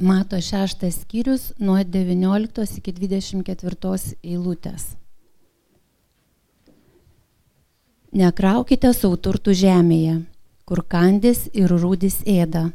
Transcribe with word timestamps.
Mato 0.00 0.40
šeštas 0.40 1.00
skyrius 1.00 1.52
nuo 1.58 1.84
19 1.84 2.78
iki 2.78 2.92
24 2.92 4.14
eilutės. 4.22 4.84
Nekraukite 8.14 8.92
sauturtų 8.94 9.54
žemėje, 9.58 10.20
kur 10.64 10.84
kandis 10.86 11.48
ir 11.52 11.72
rūdis 11.74 12.20
ėda, 12.26 12.68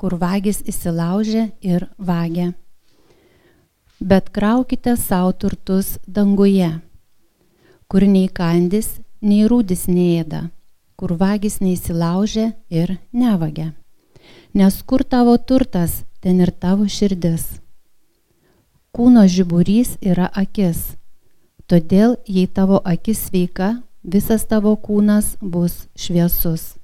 kur 0.00 0.16
vagis 0.16 0.62
įsilaužia 0.64 1.50
ir 1.60 1.84
vagia. 1.98 2.54
Bet 4.00 4.30
kraukite 4.32 4.96
savo 4.96 5.32
turtus 5.32 5.98
danguje, 6.06 6.70
kur 7.86 8.06
nei 8.08 8.30
kandis, 8.32 8.88
nei 9.20 9.44
rūdis 9.44 9.84
neėda, 9.92 10.48
kur 10.96 11.12
vagis 11.20 11.60
neįsilaužia 11.60 12.54
ir 12.70 12.96
nevagia. 13.12 13.74
Nes 14.54 14.80
kur 14.82 15.04
tavo 15.04 15.36
turtas, 15.36 16.02
ten 16.22 16.40
ir 16.40 16.52
tavo 16.54 16.86
širdis. 16.86 17.58
Kūno 18.94 19.24
žiburys 19.26 19.96
yra 20.04 20.28
akis. 20.30 20.94
Todėl, 21.66 22.14
jei 22.28 22.46
tavo 22.46 22.78
akis 22.84 23.26
sveika, 23.26 23.80
visas 24.04 24.44
tavo 24.46 24.76
kūnas 24.76 25.34
bus 25.40 25.86
šviesus. 25.98 26.76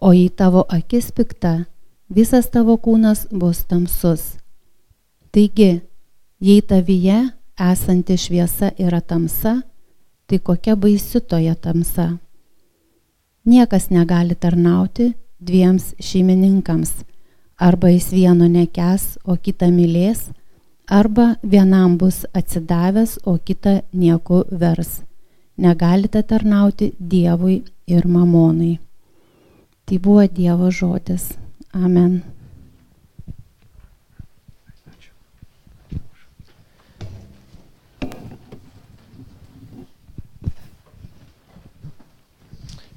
O 0.00 0.12
jei 0.16 0.30
tavo 0.30 0.62
akis 0.72 1.10
pikta, 1.12 1.66
visas 2.08 2.48
tavo 2.54 2.76
kūnas 2.80 3.26
bus 3.28 3.64
tamsus. 3.68 4.36
Taigi, 5.34 5.82
jei 6.40 6.62
tavyje 6.62 7.18
esanti 7.60 8.16
šviesa 8.16 8.70
yra 8.78 9.00
tamsa, 9.00 9.58
tai 10.26 10.38
kokia 10.38 10.76
baisi 10.76 11.20
toje 11.20 11.54
tamsa. 11.54 12.16
Niekas 13.44 13.90
negali 13.90 14.34
tarnauti 14.34 15.12
dviems 15.38 15.92
šeimininkams. 16.00 16.92
Arba 17.58 17.88
jis 17.88 18.10
vieno 18.12 18.48
nekes, 18.48 19.16
o 19.24 19.36
kitą 19.36 19.70
mylės, 19.72 20.28
arba 20.86 21.34
vienam 21.42 21.96
bus 21.98 22.24
atsidavęs, 22.36 23.18
o 23.24 23.38
kitą 23.38 23.80
nieku 23.92 24.44
vers 24.50 25.00
negalite 25.56 26.22
tarnauti 26.22 26.92
Dievui 27.00 27.62
ir 27.86 28.06
mamonai. 28.06 28.78
Tai 29.86 29.98
buvo 29.98 30.26
Dievo 30.26 30.70
žodis. 30.70 31.32
Amen. 31.72 32.35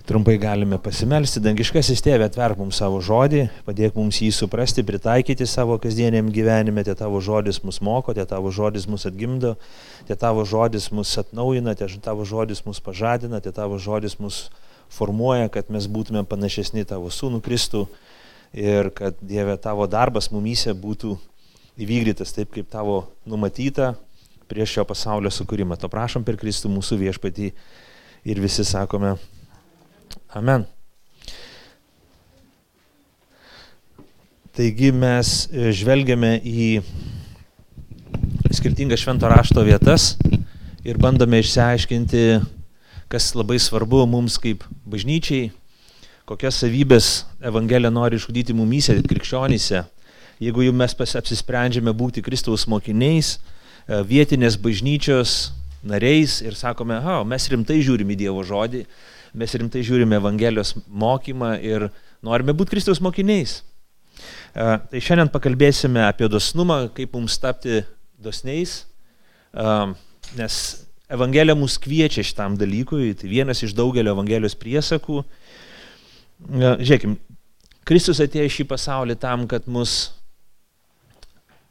Trumpai 0.10 0.40
galime 0.42 0.80
pasimelsti, 0.82 1.38
dangiškasis 1.46 2.00
tėvė 2.02 2.26
atverk 2.26 2.58
mums 2.58 2.80
savo 2.82 2.98
žodį, 3.06 3.44
padėk 3.68 3.94
mums 3.94 4.18
jį 4.18 4.32
suprasti, 4.34 4.82
pritaikyti 4.82 5.46
savo 5.46 5.76
kasdieniam 5.78 6.32
gyvenime, 6.34 6.82
tie 6.82 6.96
tavo 6.98 7.22
žodis 7.22 7.60
mus 7.62 7.78
moko, 7.86 8.16
tie 8.18 8.26
tavo 8.26 8.50
žodis 8.50 8.88
mus 8.90 9.06
atgimdo, 9.06 9.54
tie 10.10 10.18
tavo 10.18 10.48
žodis 10.50 10.90
mus 10.90 11.14
atnaujina, 11.22 11.78
tie 11.78 11.92
tavo 12.02 12.26
žodis 12.26 12.64
mus 12.66 12.82
pažadina, 12.82 13.38
tie 13.38 13.54
tavo 13.54 13.78
žodis 13.78 14.18
mus 14.18 14.42
formuoja, 14.90 15.46
kad 15.54 15.70
mes 15.70 15.86
būtume 15.86 16.26
panašesni 16.26 16.90
tavo 16.90 17.14
sūnų 17.14 17.46
Kristų 17.46 17.86
ir 18.58 18.90
kad 18.98 19.22
Dieve 19.22 19.62
tavo 19.62 19.86
darbas 19.86 20.34
mumyse 20.34 20.74
būtų 20.74 21.20
įvykdytas 21.78 22.34
taip, 22.34 22.50
kaip 22.58 22.74
tavo 22.74 23.04
numatyta 23.30 23.94
prieš 24.50 24.80
šio 24.80 24.90
pasaulio 24.90 25.30
sukūrimą. 25.30 25.78
To 25.78 25.86
prašom 25.86 26.26
per 26.26 26.42
Kristų 26.42 26.74
mūsų 26.74 26.98
viešpatį 27.06 27.54
ir 28.26 28.42
visi 28.42 28.66
sakome, 28.66 29.20
Amen. 30.30 30.62
Taigi 34.54 34.92
mes 34.94 35.48
e, 35.50 35.72
žvelgiame 35.74 36.36
į 36.46 36.68
skirtingas 38.54 39.02
švento 39.02 39.26
rašto 39.32 39.64
vietas 39.66 40.12
ir 40.86 41.02
bandome 41.02 41.42
išsiaiškinti, 41.42 42.24
kas 43.10 43.32
labai 43.34 43.58
svarbu 43.58 44.04
mums 44.06 44.38
kaip 44.38 44.68
bažnyčiai, 44.86 45.50
kokias 46.30 46.62
savybės 46.62 47.12
Evangelija 47.42 47.90
nori 47.90 48.22
išugdyti 48.22 48.54
mumyse, 48.54 49.00
krikščionyse. 49.10 49.82
Jeigu 50.38 50.70
jau 50.70 50.78
mes 50.78 50.94
apsisprendžiame 50.94 51.90
būti 51.90 52.22
Kristaus 52.22 52.70
mokiniais, 52.70 53.40
e, 53.90 54.04
vietinės 54.06 54.62
bažnyčios 54.62 55.56
nariais 55.82 56.44
ir 56.46 56.54
sakome, 56.54 57.02
ha, 57.02 57.24
mes 57.26 57.50
rimtai 57.50 57.82
žiūrime 57.82 58.14
į 58.14 58.28
Dievo 58.28 58.46
žodį, 58.46 58.86
mes 59.38 59.56
rimtai 59.62 59.84
žiūrime 59.86 60.18
Evangelijos 60.20 60.76
mokymą 60.88 61.56
ir 61.66 61.90
norime 62.26 62.56
būti 62.58 62.76
Kristaus 62.76 63.02
mokiniais. 63.04 63.60
E, 63.60 64.68
tai 64.92 65.02
šiandien 65.04 65.32
pakalbėsime 65.34 66.04
apie 66.08 66.30
dosnumą, 66.32 66.88
kaip 66.96 67.14
mums 67.16 67.38
tapti 67.42 67.84
dosniais, 68.20 68.84
e, 69.54 69.74
nes 70.40 70.60
Evangelija 71.10 71.58
mus 71.58 71.80
kviečia 71.82 72.22
šitam 72.26 72.58
dalykui, 72.60 73.16
tai 73.18 73.32
vienas 73.32 73.64
iš 73.66 73.74
daugelio 73.78 74.14
Evangelijos 74.14 74.58
priesakų. 74.60 75.24
E, 75.24 76.76
žiūrėkime, 76.84 77.18
Kristus 77.90 78.22
atėjo 78.22 78.46
į 78.46 78.56
šį 78.60 78.68
pasaulį 78.70 79.16
tam, 79.18 79.48
kad 79.50 79.66
mus 79.66 80.12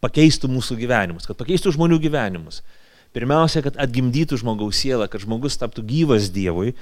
pakeistų 0.03 0.51
mūsų 0.51 0.79
gyvenimus, 0.81 1.27
kad 1.27 1.39
pakeistų 1.39 1.75
žmonių 1.77 2.01
gyvenimus. 2.03 2.63
Pirmiausia, 3.17 3.63
kad 3.65 3.79
atgimdytų 3.81 4.37
žmogaus 4.41 4.83
sielą, 4.83 5.07
kad 5.11 5.23
žmogus 5.25 5.57
taptų 5.61 5.85
gyvas 5.89 6.29
Dievui, 6.35 6.75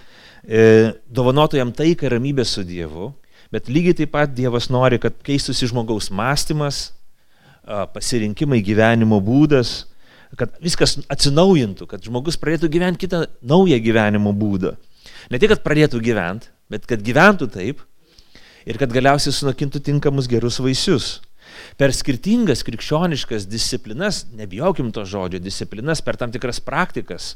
e, 0.42 0.92
dovanotų 1.06 1.60
jam 1.60 1.70
taiką 1.72 2.08
ir 2.08 2.16
ramybę 2.16 2.44
su 2.44 2.64
Dievu, 2.66 3.12
bet 3.54 3.70
lygiai 3.70 3.94
taip 4.02 4.12
pat 4.16 4.34
Dievas 4.34 4.66
nori, 4.72 4.98
kad 5.02 5.14
keistųsi 5.26 5.70
žmogaus 5.70 6.10
mąstymas, 6.10 6.90
pasirinkimai, 7.66 8.60
gyvenimo 8.62 9.18
būdas, 9.22 9.84
kad 10.38 10.54
viskas 10.62 10.96
atsinaujintų, 11.10 11.86
kad 11.90 12.02
žmogus 12.04 12.38
pradėtų 12.38 12.70
gyventi 12.70 13.06
kitą 13.06 13.24
naują 13.42 13.78
gyvenimo 13.82 14.32
būdą. 14.36 14.74
Ne 15.30 15.40
tik, 15.42 15.50
kad 15.54 15.64
pradėtų 15.64 16.00
gyventi, 16.04 16.50
bet 16.70 16.86
kad 16.86 17.02
gyventų 17.02 17.48
taip 17.54 17.82
ir 18.66 18.78
kad 18.78 18.92
galiausiai 18.92 19.34
sunokintų 19.34 19.82
tinkamus 19.86 20.28
gerus 20.30 20.60
vaisius 20.62 21.16
per 21.80 21.92
skirtingas 21.94 22.64
krikščioniškas 22.66 23.46
disciplinas, 23.50 24.24
nebijokim 24.36 24.92
to 24.94 25.04
žodžio, 25.08 25.40
disciplinas 25.42 26.02
per 26.04 26.18
tam 26.20 26.32
tikras 26.34 26.60
praktikas. 26.62 27.34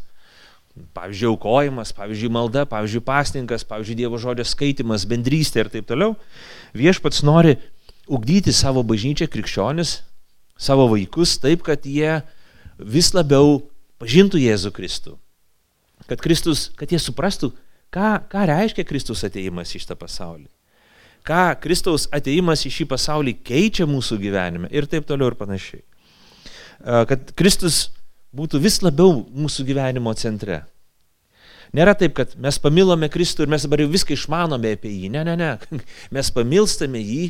Pavyzdžiui, 0.94 1.32
aukojimas, 1.32 1.90
pavyzdžiui, 1.96 2.30
malda, 2.32 2.62
pavyzdžiui, 2.70 3.02
pasninkas, 3.04 3.66
pavyzdžiui, 3.66 3.98
Dievo 3.98 4.20
žodžio 4.22 4.46
skaitimas, 4.46 5.06
bendrystė 5.10 5.64
ir 5.64 5.72
taip 5.72 5.88
toliau. 5.88 6.14
Viešpats 6.78 7.24
nori 7.26 7.56
ugdyti 8.10 8.54
savo 8.54 8.84
bažnyčią 8.86 9.26
krikščionis, 9.32 9.96
savo 10.60 10.86
vaikus 10.92 11.34
taip, 11.42 11.64
kad 11.66 11.88
jie 11.88 12.20
vis 12.78 13.10
labiau 13.16 13.58
pažintų 14.00 14.40
Jėzų 14.44 14.72
Kristų. 14.76 15.16
Kad, 16.06 16.22
Kristus, 16.22 16.70
kad 16.78 16.94
jie 16.94 17.02
suprastų, 17.02 17.52
ką, 17.92 18.14
ką 18.30 18.46
reiškia 18.54 18.86
Kristus 18.88 19.26
ateimas 19.26 19.74
į 19.74 19.82
šitą 19.82 19.98
pasaulį 19.98 20.48
ką 21.26 21.44
Kristaus 21.62 22.08
ateimas 22.14 22.64
į 22.66 22.72
šį 22.78 22.88
pasaulį 22.90 23.36
keičia 23.46 23.86
mūsų 23.90 24.18
gyvenime 24.22 24.70
ir 24.74 24.88
taip 24.90 25.06
toliau 25.08 25.30
ir 25.32 25.38
panašiai. 25.38 25.82
Kad 26.80 27.32
Kristus 27.36 27.88
būtų 28.36 28.60
vis 28.62 28.80
labiau 28.84 29.24
mūsų 29.28 29.66
gyvenimo 29.68 30.14
centre. 30.18 30.62
Nėra 31.76 31.94
taip, 31.94 32.16
kad 32.18 32.32
mes 32.40 32.58
pamilome 32.58 33.06
Kristų 33.12 33.46
ir 33.46 33.52
mes 33.52 33.64
dabar 33.66 33.82
jau 33.84 33.90
viską 33.92 34.16
išmanome 34.16 34.74
apie 34.74 34.90
jį. 34.90 35.10
Ne, 35.14 35.22
ne, 35.26 35.36
ne. 35.38 35.50
Mes 36.14 36.30
pamilstame 36.34 36.98
jį, 36.98 37.28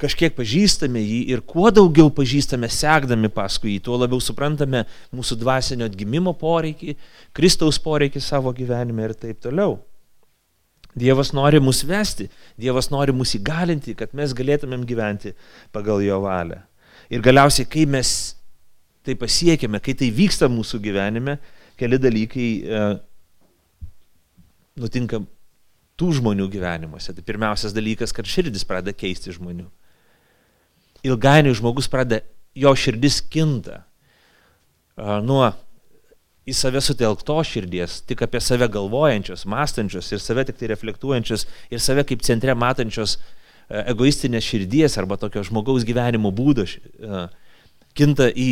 kažkiek 0.00 0.34
pažįstame 0.36 1.00
jį 1.00 1.20
ir 1.32 1.40
kuo 1.48 1.70
daugiau 1.72 2.10
pažįstame, 2.12 2.68
sekdami 2.72 3.30
paskui 3.32 3.76
jį, 3.76 3.84
tuo 3.88 3.96
labiau 4.00 4.20
suprantame 4.20 4.84
mūsų 5.16 5.38
dvasinio 5.40 5.88
atgimimo 5.88 6.34
poreikį, 6.36 6.96
Kristaus 7.36 7.80
poreikį 7.80 8.20
savo 8.24 8.52
gyvenime 8.56 9.08
ir 9.08 9.16
taip 9.16 9.40
toliau. 9.44 9.78
Dievas 10.98 11.30
nori 11.36 11.60
mus 11.62 11.84
vesti, 11.86 12.26
Dievas 12.58 12.90
nori 12.90 13.14
mus 13.14 13.36
įgalinti, 13.38 13.94
kad 13.98 14.14
mes 14.16 14.34
galėtumėm 14.36 14.82
gyventi 14.88 15.34
pagal 15.74 16.02
jo 16.02 16.18
valią. 16.24 16.58
Ir 17.10 17.22
galiausiai, 17.22 17.66
kai 17.70 17.86
mes 17.90 18.10
tai 19.06 19.16
pasiekėme, 19.18 19.80
kai 19.82 19.94
tai 19.98 20.10
vyksta 20.14 20.50
mūsų 20.50 20.80
gyvenime, 20.82 21.38
keli 21.80 21.98
dalykai 22.00 22.48
e, 22.60 22.82
nutinka 24.80 25.22
tų 26.00 26.10
žmonių 26.18 26.48
gyvenimuose. 26.52 27.14
Tai 27.16 27.24
pirmiausias 27.26 27.74
dalykas, 27.76 28.12
kad 28.16 28.28
širdis 28.28 28.66
pradeda 28.68 28.96
keisti 28.96 29.34
žmonių. 29.36 29.66
Ilgainiui 31.06 31.56
žmogus 31.56 31.88
pradeda, 31.90 32.26
jo 32.56 32.74
širdis 32.76 33.20
kinta 33.32 33.80
e, 33.80 35.20
nuo 35.24 35.48
į 36.48 36.54
save 36.56 36.80
sutelkto 36.84 37.36
širdies, 37.44 38.00
tik 38.08 38.24
apie 38.24 38.40
save 38.42 38.68
galvojančios, 38.72 39.44
mąstančios 39.50 40.08
ir 40.14 40.22
save 40.22 40.46
tik 40.48 40.58
tai 40.60 40.70
reflektuojančios 40.72 41.46
ir 41.70 41.82
save 41.82 42.06
kaip 42.08 42.24
centre 42.26 42.54
matančios 42.56 43.18
e, 43.18 43.20
egoistinės 43.92 44.46
širdies 44.46 44.96
arba 45.00 45.18
tokio 45.20 45.44
žmogaus 45.46 45.84
gyvenimo 45.88 46.32
būdo 46.34 46.66
e, 46.66 47.24
kinta 47.98 48.30
į 48.32 48.50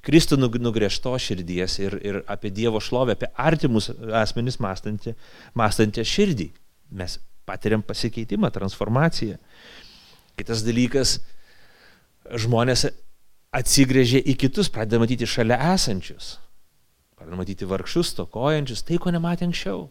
Kristų 0.00 0.38
nugriežto 0.40 1.12
širdies 1.20 1.74
ir, 1.82 1.96
ir 2.00 2.20
apie 2.30 2.48
Dievo 2.56 2.80
šlovę, 2.80 3.18
apie 3.18 3.28
artimus 3.36 3.90
asmenys 4.16 4.56
mąstantį, 4.62 5.12
mąstantį 5.60 6.04
širdį. 6.08 6.46
Mes 6.96 7.18
patiriam 7.44 7.82
pasikeitimą, 7.84 8.48
transformaciją. 8.54 9.36
Kitas 10.40 10.64
dalykas, 10.64 11.18
žmonės 12.32 12.86
atsigrėžia 13.52 14.22
į 14.24 14.38
kitus, 14.40 14.70
pradeda 14.72 15.02
matyti 15.02 15.28
šalia 15.28 15.58
esančius. 15.74 16.38
Pradeda 17.20 17.36
matyti 17.36 17.66
vargšus, 17.68 18.14
tokojančius, 18.16 18.80
tai 18.88 18.96
ko 18.96 19.12
nematė 19.12 19.44
anksčiau. 19.44 19.90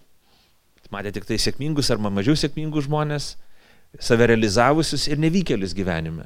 Matė 0.90 1.12
tik 1.14 1.28
tai 1.30 1.38
sėkmingus 1.38 1.92
arba 1.94 2.10
mažiau 2.10 2.34
sėkmingus 2.34 2.88
žmonės, 2.88 3.36
save 4.02 4.26
realizavusius 4.32 5.06
ir 5.12 5.22
nevykėlius 5.22 5.76
gyvenime. 5.78 6.26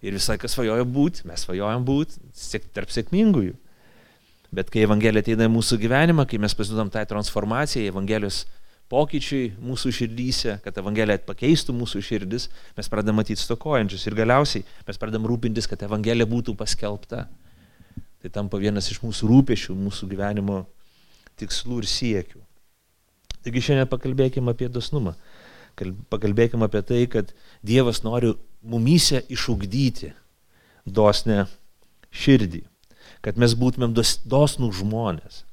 Ir 0.00 0.14
visai 0.16 0.38
kas 0.40 0.54
svajoja 0.56 0.86
būti, 0.88 1.26
mes 1.28 1.44
svajojam 1.44 1.84
būti 1.84 2.64
tarp 2.72 2.88
sėkmingųjų. 2.94 3.52
Bet 4.48 4.70
kai 4.72 4.86
Evangelija 4.86 5.20
ateina 5.20 5.44
į 5.44 5.52
mūsų 5.52 5.76
gyvenimą, 5.82 6.24
kai 6.24 6.40
mes 6.40 6.56
pasidodam 6.56 6.88
tai 6.88 7.02
transformacijai, 7.10 7.90
Evangelijos 7.92 8.46
pokyčiui 8.88 9.50
mūsų 9.60 9.92
širdyse, 9.98 10.54
kad 10.64 10.80
Evangelija 10.80 11.20
pakeistų 11.28 11.76
mūsų 11.76 12.00
širdis, 12.08 12.48
mes 12.78 12.88
pradedam 12.88 13.20
matyti 13.20 13.44
stokojančius 13.44 14.08
ir 14.08 14.16
galiausiai 14.16 14.64
mes 14.88 14.96
pradedam 14.96 15.28
rūpintis, 15.28 15.68
kad 15.68 15.84
Evangelija 15.84 16.24
būtų 16.32 16.56
paskelbta. 16.56 17.26
Tai 18.22 18.30
tampa 18.34 18.58
vienas 18.58 18.90
iš 18.90 19.00
mūsų 19.04 19.28
rūpešių, 19.30 19.76
mūsų 19.78 20.08
gyvenimo 20.10 20.62
tikslų 21.38 21.82
ir 21.82 21.90
siekių. 21.90 22.40
Taigi 23.44 23.62
šiandien 23.68 23.90
pakalbėkime 23.90 24.52
apie 24.52 24.68
dosnumą. 24.72 25.14
Pakalbėkime 26.10 26.66
apie 26.66 26.82
tai, 26.82 27.04
kad 27.10 27.30
Dievas 27.62 28.02
nori 28.02 28.32
mumyse 28.66 29.22
išugdyti 29.30 30.10
dosnę 30.88 31.46
širdį, 32.10 32.64
kad 33.22 33.38
mes 33.38 33.54
būtumėm 33.58 33.94
dos, 33.94 34.16
dosnų 34.26 34.72
žmonės. 34.80 35.44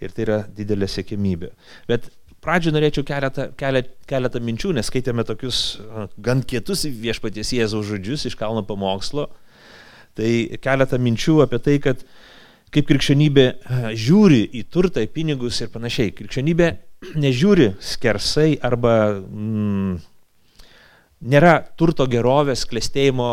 Ir 0.00 0.12
tai 0.16 0.24
yra 0.26 0.38
didelė 0.56 0.88
sėkmybė. 0.88 1.50
Bet 1.88 2.08
pradžioje 2.44 2.76
norėčiau 2.76 3.04
keletą, 3.08 3.50
keletą, 3.60 3.96
keletą 4.08 4.40
minčių, 4.44 4.72
nes 4.76 4.88
skaitėme 4.88 5.24
tokius 5.28 5.80
gan 6.20 6.44
kietus 6.44 6.86
viešpaties 6.88 7.52
Jėzaus 7.56 7.88
žodžius 7.88 8.26
iš 8.30 8.36
kalno 8.40 8.64
pamokslo. 8.66 9.28
Tai 10.18 10.32
keletą 10.62 10.98
minčių 11.02 11.38
apie 11.44 11.60
tai, 11.62 11.78
kad 11.82 12.02
kaip 12.74 12.86
krikščionybė 12.86 13.46
žiūri 13.98 14.42
į 14.60 14.64
turtą, 14.70 15.02
į 15.04 15.10
pinigus 15.14 15.60
ir 15.62 15.70
panašiai. 15.72 16.14
Krikščionybė 16.18 16.70
nežiūri 17.24 17.72
skersai 17.92 18.54
arba 18.66 18.94
mm, 19.20 19.96
nėra 21.30 21.56
turto 21.78 22.06
gerovės 22.10 22.66
klėstėjimo 22.70 23.30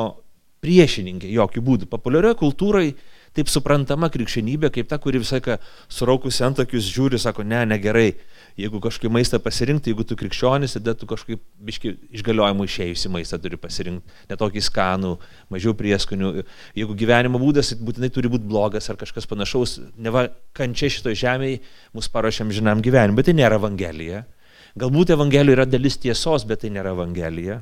priešininkė 0.66 1.30
jokių 1.36 1.64
būdų. 1.64 1.90
Populiarioje 1.92 2.40
kultūrai 2.40 2.88
taip 3.38 3.52
suprantama 3.52 4.10
krikščionybė 4.14 4.72
kaip 4.74 4.90
ta, 4.90 4.98
kuri 5.02 5.22
visą 5.22 5.38
laiką 5.38 5.58
suraukusi 5.94 6.44
antakius 6.48 6.90
žiūri, 6.90 7.20
sako, 7.22 7.46
ne, 7.48 7.62
negerai, 7.70 8.10
jeigu 8.58 8.82
kažkokį 8.82 9.12
maistą 9.14 9.40
pasirinkti, 9.44 9.94
jeigu 9.94 10.06
tu 10.08 10.18
krikščionis, 10.18 10.74
tada 10.80 10.96
tu 10.98 11.10
kažkaip 11.10 11.44
biški 11.68 11.94
išgaliojimų 12.18 12.66
išėjusi 12.68 13.12
maistą 13.14 13.40
turi 13.42 13.60
pasirinkti, 13.62 14.18
netokį 14.32 14.64
skanų, 14.66 15.14
mažiau 15.54 15.76
prieskonių. 15.78 16.34
Jeigu 16.78 16.98
gyvenimo 16.98 17.42
būdas 17.42 17.76
būtinai 17.78 18.10
turi 18.14 18.32
būti 18.34 18.50
blogas 18.50 18.90
ar 18.90 18.98
kažkas 19.00 19.30
panašaus, 19.30 19.78
ne 19.98 20.14
va 20.14 20.28
kančia 20.58 20.90
šitoje 20.98 21.22
žemėje 21.22 21.62
mus 21.94 22.10
paruošiam 22.14 22.52
žinam 22.56 22.82
gyvenimui, 22.86 23.22
bet 23.22 23.30
tai 23.30 23.38
nėra 23.38 23.62
Evangelija. 23.62 24.26
Galbūt 24.78 25.14
Evangelijoje 25.16 25.58
yra 25.58 25.66
dalis 25.70 25.98
tiesos, 26.02 26.46
bet 26.50 26.62
tai 26.62 26.74
nėra 26.74 26.94
Evangelija. 26.98 27.62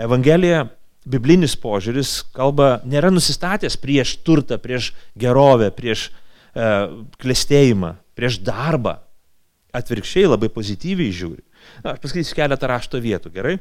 Evangelija 0.00 0.64
biblinis 1.04 1.54
požiūris 1.60 2.22
kalba, 2.34 2.78
nėra 2.88 3.12
nusistatęs 3.12 3.76
prieš 3.80 4.16
turtą, 4.24 4.58
prieš 4.60 4.92
gerovę, 5.20 5.70
prieš 5.76 6.08
e, 6.08 6.68
klėstėjimą, 7.20 7.94
prieš 8.16 8.40
darbą. 8.44 8.98
Atvirkščiai 9.74 10.28
labai 10.30 10.48
pozityviai 10.54 11.12
žiūri. 11.14 11.42
Na, 11.82 11.94
aš 11.94 12.02
pasakysiu 12.04 12.36
keletą 12.38 12.68
rašto 12.70 13.00
vietų, 13.02 13.32
gerai? 13.34 13.56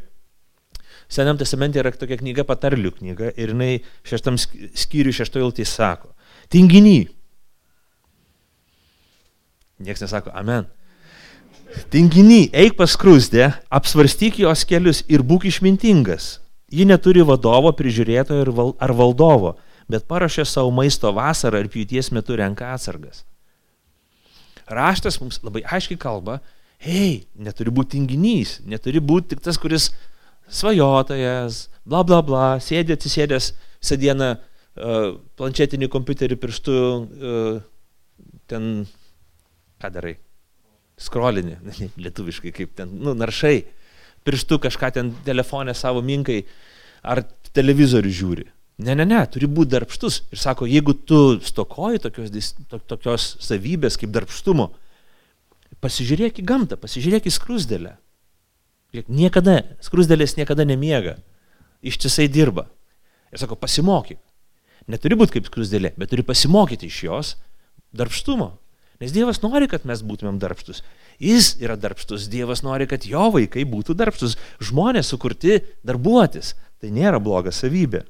Senam 1.12 1.40
testamente 1.40 1.82
yra 1.82 1.92
tokia 1.92 2.20
knyga, 2.20 2.46
patarlių 2.48 2.94
knyga, 3.00 3.32
ir 3.34 3.52
jinai 3.54 3.72
šeštam 4.08 4.38
skyriui 4.40 5.16
šeštoje 5.18 5.48
iltį 5.48 5.66
sako, 5.68 6.14
tinginy. 6.54 7.10
Niekas 9.84 10.06
nesako, 10.06 10.32
amen. 10.38 10.70
Tinginy, 11.90 12.46
eik 12.54 12.78
pas 12.78 12.94
krusdę, 13.00 13.50
apsvarstyk 13.74 14.38
jos 14.44 14.64
kelius 14.70 15.02
ir 15.10 15.26
būk 15.26 15.50
išmintingas. 15.50 16.43
Ji 16.74 16.88
neturi 16.90 17.22
vadovo, 17.26 17.70
prižiūrėtojo 17.78 18.54
val, 18.56 18.74
ar 18.82 18.94
valdovo, 18.98 19.54
bet 19.92 20.08
parašė 20.10 20.46
savo 20.48 20.72
maisto 20.74 21.12
vasarą 21.14 21.62
ir 21.62 21.70
pjūties 21.70 22.10
metu 22.16 22.38
renka 22.40 22.72
atsargas. 22.74 23.22
Raštas 24.72 25.20
mums 25.22 25.42
labai 25.44 25.62
aiškiai 25.68 26.00
kalba, 26.02 26.40
hei, 26.84 27.28
neturi 27.36 27.74
būti 27.76 27.98
tinginys, 27.98 28.58
neturi 28.66 29.04
būti 29.04 29.34
tik 29.34 29.44
tas, 29.46 29.60
kuris 29.62 29.92
svajotojas, 30.50 31.68
bla 31.86 32.02
bla 32.08 32.24
bla, 32.26 32.48
sėdė 32.64 32.98
atsisėdęs 32.98 33.52
visą 33.84 34.00
dieną 34.00 34.32
uh, 34.34 35.14
planšetinį 35.38 35.92
kompiuterį 35.94 36.40
pirštu, 36.42 36.74
uh, 36.74 37.62
ten, 38.50 38.88
ką 39.84 39.94
darai, 39.94 40.16
skrolinį, 40.98 41.60
lietuviškai 42.08 42.56
kaip 42.56 42.74
ten, 42.80 42.98
nu, 43.04 43.14
naršai 43.20 43.60
pirštu 44.28 44.60
kažką 44.64 44.92
ten 44.96 45.14
telefonė 45.26 45.76
savo 45.78 46.04
minkai 46.06 46.44
ar 47.04 47.24
televizorių 47.54 48.14
žiūri. 48.20 48.46
Ne, 48.84 48.96
ne, 48.98 49.06
ne, 49.06 49.20
turi 49.30 49.48
būti 49.48 49.76
darbštus. 49.76 50.24
Ir 50.34 50.42
sako, 50.42 50.66
jeigu 50.70 50.96
tu 50.98 51.20
stokoji 51.46 52.02
tokios, 52.08 52.54
tokios 52.90 53.28
savybės 53.44 54.00
kaip 54.02 54.14
darbštumo, 54.16 54.72
pasižiūrėk 55.84 56.42
į 56.42 56.48
gamtą, 56.48 56.80
pasižiūrėk 56.82 57.30
į 57.30 57.36
skrusdėlę. 57.36 57.98
Niekada, 59.10 59.62
skrusdėlės 59.82 60.36
niekada 60.38 60.66
nemiega, 60.70 61.18
ištisai 61.86 62.28
dirba. 62.30 62.68
Ir 63.34 63.42
sako, 63.42 63.58
pasimokyk. 63.62 64.20
Neturi 64.90 65.18
būti 65.18 65.38
kaip 65.38 65.48
skrusdėlė, 65.50 65.94
bet 65.98 66.12
turi 66.12 66.26
pasimokyti 66.26 66.90
iš 66.90 67.00
jos 67.08 67.32
darbštumo. 67.96 68.52
Nes 69.02 69.14
Dievas 69.16 69.42
nori, 69.44 69.70
kad 69.72 69.88
mes 69.90 70.04
būtumėm 70.06 70.38
darbštus. 70.42 70.84
Jis 71.24 71.54
yra 71.64 71.78
darbštus, 71.80 72.28
Dievas 72.32 72.64
nori, 72.66 72.88
kad 72.90 73.06
jo 73.08 73.30
vaikai 73.34 73.64
būtų 73.70 73.96
darbštus. 74.00 74.36
Žmonės 74.64 75.14
sukurti 75.14 75.62
darbuotis. 75.88 76.54
Tai 76.84 76.92
nėra 76.92 77.22
bloga 77.24 77.54
savybė. 77.56 78.04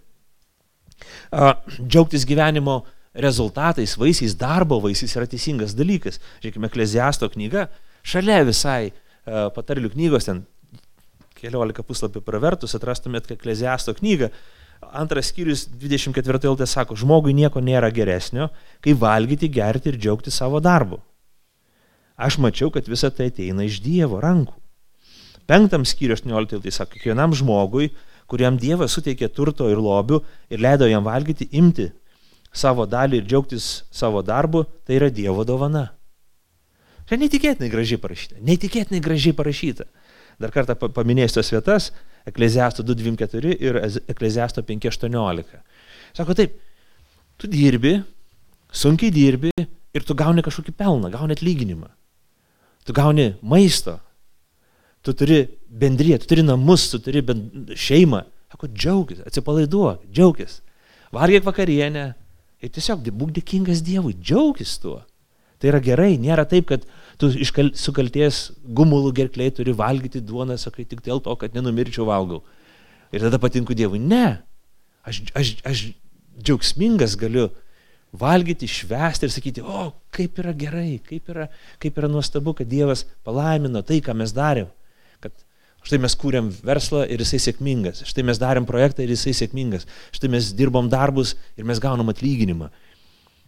Džiaugtis 1.77 2.25
gyvenimo 2.25 2.81
rezultatais, 3.13 3.93
vaisiais, 4.01 4.33
darbo 4.39 4.79
vaisiais 4.81 5.13
yra 5.13 5.27
teisingas 5.29 5.75
dalykas. 5.77 6.17
Žiūrėkime, 6.41 6.71
Ekleziasto 6.71 7.29
knyga, 7.29 7.67
šalia 8.01 8.39
visai 8.47 8.89
patarlių 9.25 9.93
knygos, 9.93 10.25
ten 10.25 10.41
keliolika 11.37 11.85
puslapį 11.85 12.23
pravertus, 12.25 12.73
atrastumėt 12.79 13.29
Ekleziasto 13.37 13.93
knygą, 13.99 14.31
Antras 14.91 15.29
skyrius 15.31 15.67
24 15.79 16.41
eilutė 16.43 16.65
sako, 16.67 16.97
žmogui 16.99 17.31
nieko 17.37 17.61
nėra 17.63 17.87
geresnio, 17.93 18.49
kai 18.83 18.91
valgyti, 18.99 19.47
gerti 19.47 19.93
ir 19.93 19.99
džiaugti 20.01 20.33
savo 20.33 20.59
darbu. 20.59 20.99
Aš 22.17 22.37
mačiau, 22.37 22.69
kad 22.69 22.87
visa 22.87 23.09
tai 23.09 23.31
ateina 23.31 23.65
iš 23.65 23.79
Dievo 23.81 24.19
rankų. 24.21 24.53
Penktam 25.49 25.83
skyrius 25.87 26.21
18 26.23 26.55
eilutė 26.55 26.71
sako, 26.71 26.95
kiekvienam 26.95 27.33
žmogui, 27.35 27.89
kuriam 28.29 28.57
Dievas 28.57 28.93
suteikė 28.95 29.27
turto 29.33 29.67
ir 29.71 29.81
lobių 29.81 30.21
ir 30.53 30.61
leido 30.63 30.87
jam 30.87 31.03
valgyti, 31.03 31.49
imti 31.51 31.89
savo 32.53 32.85
dalį 32.85 33.19
ir 33.19 33.27
džiaugtis 33.27 33.83
savo 33.91 34.21
darbu, 34.23 34.63
tai 34.85 34.99
yra 35.01 35.09
Dievo 35.09 35.43
dovana. 35.43 35.89
Čia 37.09 37.19
neįtikėtinai 37.19 37.71
gražiai 37.71 37.99
parašyta. 37.99 38.39
Neįtikėtinai 38.45 39.01
gražiai 39.03 39.35
parašyta. 39.35 39.89
Dar 40.39 40.53
kartą 40.53 40.77
paminėsiu 40.77 41.41
tas 41.41 41.51
vietas. 41.51 41.89
Ekleziasto 42.29 42.85
2.24 42.87 43.57
ir 43.59 43.81
Ekleziasto 44.13 44.63
5.18. 44.63 45.59
Sako 46.15 46.37
taip, 46.37 46.55
tu 47.41 47.49
dirbi, 47.51 47.97
sunkiai 48.71 49.11
dirbi 49.11 49.51
ir 49.59 50.07
tu 50.07 50.15
gauni 50.15 50.45
kažkokį 50.45 50.77
pelną, 50.77 51.11
gauni 51.11 51.35
atlyginimą. 51.35 51.91
Tu 52.83 52.93
gauni 52.93 53.33
maisto, 53.41 53.99
tu 55.03 55.13
turi 55.13 55.47
bendriją, 55.69 56.17
tu 56.19 56.27
turi 56.27 56.43
namus, 56.43 56.89
tu 56.91 56.99
turi 56.99 57.23
šeimą. 57.75 58.23
Sako, 58.53 58.67
džiaugis, 58.69 59.23
atsipalaiduok, 59.25 60.03
džiaugis. 60.13 60.59
Valgyk 61.13 61.45
vakarienę 61.45 62.03
ir 62.61 62.71
tiesiog 62.73 63.07
būk 63.17 63.33
dėkingas 63.37 63.81
Dievui, 63.85 64.13
džiaugis 64.19 64.75
tuo. 64.83 64.99
Tai 65.61 65.71
yra 65.71 65.79
gerai, 65.79 66.17
nėra 66.19 66.43
taip, 66.49 66.67
kad 66.67 66.83
tu 67.17 67.29
iš 67.31 67.53
sukalties 67.79 68.49
gumulų 68.77 69.13
gerkliai 69.15 69.53
turi 69.55 69.71
valgyti 69.71 70.19
duoną, 70.19 70.57
sakai, 70.59 70.83
tik 70.83 70.99
dėl 71.05 71.21
to, 71.23 71.33
kad 71.39 71.55
nenumirčiau 71.55 72.05
valgau. 72.09 72.41
Ir 73.15 73.23
tada 73.23 73.39
patinku 73.39 73.75
Dievui. 73.77 74.01
Ne, 74.01 74.41
aš, 75.07 75.21
aš, 75.39 75.53
aš 75.63 75.85
džiaugsmingas 76.35 77.15
galiu 77.21 77.47
valgyti, 78.13 78.69
švęsti 78.69 79.27
ir 79.27 79.33
sakyti, 79.33 79.63
o 79.65 79.89
kaip 80.13 80.37
yra 80.43 80.53
gerai, 80.57 80.99
kaip 81.05 81.29
yra, 81.33 81.47
kaip 81.81 81.97
yra 81.97 82.09
nuostabu, 82.11 82.53
kad 82.57 82.69
Dievas 82.69 83.05
palaimino 83.25 83.81
tai, 83.85 83.99
ką 84.05 84.15
mes 84.17 84.33
darėm. 84.35 84.69
Kad 85.23 85.33
štai 85.83 85.99
mes 86.03 86.15
kūrėm 86.19 86.51
verslą 86.65 87.03
ir 87.09 87.23
jisai 87.25 87.41
sėkmingas, 87.47 88.03
štai 88.09 88.25
mes 88.29 88.41
darėm 88.41 88.69
projektą 88.69 89.03
ir 89.03 89.13
jisai 89.15 89.33
sėkmingas, 89.41 89.87
štai 90.13 90.31
mes 90.35 90.53
dirbom 90.57 90.89
darbus 90.93 91.35
ir 91.57 91.67
mes 91.67 91.81
gaunam 91.81 92.13
atlyginimą. 92.13 92.69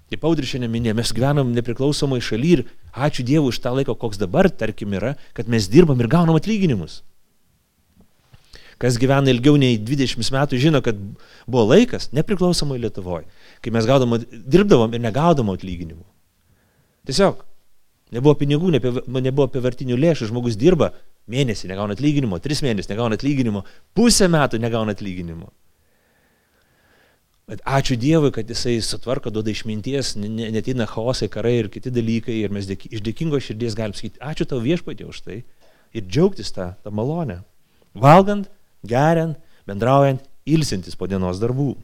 Kaip 0.09 0.25
Audri 0.27 0.45
šiandien 0.45 0.69
minėjo, 0.69 0.93
mes 0.97 1.11
gyvenam 1.17 1.49
nepriklausomai 1.55 2.19
šaly 2.21 2.51
ir 2.59 2.67
ačiū 2.93 3.25
Dievui 3.25 3.49
už 3.49 3.61
tą 3.61 3.73
laiką, 3.73 3.95
koks 3.97 4.19
dabar, 4.21 4.51
tarkim, 4.53 4.93
yra, 4.93 5.15
kad 5.33 5.49
mes 5.49 5.65
dirbam 5.69 6.01
ir 6.01 6.09
gaunam 6.11 6.37
atlyginimus. 6.37 7.01
kas 8.81 8.97
gyvena 8.99 9.31
ilgiau 9.31 9.55
nei 9.59 9.77
20 9.79 10.31
metų, 10.35 10.59
žino, 10.59 10.81
kad 10.83 10.97
buvo 11.47 11.63
laikas, 11.69 12.09
nepriklausomai 12.15 12.79
Lietuvoje, 12.83 13.23
kai 13.65 13.73
mes 13.73 13.89
gaudom, 13.89 14.15
dirbdavom 14.29 14.93
ir 14.93 15.01
negaudom 15.01 15.49
atlyginimų. 15.55 16.05
Tiesiog 17.09 17.41
nebuvo 18.13 18.37
pinigų, 18.37 18.71
nebuvo 18.77 19.49
apivartinių 19.49 19.97
lėšų, 19.97 20.29
žmogus 20.29 20.57
dirba 20.61 20.91
mėnesį, 21.31 21.69
negauna 21.71 21.97
atlyginimo, 21.97 22.37
tris 22.41 22.61
mėnesius 22.65 22.91
negauna 22.91 23.17
atlyginimo, 23.17 23.63
pusę 23.97 24.29
metų 24.31 24.61
negauna 24.61 24.93
atlyginimo. 24.93 25.49
Bet 27.45 27.61
ačiū 27.61 27.93
Dievui, 28.01 28.31
kad 28.33 28.49
Jisai 28.49 28.79
sutvarko, 28.81 29.29
duoda 29.29 29.51
išminties, 29.53 30.15
netina 30.17 30.87
chaosai, 30.89 31.29
karai 31.29 31.59
ir 31.59 31.67
kiti 31.73 31.91
dalykai 31.93 32.39
ir 32.41 32.53
mes 32.53 32.65
dėki, 32.65 32.89
iš 32.97 33.03
dėkingo 33.05 33.37
širdies 33.37 33.77
galim 33.77 33.93
sakyti, 33.93 34.17
ačiū 34.17 34.47
tau 34.49 34.61
viešpatė 34.63 35.05
už 35.05 35.19
tai 35.27 35.43
ir 35.93 36.07
džiaugtis 36.07 36.49
tą, 36.55 36.71
tą 36.81 36.93
malonę. 36.93 37.43
Valgant, 37.93 38.49
geriant, 38.85 39.37
bendraujant, 39.69 40.25
ilsintis 40.45 40.97
po 40.97 41.05
dienos 41.09 41.37
darbų. 41.41 41.75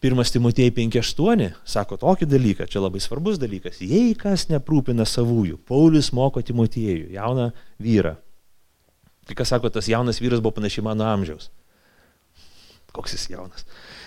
Pirmas 0.00 0.30
Timotėjai 0.34 0.74
5.8 0.76 1.46
sako 1.64 1.96
tokį 2.02 2.28
dalyką, 2.28 2.66
čia 2.68 2.82
labai 2.84 3.00
svarbus 3.00 3.40
dalykas. 3.40 3.80
Jei 3.80 4.12
kas 4.18 4.48
neprūpina 4.50 5.06
savųjų, 5.08 5.58
Paulius 5.68 6.12
moko 6.16 6.42
Timotėjų, 6.44 7.12
jauną 7.16 7.50
vyrą. 7.82 8.16
Kai 9.26 9.34
kas 9.38 9.54
sako, 9.54 9.72
tas 9.72 9.88
jaunas 9.90 10.20
vyras 10.22 10.42
buvo 10.44 10.58
panašiai 10.60 10.84
mano 10.86 11.06
amžiaus 11.08 11.48
koks 12.96 13.16
jis 13.16 13.28
jaunas. 13.34 13.66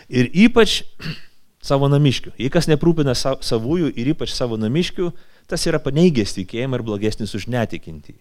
Ir 0.09 0.29
ypač 0.33 0.81
savo 1.69 1.89
namiškių. 1.91 2.33
Jei 2.41 2.53
kas 2.53 2.69
neprūpina 2.71 3.15
savųjų 3.15 3.93
ir 3.93 4.13
ypač 4.15 4.33
savo 4.33 4.57
namiškių, 4.61 5.11
tas 5.49 5.65
yra 5.69 5.81
paneigęs 5.83 6.35
tikėjimą 6.37 6.79
ir 6.79 6.85
blogesnis 6.87 7.35
už 7.37 7.49
netikintį. 7.53 8.17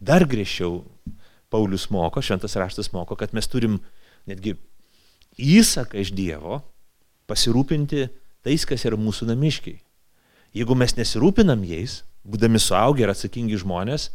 Dar 0.00 0.26
griežčiau 0.28 0.84
Paulius 1.50 1.88
moko, 1.90 2.22
šventas 2.22 2.54
raštas 2.60 2.92
moko, 2.94 3.16
kad 3.18 3.34
mes 3.34 3.48
turim 3.50 3.80
netgi 4.30 4.54
įsaką 5.40 6.00
iš 6.00 6.12
Dievo 6.16 6.60
pasirūpinti 7.30 8.08
tais, 8.44 8.66
kas 8.66 8.86
yra 8.88 8.98
mūsų 9.00 9.30
namiškiai. 9.30 9.78
Jeigu 10.56 10.74
mes 10.74 10.96
nesirūpinam 10.98 11.62
jais, 11.66 12.00
būdami 12.26 12.60
suaugę 12.60 13.04
ir 13.04 13.12
atsakingi 13.12 13.60
žmonės, 13.60 14.08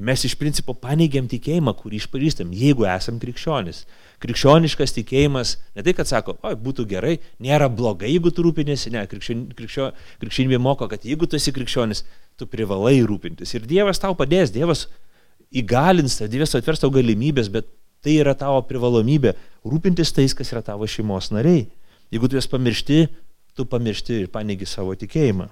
mes 0.00 0.22
iš 0.24 0.34
principo 0.40 0.72
paneigiam 0.72 1.26
tikėjimą, 1.28 1.74
kurį 1.76 1.98
išpažįstam, 2.00 2.54
jeigu 2.56 2.86
esam 2.88 3.18
krikščionis. 3.20 3.82
Krikščioniškas 4.24 4.96
tikėjimas, 4.96 5.58
ne 5.76 5.84
tai, 5.84 5.92
kad 5.96 6.08
sako, 6.08 6.38
oi, 6.48 6.54
būtų 6.56 6.86
gerai, 6.88 7.18
nėra 7.44 7.68
blogai, 7.68 8.08
jeigu 8.14 8.32
tu 8.32 8.44
rūpinėsi, 8.46 8.92
ne, 8.94 9.04
krikščionybė 9.10 9.58
krikščio, 9.58 9.90
krikščio 10.22 10.62
moko, 10.64 10.88
kad 10.88 11.04
jeigu 11.04 11.28
tu 11.28 11.36
esi 11.36 11.52
krikščionis, 11.56 12.04
tu 12.40 12.48
privalai 12.48 13.02
rūpintis. 13.04 13.52
Ir 13.56 13.68
Dievas 13.68 14.00
tau 14.00 14.16
padės, 14.16 14.52
Dievas 14.54 14.86
įgalins, 15.52 16.16
Dievas 16.32 16.56
atvers 16.56 16.80
tau 16.80 16.92
galimybės, 16.94 17.52
bet 17.52 17.68
tai 18.04 18.16
yra 18.20 18.34
tavo 18.38 18.60
privalomybė 18.66 19.34
rūpintis 19.66 20.12
tais, 20.16 20.34
kas 20.36 20.52
yra 20.54 20.62
tavo 20.64 20.88
šeimos 20.88 21.30
nariai. 21.34 21.66
Jeigu 22.10 22.28
tu 22.28 22.38
jas 22.38 22.48
pamiršti, 22.50 23.06
tu 23.54 23.66
pamiršti 23.68 24.22
ir 24.24 24.30
paneigi 24.32 24.68
savo 24.68 24.94
tikėjimą. 24.98 25.50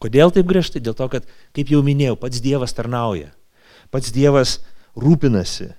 Kodėl 0.00 0.32
taip 0.32 0.48
griežtai? 0.48 0.80
Dėl 0.80 0.96
to, 0.96 1.06
kad, 1.12 1.26
kaip 1.56 1.70
jau 1.72 1.82
minėjau, 1.84 2.16
pats 2.20 2.40
Dievas 2.40 2.72
tarnauja. 2.76 3.30
Pats 3.92 4.12
Dievas 4.14 4.58
rūpinasi. 4.96 5.70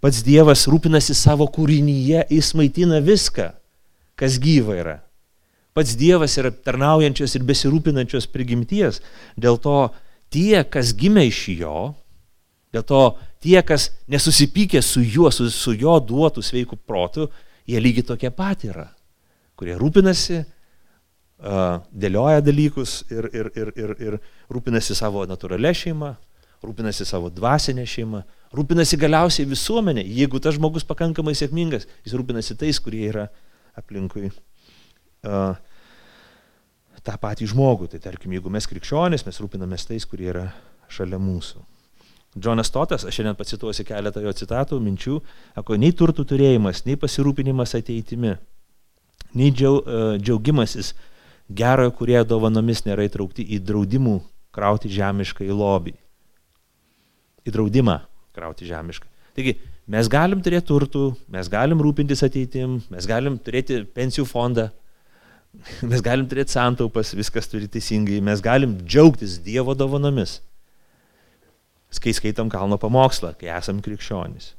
Pats 0.00 0.22
Dievas 0.24 0.64
rūpinasi 0.70 1.16
savo 1.16 1.48
kūrinyje, 1.52 2.26
jis 2.32 2.52
maitina 2.56 3.00
viską, 3.04 3.50
kas 4.16 4.38
gyva 4.40 4.76
yra. 4.80 4.96
Pats 5.76 5.96
Dievas 6.00 6.36
yra 6.40 6.52
tarnaujančios 6.52 7.36
ir 7.36 7.44
besirūpinančios 7.48 8.28
prigimties. 8.32 9.02
Dėl 9.36 9.60
to 9.60 9.90
tie, 10.32 10.64
kas 10.64 10.94
gimė 10.96 11.26
iš 11.28 11.42
jo, 11.58 11.80
dėl 12.76 12.84
to 12.86 13.02
tie, 13.42 13.58
kas 13.66 13.90
nesusipykė 14.12 14.82
su 14.84 15.02
juo, 15.02 15.32
su, 15.34 15.48
su 15.50 15.74
jo 15.76 15.96
duotų 16.00 16.44
sveikų 16.44 16.78
protų, 16.86 17.30
jie 17.66 17.80
lygiai 17.82 18.06
tokie 18.12 18.30
pat 18.34 18.64
yra, 18.68 18.90
kurie 19.58 19.74
rūpinasi, 19.80 20.44
dėlioja 21.36 22.40
dalykus 22.40 23.02
ir, 23.12 23.28
ir, 23.34 23.50
ir, 23.56 23.72
ir, 23.76 23.92
ir 24.00 24.16
rūpinasi 24.52 24.96
savo 24.96 25.26
natūralią 25.28 25.72
šeimą, 25.76 26.14
rūpinasi 26.64 27.04
savo 27.06 27.28
dvasinę 27.30 27.84
šeimą, 27.86 28.22
rūpinasi 28.56 28.98
galiausiai 29.00 29.48
visuomenė. 29.48 30.06
Jeigu 30.06 30.40
tas 30.40 30.56
žmogus 30.56 30.86
pakankamai 30.88 31.36
sėkmingas, 31.36 31.86
jis 32.06 32.16
rūpinasi 32.16 32.56
tais, 32.58 32.80
kurie 32.80 33.04
yra 33.10 33.28
aplinkui 33.76 34.30
uh, 34.30 35.52
tą 37.04 37.16
patį 37.20 37.52
žmogų. 37.52 37.92
Tai 37.92 38.00
tarkim, 38.08 38.32
jeigu 38.34 38.50
mes 38.52 38.66
krikščionys, 38.70 39.26
mes 39.28 39.40
rūpinamės 39.44 39.86
tais, 39.92 40.08
kurie 40.08 40.32
yra 40.32 40.48
šalia 40.88 41.20
mūsų. 41.20 41.75
Džonas 42.36 42.70
Totas, 42.70 43.06
aš 43.08 43.16
šiandien 43.16 43.36
pacituosiu 43.38 43.86
keletą 43.88 44.20
jo 44.20 44.32
citatų, 44.36 44.78
minčių, 44.84 45.18
sako, 45.56 45.78
nei 45.80 45.94
turtų 45.96 46.26
turėjimas, 46.28 46.84
nei 46.84 46.98
pasirūpinimas 47.00 47.72
ateitimi, 47.78 48.34
nei 49.36 49.52
uh, 49.52 50.16
džiaugimasis 50.20 50.92
gerojo 51.48 51.92
kurie 51.96 52.18
dovanomis 52.26 52.84
nėra 52.86 53.06
įtraukti 53.06 53.44
į 53.56 53.60
draudimų 53.64 54.18
krauti 54.54 54.90
žemišką 54.92 55.46
į 55.46 55.54
lobį. 55.54 55.94
Į 57.46 57.54
draudimą 57.54 58.00
krauti 58.36 58.66
žemišką. 58.68 59.08
Taigi, 59.36 59.54
mes 59.92 60.08
galim 60.10 60.42
turėti 60.42 60.66
turtų, 60.70 61.10
mes 61.32 61.48
galim 61.52 61.82
rūpintis 61.84 62.24
ateitim, 62.26 62.80
mes 62.92 63.06
galim 63.08 63.36
turėti 63.38 63.82
pensijų 63.96 64.26
fondą, 64.28 64.70
mes 65.90 66.02
galim 66.04 66.26
turėti 66.28 66.56
santaupas, 66.56 67.14
viskas 67.16 67.48
turi 67.52 67.68
teisingai, 67.70 68.20
mes 68.24 68.42
galim 68.44 68.78
džiaugtis 68.82 69.38
Dievo 69.44 69.76
dovanomis, 69.78 70.40
kai 72.02 72.12
skaitom 72.14 72.50
kalno 72.52 72.78
pamokslą, 72.78 73.34
kai 73.40 73.50
esam 73.56 73.80
krikščionys. 73.82 74.52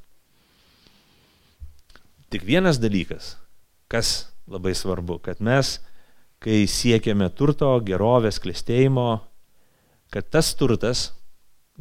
Tik 2.34 2.44
vienas 2.44 2.80
dalykas, 2.82 3.36
kas 3.92 4.28
labai 4.52 4.74
svarbu, 4.76 5.20
kad 5.24 5.40
mes 5.44 5.78
kai 6.44 6.66
siekiame 6.70 7.30
turto, 7.34 7.70
gerovės, 7.86 8.40
klėstėjimo, 8.42 9.08
kad 10.14 10.28
tas 10.34 10.54
turtas 10.58 11.12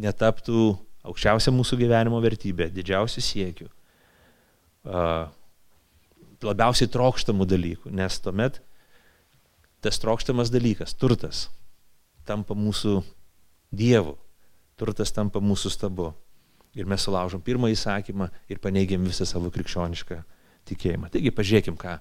netaptų 0.01 0.75
aukščiausia 1.07 1.53
mūsų 1.55 1.79
gyvenimo 1.85 2.21
vertybė, 2.25 2.71
didžiausių 2.75 3.25
siekių, 3.25 3.69
labiausiai 6.47 6.91
trokštamų 6.93 7.47
dalykų, 7.49 7.93
nes 7.95 8.21
tuomet 8.23 8.61
tas 9.85 10.01
trokštamas 10.03 10.51
dalykas, 10.51 10.97
turtas, 10.99 11.47
tampa 12.27 12.57
mūsų 12.59 12.99
dievu, 13.77 14.17
turtas 14.79 15.13
tampa 15.15 15.43
mūsų 15.43 15.73
stabu. 15.73 16.13
Ir 16.77 16.89
mes 16.89 17.07
sulaužom 17.07 17.41
pirmą 17.41 17.71
įsakymą 17.73 18.29
ir 18.53 18.61
paneigiam 18.61 19.05
visą 19.09 19.25
savo 19.29 19.49
krikščionišką 19.53 20.21
tikėjimą. 20.69 21.09
Taigi 21.15 21.33
pažiūrėkim, 21.33 21.79
ką 21.81 21.97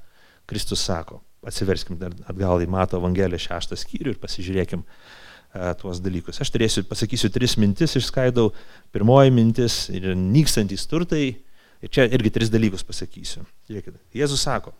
Kristus 0.49 0.83
sako 0.83 1.21
atsiverskim 1.45 1.99
dar 2.01 2.13
atgal 2.25 2.63
į 2.63 2.69
Mato 2.71 2.99
Evangeliją 2.99 3.39
šeštą 3.45 3.77
skyrių 3.77 4.15
ir 4.15 4.21
pasižiūrėkim 4.21 4.81
uh, 4.81 5.73
tuos 5.79 6.01
dalykus. 6.03 6.39
Aš 6.41 6.51
turėsiu, 6.53 6.83
pasakysiu 6.89 7.29
tris 7.33 7.55
mintis, 7.61 7.95
išskaidau. 7.99 8.49
Pirmoji 8.95 9.33
mintis 9.33 9.85
yra 9.93 10.15
nykstantis 10.17 10.87
turtai. 10.89 11.35
Ir 11.83 11.91
čia 11.93 12.07
irgi 12.09 12.31
tris 12.33 12.49
dalykus 12.49 12.85
pasakysiu. 12.87 13.43
Žiūrėkite. 13.69 13.99
Jėzus 14.15 14.41
sako, 14.47 14.71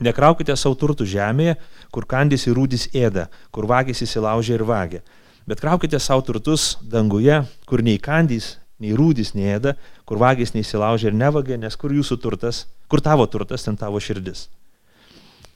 nekraukite 0.00 0.54
savo 0.56 0.76
turtų 0.78 1.06
žemėje, 1.10 1.58
kur 1.92 2.06
kandys 2.08 2.46
ir 2.48 2.56
rūdys 2.56 2.88
ėda, 2.96 3.26
kur 3.52 3.68
vagis 3.68 4.00
įsilaužia 4.06 4.56
ir 4.56 4.64
vagia. 4.64 5.02
Bet 5.46 5.60
kraukite 5.60 5.98
savo 6.00 6.24
turtus 6.24 6.74
danguje, 6.80 7.42
kur 7.68 7.82
nei 7.84 7.98
kandys, 8.00 8.54
nei 8.80 8.94
rūdys 8.96 9.34
neėda, 9.36 9.74
kur 10.08 10.20
vagis 10.20 10.54
neįsilaužia 10.54 11.10
ir 11.10 11.18
nevagia, 11.18 11.58
nes 11.60 11.76
kur 11.76 11.92
jūsų 11.92 12.18
turtas, 12.22 12.64
kur 12.88 13.02
tavo 13.04 13.26
turtas, 13.30 13.66
ten 13.66 13.76
tavo 13.76 14.00
širdis. 14.00 14.48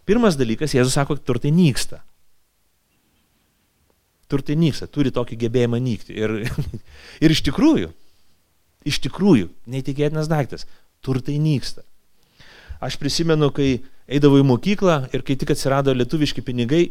Pirmas 0.08 0.36
dalykas, 0.40 0.76
Jėzus 0.76 0.96
sako, 0.96 1.16
turtai 1.16 1.52
nyksta. 1.52 2.02
Turtai 4.28 4.58
nyksta, 4.60 4.88
turi 4.92 5.12
tokį 5.12 5.40
gebėjimą 5.44 5.80
nykti. 5.80 6.16
Ir, 6.16 6.36
ir 7.24 7.32
iš 7.32 7.42
tikrųjų, 7.48 7.90
iš 8.88 9.00
tikrųjų, 9.08 9.48
neįtikėtinas 9.72 10.28
daiktas, 10.28 10.68
turtai 11.04 11.36
nyksta. 11.40 11.84
Aš 12.84 12.96
prisimenu, 13.00 13.48
kai 13.52 13.80
eidavau 14.08 14.40
į 14.40 14.46
mokyklą 14.48 15.00
ir 15.16 15.24
kai 15.26 15.36
tik 15.40 15.52
atsirado 15.56 15.92
lietuviški 15.96 16.44
pinigai, 16.44 16.90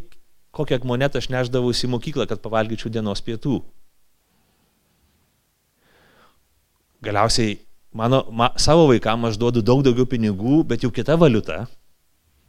kokią 0.57 0.81
monetą 0.89 1.21
aš 1.21 1.29
neždavausi 1.33 1.87
į 1.87 1.93
mokyklą, 1.93 2.27
kad 2.29 2.41
pavalgyčiau 2.43 2.91
dienos 2.93 3.23
pietų. 3.23 3.61
Galiausiai 7.05 7.59
mano, 7.93 8.25
ma, 8.33 8.49
savo 8.59 8.87
vaikams 8.89 9.31
aš 9.31 9.41
duodu 9.41 9.61
daug 9.61 9.83
daugiau 9.85 10.09
pinigų, 10.09 10.63
bet 10.67 10.83
jau 10.83 10.89
kita 10.93 11.15
valiuta, 11.19 11.67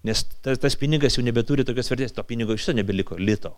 Nes 0.03 0.23
tas, 0.43 0.59
tas 0.59 0.77
pinigas 0.79 1.17
jau 1.19 1.25
nebeturi 1.27 1.67
tokios 1.67 1.91
vertės, 1.91 2.15
to 2.15 2.23
pinigo 2.27 2.55
iš 2.55 2.63
viso 2.63 2.75
nebeliko, 2.77 3.19
lito. 3.19 3.57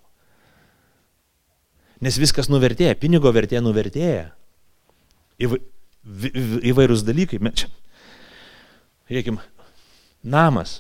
Nes 2.01 2.17
viskas 2.17 2.49
nuvertėja, 2.49 2.97
pinigo 2.97 3.29
vertė 3.37 3.61
nuvertėja. 3.61 4.31
Įva, 5.41 5.59
įvairūs 6.73 7.05
dalykai. 7.05 7.43
Čia, 7.61 7.69
žiūrėkim, 9.11 9.37
namas. 10.25 10.79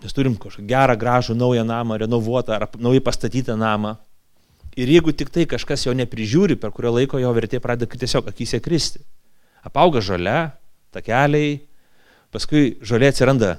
Mes 0.00 0.14
turim 0.16 0.36
kažkokį 0.40 0.68
gerą, 0.68 0.96
gražų, 0.96 1.36
naują 1.36 1.64
namą, 1.68 1.98
renovuotą 2.00 2.56
ar 2.56 2.68
naujai 2.80 3.02
pastatytą 3.04 3.56
namą. 3.60 3.96
Ir 4.78 4.88
jeigu 4.88 5.12
tik 5.12 5.32
tai 5.34 5.44
kažkas 5.50 5.84
jo 5.84 5.92
neprižiūri, 5.98 6.56
per 6.56 6.72
kurio 6.72 6.94
laiko 6.94 7.18
jo 7.20 7.32
vertė 7.36 7.60
pradeda 7.60 7.90
tiesiog 7.90 8.30
akise 8.30 8.62
kristi. 8.64 9.02
Apauga 9.66 10.00
žalia, 10.00 10.54
takeliai, 10.94 11.58
paskui 12.32 12.78
žolė 12.80 13.10
atsiranda 13.10 13.58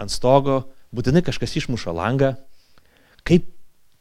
ant 0.00 0.10
stogo, 0.10 0.62
būtinai 0.94 1.24
kažkas 1.26 1.58
išmuša 1.60 1.92
langą, 1.92 2.34
kaip 3.26 3.50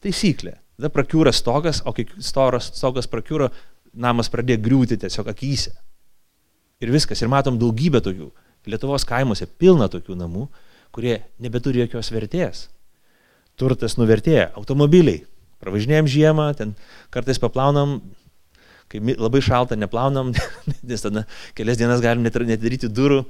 taisyklė. 0.05 0.59
Tada 0.77 0.89
prakiūra 0.93 1.33
stogas, 1.35 1.81
o 1.85 1.93
kai 1.95 2.05
storas 2.23 2.71
stogas 2.73 3.09
prakiūra, 3.09 3.51
namas 3.93 4.29
pradėjo 4.33 4.61
griūti 4.63 4.97
tiesiog 5.01 5.29
akise. 5.33 5.73
Ir 6.81 6.91
viskas. 6.91 7.21
Ir 7.21 7.29
matom 7.31 7.59
daugybę 7.61 8.01
tokių. 8.03 8.31
Lietuvos 8.67 9.05
kaimuose 9.07 9.45
pilna 9.59 9.89
tokių 9.91 10.15
namų, 10.17 10.47
kurie 10.93 11.19
nebeturi 11.41 11.83
jokios 11.83 12.11
vertės. 12.13 12.67
Turtas 13.59 13.97
nuvertėja. 13.99 14.51
Automobiliai. 14.57 15.23
Pravažinėjom 15.63 16.09
žiemą, 16.11 16.49
ten 16.59 16.73
kartais 17.13 17.39
paplaunam, 17.39 18.01
kai 18.91 18.99
labai 19.15 19.39
šalta, 19.43 19.77
neplaunam, 19.79 20.33
nes 20.89 21.05
tada 21.05 21.23
kelias 21.57 21.79
dienas 21.79 22.03
galim 22.03 22.25
net, 22.25 22.35
net 22.43 22.61
daryti 22.61 22.89
durų, 22.91 23.21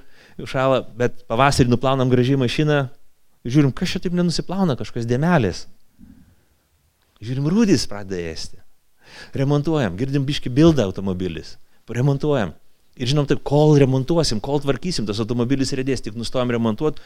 šalą, 0.50 0.82
bet 0.98 1.22
pavasarį 1.30 1.70
nuplaunam 1.70 2.10
gražiai 2.10 2.40
mašiną, 2.42 2.88
žiūrim, 3.46 3.74
kas 3.76 3.94
čia 3.94 4.02
taip 4.04 4.18
nenusiplauna, 4.18 4.76
kažkokios 4.80 5.06
dėmelės. 5.10 5.68
Žiūrim, 7.24 7.48
rūdys 7.54 7.86
pradeda 7.88 8.20
ėsti. 8.34 8.60
Remontuojam, 9.38 9.94
girdim 10.00 10.26
biški 10.26 10.50
bildą 10.52 10.88
automobilis, 10.88 11.56
remontuojam. 11.88 12.56
Ir 12.94 13.10
žinom, 13.10 13.26
taip, 13.26 13.40
kol 13.42 13.74
remontuosim, 13.82 14.38
kol 14.44 14.60
tvarkysim, 14.62 15.08
tas 15.10 15.18
automobilis 15.24 15.72
rėdės, 15.74 16.04
tik 16.06 16.18
nustojam 16.20 16.52
remontuoti, 16.54 17.02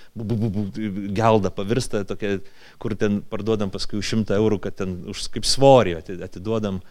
gelda 1.16 1.52
pavirsta 1.56 2.02
tokia, 2.08 2.42
kur 2.84 2.96
ten 3.00 3.22
parduodam 3.24 3.72
paskui 3.72 4.02
už 4.02 4.10
šimtą 4.12 4.36
eurų, 4.36 4.60
kad 4.66 4.76
ten 4.82 4.98
už 5.08 5.30
kaip 5.32 5.48
svorį 5.48 5.96
atiduodam. 6.28 6.82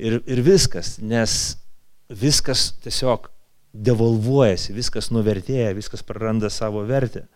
Ir, 0.00 0.22
ir 0.24 0.40
viskas, 0.44 0.94
nes 1.04 1.56
viskas 2.08 2.70
tiesiog 2.84 3.28
devalvuojasi, 3.76 4.72
viskas 4.76 5.10
nuvertėja, 5.12 5.74
viskas 5.76 6.04
praranda 6.06 6.48
savo 6.52 6.86
vertę. 6.88 7.26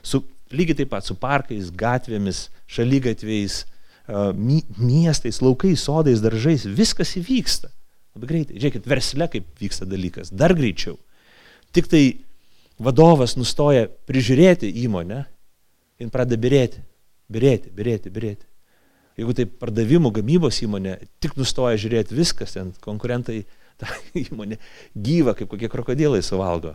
Su, 0.00 0.22
lygiai 0.56 0.78
taip 0.80 0.92
pat 0.94 1.04
su 1.04 1.18
parkais, 1.20 1.68
gatvėmis, 1.68 2.46
šalygatviais, 2.70 3.64
miestais, 4.80 5.42
laukais, 5.44 5.84
sodais, 5.84 6.24
daržais, 6.24 6.64
viskas 6.64 7.12
įvyksta. 7.20 7.68
Labai 8.16 8.30
greitai. 8.32 8.58
Žiūrėkit, 8.58 8.88
versle 8.90 9.28
kaip 9.30 9.46
vyksta 9.60 9.86
dalykas. 9.88 10.32
Dar 10.34 10.54
greičiau. 10.58 10.98
Tik 11.74 11.90
tai 11.90 12.04
vadovas 12.80 13.36
nustoja 13.38 13.86
prižiūrėti 14.08 14.70
įmonę 14.84 15.24
ir 16.00 16.12
pradeda 16.12 16.40
birėti. 16.40 16.82
Birėti, 17.30 17.70
birėti, 17.70 18.10
birėti. 18.10 18.46
Jeigu 19.20 19.34
tai 19.36 19.44
pardavimų 19.46 20.10
gamybos 20.16 20.62
įmonė 20.64 20.96
tik 21.22 21.36
nustoja 21.38 21.78
žiūrėti 21.78 22.16
viskas, 22.16 22.56
ten 22.56 22.72
konkurentai 22.82 23.44
tą 23.80 23.88
įmonę 24.18 24.58
gyvą, 24.96 25.36
kaip 25.38 25.50
kokie 25.52 25.70
krokodilai 25.70 26.22
suvalgo. 26.24 26.74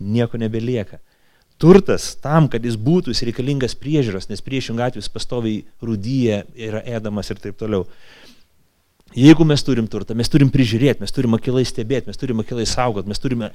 Nieko 0.00 0.40
nebelieka. 0.40 1.00
Turtas 1.60 2.14
tam, 2.16 2.46
kad 2.48 2.64
jis 2.64 2.78
būtų, 2.80 3.12
jis 3.12 3.26
reikalingas 3.28 3.74
priežiūros, 3.76 4.30
nes 4.30 4.40
priešingų 4.40 4.80
atveju 4.86 5.12
pastoviai 5.12 5.58
rudyje 5.84 6.38
yra 6.56 6.80
ėdamas 6.88 7.28
ir 7.28 7.42
taip 7.42 7.58
toliau. 7.60 7.84
Jeigu 9.10 9.42
mes 9.44 9.62
turim 9.66 9.88
turtą, 9.90 10.14
mes 10.14 10.28
turim 10.30 10.52
prižiūrėti, 10.54 11.02
mes 11.02 11.10
turim 11.10 11.32
akilai 11.34 11.64
stebėti, 11.66 12.06
mes 12.06 12.18
turim 12.18 12.38
akilai 12.44 12.62
saugot, 12.70 13.08
mes 13.10 13.18
turime 13.18 13.48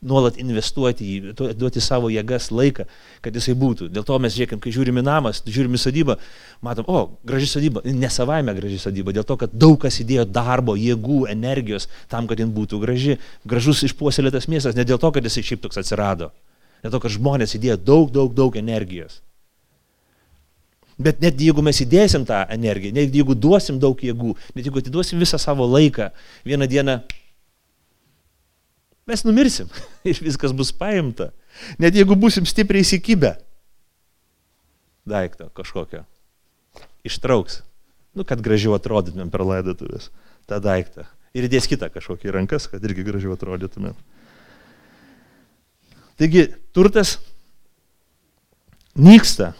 nuolat 0.00 0.38
investuoti 0.40 1.04
į, 1.04 1.34
duoti 1.36 1.82
savo 1.84 2.08
jėgas, 2.08 2.46
laiką, 2.48 2.86
kad 3.20 3.36
jisai 3.36 3.52
būtų. 3.60 3.90
Dėl 3.92 4.06
to 4.08 4.16
mes 4.24 4.32
žiūrėkim, 4.32 4.62
kai 4.64 4.72
žiūrime 4.72 5.02
namas, 5.04 5.42
žiūrime 5.44 5.76
sodybą, 5.76 6.16
matom, 6.64 6.88
o, 6.88 7.02
graži 7.28 7.50
sodyba, 7.50 7.82
ne 7.84 8.08
savaime 8.08 8.54
graži 8.56 8.78
sodyba, 8.80 9.12
dėl 9.12 9.26
to, 9.28 9.36
kad 9.42 9.52
daug 9.52 9.76
kas 9.82 10.00
įdėjo 10.00 10.24
darbo, 10.32 10.78
jėgų, 10.80 11.26
energijos 11.34 11.90
tam, 12.08 12.24
kad 12.30 12.40
jin 12.40 12.54
būtų 12.56 12.80
graži, 12.80 13.18
gražus 13.44 13.84
išpuoselėtas 13.90 14.48
miestas, 14.48 14.78
ne 14.80 14.88
dėl 14.88 14.96
to, 15.02 15.12
kad 15.12 15.28
jisai 15.28 15.44
šiaip 15.44 15.66
toks 15.66 15.82
atsirado, 15.84 16.30
dėl 16.80 16.96
to, 16.96 17.02
kad 17.04 17.12
žmonės 17.18 17.52
įdėjo 17.60 17.76
daug, 17.84 18.08
daug, 18.16 18.32
daug 18.32 18.56
energijos. 18.56 19.20
Bet 21.02 21.22
net 21.24 21.40
jeigu 21.40 21.64
mes 21.64 21.80
įdėsim 21.82 22.26
tą 22.28 22.42
energiją, 22.52 22.94
net 22.96 23.14
jeigu 23.14 23.34
duosim 23.38 23.80
daug 23.82 23.98
jėgų, 23.98 24.36
net 24.54 24.68
jeigu 24.68 24.82
atiduosim 24.82 25.20
visą 25.22 25.40
savo 25.40 25.66
laiką, 25.66 26.10
vieną 26.46 26.68
dieną 26.70 26.98
mes 29.08 29.24
numirsim 29.26 29.70
ir 30.08 30.20
viskas 30.22 30.54
bus 30.56 30.72
paimta. 30.72 31.30
Net 31.82 31.96
jeigu 31.96 32.16
busim 32.16 32.46
stipriai 32.48 32.84
įsikibę 32.84 33.34
daiktą 35.08 35.48
kažkokio, 35.56 36.04
ištrauks, 37.04 37.60
nu, 38.14 38.24
kad 38.28 38.40
gražiau 38.44 38.76
atrodytumėm 38.76 39.32
per 39.32 39.44
laidotuvės 39.46 40.08
tą 40.48 40.60
daiktą. 40.62 41.08
Ir 41.32 41.48
įdės 41.48 41.66
kitą 41.68 41.88
kažkokį 41.92 42.32
rankas, 42.36 42.68
kad 42.68 42.82
irgi 42.84 43.04
gražiau 43.06 43.32
atrodytumėm. 43.34 43.96
Taigi, 46.20 46.44
turtas 46.76 47.16
nyksta, 48.94 49.52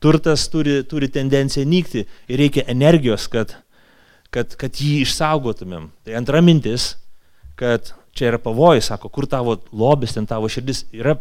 turtas 0.00 0.48
turi, 0.48 0.80
turi 0.88 1.10
tendenciją 1.12 1.66
nykti 1.68 2.04
ir 2.04 2.40
reikia 2.40 2.64
energijos, 2.72 3.28
kad, 3.30 3.54
kad, 4.32 4.56
kad 4.58 4.80
jį 4.80 5.02
išsaugotumėm. 5.04 5.90
Tai 6.04 6.18
antra 6.18 6.42
mintis, 6.44 6.94
kad 7.60 7.92
čia 8.16 8.30
yra 8.32 8.40
pavojus, 8.42 8.88
sako, 8.90 9.10
kur 9.12 9.28
tavo 9.30 9.58
lobis, 9.72 10.16
ten 10.16 10.26
tavo 10.26 10.48
širdis, 10.50 10.86
yra, 10.96 11.16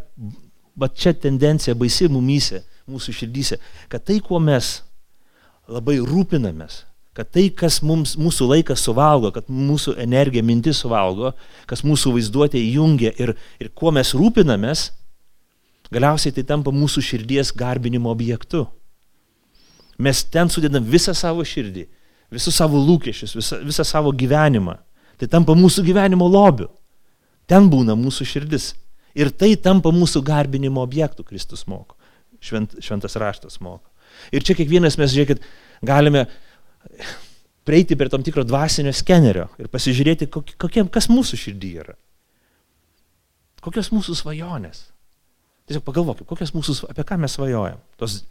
bet 0.79 0.95
čia 0.97 1.13
tendencija 1.13 1.75
baisi 1.77 2.07
mumyse, 2.11 2.63
mūsų 2.89 3.15
širdyse, 3.19 3.59
kad 3.91 4.05
tai, 4.07 4.17
kuo 4.23 4.39
mes 4.41 4.79
labai 5.69 5.99
rūpinamės, 6.01 6.83
kad 7.17 7.29
tai, 7.35 7.49
kas 7.53 7.81
mums, 7.85 8.15
mūsų 8.17 8.47
laikas 8.53 8.81
suvalgo, 8.87 9.33
kad 9.35 9.49
mūsų 9.51 9.97
energija, 10.01 10.45
mintis 10.45 10.79
suvalgo, 10.81 11.33
kas 11.69 11.83
mūsų 11.85 12.15
vaizduotė 12.15 12.61
įjungia 12.63 13.11
ir, 13.21 13.35
ir 13.59 13.71
kuo 13.75 13.91
mes 13.93 14.15
rūpinamės, 14.17 14.87
Galiausiai 15.93 16.33
tai 16.35 16.43
tampa 16.45 16.73
mūsų 16.73 17.01
širdies 17.05 17.53
garbinimo 17.57 18.11
objektu. 18.11 18.67
Mes 19.99 20.21
ten 20.31 20.51
sudedam 20.51 20.85
visą 20.85 21.15
savo 21.17 21.43
širdį, 21.43 21.87
visus 22.31 22.55
savo 22.55 22.79
lūkesčius, 22.79 23.33
visą, 23.35 23.59
visą 23.65 23.85
savo 23.87 24.13
gyvenimą. 24.15 24.77
Tai 25.19 25.27
tampa 25.27 25.55
mūsų 25.57 25.83
gyvenimo 25.89 26.29
lobiu. 26.29 26.69
Ten 27.49 27.67
būna 27.71 27.97
mūsų 27.99 28.27
širdis. 28.29 28.73
Ir 29.17 29.33
tai 29.33 29.55
tampa 29.57 29.91
mūsų 29.91 30.21
garbinimo 30.23 30.83
objektų, 30.85 31.25
Kristus 31.27 31.65
moko. 31.67 31.97
Švent, 32.39 32.77
šventas 32.85 33.17
raštas 33.19 33.57
moko. 33.59 33.89
Ir 34.31 34.45
čia 34.45 34.55
kiekvienas 34.55 34.95
mes, 34.99 35.11
žiūrėkit, 35.11 35.41
galime 35.85 36.27
prieiti 37.67 37.97
prie 37.97 38.09
tam 38.13 38.23
tikro 38.25 38.45
dvasinio 38.47 38.93
skenerio 38.95 39.49
ir 39.59 39.67
pasižiūrėti, 39.73 40.29
kokie, 40.31 40.85
kas 40.93 41.09
mūsų 41.11 41.41
širdį 41.43 41.73
yra. 41.83 41.97
Kokios 43.65 43.91
mūsų 43.91 44.15
svajonės. 44.21 44.85
Tiesiog 45.69 45.85
pagalvokime, 45.85 46.25
kokias 46.29 46.51
mūsų, 46.55 46.89
apie 46.89 47.05
ką 47.05 47.19
mes 47.21 47.35
svajojam. 47.37 47.81
Tos 48.01 48.23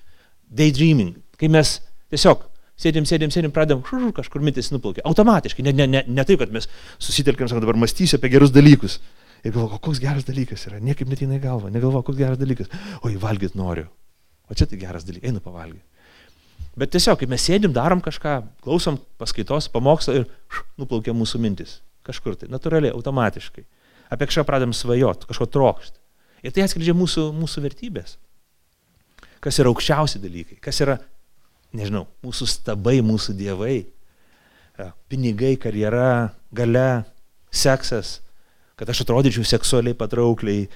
daydreaming, 0.51 1.14
kai 1.38 1.51
mes 1.53 1.77
tiesiog 2.11 2.42
sėdėm, 2.79 3.07
sėdėm, 3.07 3.31
sėdėm, 3.35 3.53
pradėm 3.55 3.85
šužu, 3.87 4.11
kažkur 4.16 4.42
mintis 4.42 4.72
nuplaukė. 4.74 5.05
Automatiškai, 5.07 5.64
ne, 5.66 5.74
ne, 5.77 5.87
ne, 5.90 6.03
ne 6.07 6.24
taip, 6.27 6.40
kad 6.42 6.55
mes 6.55 6.66
susitelkėm, 6.98 7.51
sakom, 7.51 7.62
dabar 7.62 7.79
mąstysiu 7.79 8.18
apie 8.18 8.33
gerus 8.33 8.55
dalykus. 8.55 8.98
Ir 9.46 9.55
galvoju, 9.55 9.79
koks 9.85 10.01
geras 10.03 10.27
dalykas 10.27 10.66
yra, 10.66 10.81
niekaip 10.83 11.11
netina 11.11 11.37
į 11.38 11.44
galvą, 11.44 11.70
negalvoju, 11.70 12.09
koks 12.09 12.18
geras 12.18 12.40
dalykas. 12.40 12.72
Oi, 13.07 13.14
valgyt 13.22 13.55
noriu. 13.59 13.87
O 14.51 14.57
čia 14.59 14.66
tai 14.66 14.81
geras 14.81 15.07
dalykas, 15.07 15.31
einu 15.31 15.42
pavalgyti. 15.44 15.85
Bet 16.79 16.90
tiesiog, 16.94 17.20
kai 17.20 17.29
mes 17.31 17.42
sėdim, 17.42 17.70
darom 17.74 18.03
kažką, 18.03 18.35
klausom 18.66 18.98
paskaitos, 19.18 19.70
pamokslo 19.70 20.14
ir 20.14 20.27
š, 20.27 20.64
nuplaukia 20.79 21.14
mūsų 21.14 21.40
mintis. 21.42 21.79
Kažkur 22.07 22.35
tai, 22.38 22.51
natūraliai, 22.51 22.94
automatiškai. 22.94 23.64
Apie 24.14 24.29
kažką 24.31 24.44
pradėm 24.48 24.74
svajoti, 24.74 25.27
kažko 25.31 25.48
trokšti. 25.55 25.97
Ir 26.44 26.55
tai 26.55 26.64
atskleidžia 26.64 26.94
mūsų, 26.96 27.29
mūsų 27.37 27.64
vertybės. 27.64 28.16
Kas 29.42 29.59
yra 29.62 29.70
aukščiausi 29.72 30.20
dalykai, 30.22 30.59
kas 30.62 30.81
yra, 30.83 30.98
nežinau, 31.74 32.07
mūsų 32.27 32.48
stabai, 32.51 32.98
mūsų 33.07 33.37
dievai, 33.38 33.77
pinigai, 35.11 35.57
karjera, 35.61 36.33
gale, 36.55 37.05
seksas, 37.51 38.18
kad 38.79 38.90
aš 38.90 39.03
atrodyčiau 39.05 39.46
seksualiai 39.46 39.96
patraukliai, 39.98 40.66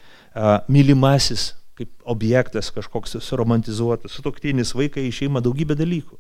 mylimasis 0.71 1.53
kaip 1.79 1.91
objektas 2.05 2.71
kažkoks 2.75 3.17
suromantizuotas, 3.25 4.13
sutoktinis, 4.13 4.75
vaikai, 4.77 5.07
šeima, 5.15 5.41
daugybė 5.45 5.77
dalykų. 5.79 6.19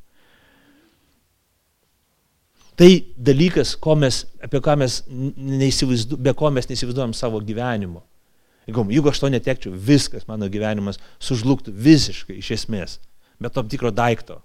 Tai 2.78 2.88
dalykas, 3.20 3.74
mes, 4.00 4.22
apie 4.42 4.60
ką 4.64 4.78
mes 4.80 5.02
be 5.04 6.32
ko 6.34 6.50
mes 6.50 6.70
neįsivaizduojam 6.70 7.12
savo 7.14 7.40
gyvenimo. 7.44 8.00
Jeigu, 8.68 9.08
aš 9.10 9.18
to 9.18 9.30
netekčiau, 9.32 9.74
viskas 9.74 10.28
mano 10.28 10.46
gyvenimas 10.50 11.00
sužlugtų 11.22 11.74
visiškai 11.74 12.36
iš 12.38 12.52
esmės, 12.58 12.98
bet 13.42 13.54
tam 13.56 13.68
tikro 13.70 13.90
daikto. 13.90 14.38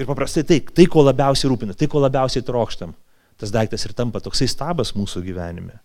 Ir 0.00 0.08
paprastai 0.08 0.46
tai, 0.48 0.60
tai 0.64 0.86
ko 0.88 1.04
labiausiai 1.04 1.50
rūpina, 1.52 1.76
tai 1.76 1.90
ko 1.90 2.00
labiausiai 2.00 2.44
trokštam, 2.46 2.94
tas 3.40 3.52
daiktas 3.52 3.84
ir 3.84 3.92
tampa 3.96 4.22
toksai 4.24 4.48
stabas 4.48 4.94
mūsų 4.96 5.20
gyvenime. 5.26 5.76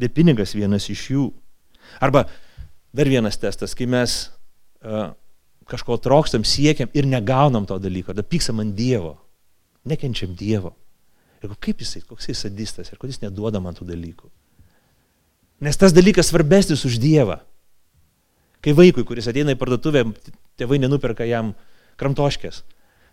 Bet 0.00 0.14
pinigas 0.16 0.54
vienas 0.56 0.88
iš 0.88 1.10
jų. 1.12 1.26
Arba 2.00 2.24
dar 2.96 3.10
vienas 3.10 3.36
testas, 3.40 3.76
kai 3.76 3.84
mes 3.90 4.22
uh, 4.80 5.10
kažko 5.68 6.00
trokštam, 6.00 6.46
siekiam 6.46 6.88
ir 6.96 7.08
negaunam 7.08 7.68
to 7.68 7.76
dalyko, 7.82 8.14
tada 8.14 8.24
pyksam 8.24 8.62
ant 8.64 8.76
Dievo. 8.78 9.18
nekenčiam 9.84 10.34
Dievo. 10.36 10.74
Ir 11.40 11.52
kaip 11.56 11.80
jisai, 11.80 12.02
koks 12.04 12.28
jis 12.28 12.42
sadistas 12.44 12.90
ir 12.90 12.98
kodėl 13.00 13.14
jis 13.14 13.22
neduoda 13.22 13.60
man 13.64 13.76
tų 13.76 13.86
dalykų. 13.88 14.28
Nes 15.60 15.76
tas 15.76 15.92
dalykas 15.92 16.30
svarbesnis 16.32 16.86
už 16.88 16.96
Dievą. 17.02 17.40
Kai 18.64 18.72
vaikui, 18.76 19.04
kuris 19.08 19.28
ateina 19.28 19.54
į 19.54 19.60
parduotuvę, 19.60 20.04
tėvai 20.60 20.80
nenuperka 20.80 21.24
jam 21.28 21.54
kramtoškės, 22.00 22.62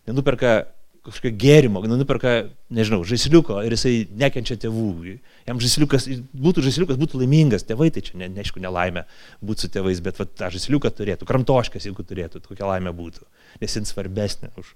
nenuperka 0.08 0.66
kažkokio 1.08 1.32
gėrimo, 1.40 1.82
nuperka, 1.88 2.34
nežinau, 2.74 3.00
žaisliuko 3.08 3.62
ir 3.64 3.76
jisai 3.76 3.94
nekenčia 4.20 4.58
tėvų. 4.60 5.16
Jam 5.48 5.62
žaisliukas, 5.64 6.08
būtų 6.36 6.66
žaisliukas, 6.66 7.00
būtų 7.00 7.22
laimingas, 7.22 7.64
tėvai 7.68 7.90
tai 7.96 8.04
čia, 8.04 8.18
ne, 8.20 8.28
neaišku, 8.36 8.60
nelaimė 8.64 9.06
būti 9.40 9.66
su 9.66 9.72
tėvais, 9.72 10.02
bet 10.04 10.20
va, 10.20 10.28
tą 10.28 10.52
žaisliuką 10.56 10.92
turėtų, 10.98 11.28
kramtoškas, 11.30 11.88
jeigu 11.88 12.04
turėtų, 12.04 12.44
kokia 12.44 12.68
laimė 12.68 12.92
būtų, 12.98 13.24
nes 13.64 13.78
jis 13.80 13.94
svarbesnė 13.94 14.52
už 14.60 14.74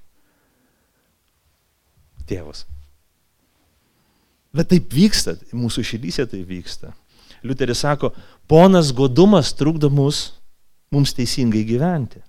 tėvus. 2.31 2.63
Bet 4.55 4.71
taip 4.71 4.91
vyksta, 4.91 5.35
mūsų 5.55 5.83
širdyse 5.87 6.27
tai 6.31 6.45
vyksta. 6.47 6.95
Liuteris 7.43 7.81
sako, 7.81 8.11
ponas 8.49 8.91
godumas 8.93 9.53
trukdo 9.57 9.89
mus, 9.89 10.29
mums 10.93 11.15
teisingai 11.17 11.63
gyventi. 11.65 12.21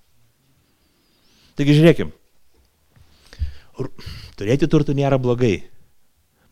Taigi 1.58 1.76
žiūrėkim, 1.76 2.12
turėti 4.38 4.68
turtų 4.70 4.96
nėra 4.96 5.18
blogai. 5.20 5.58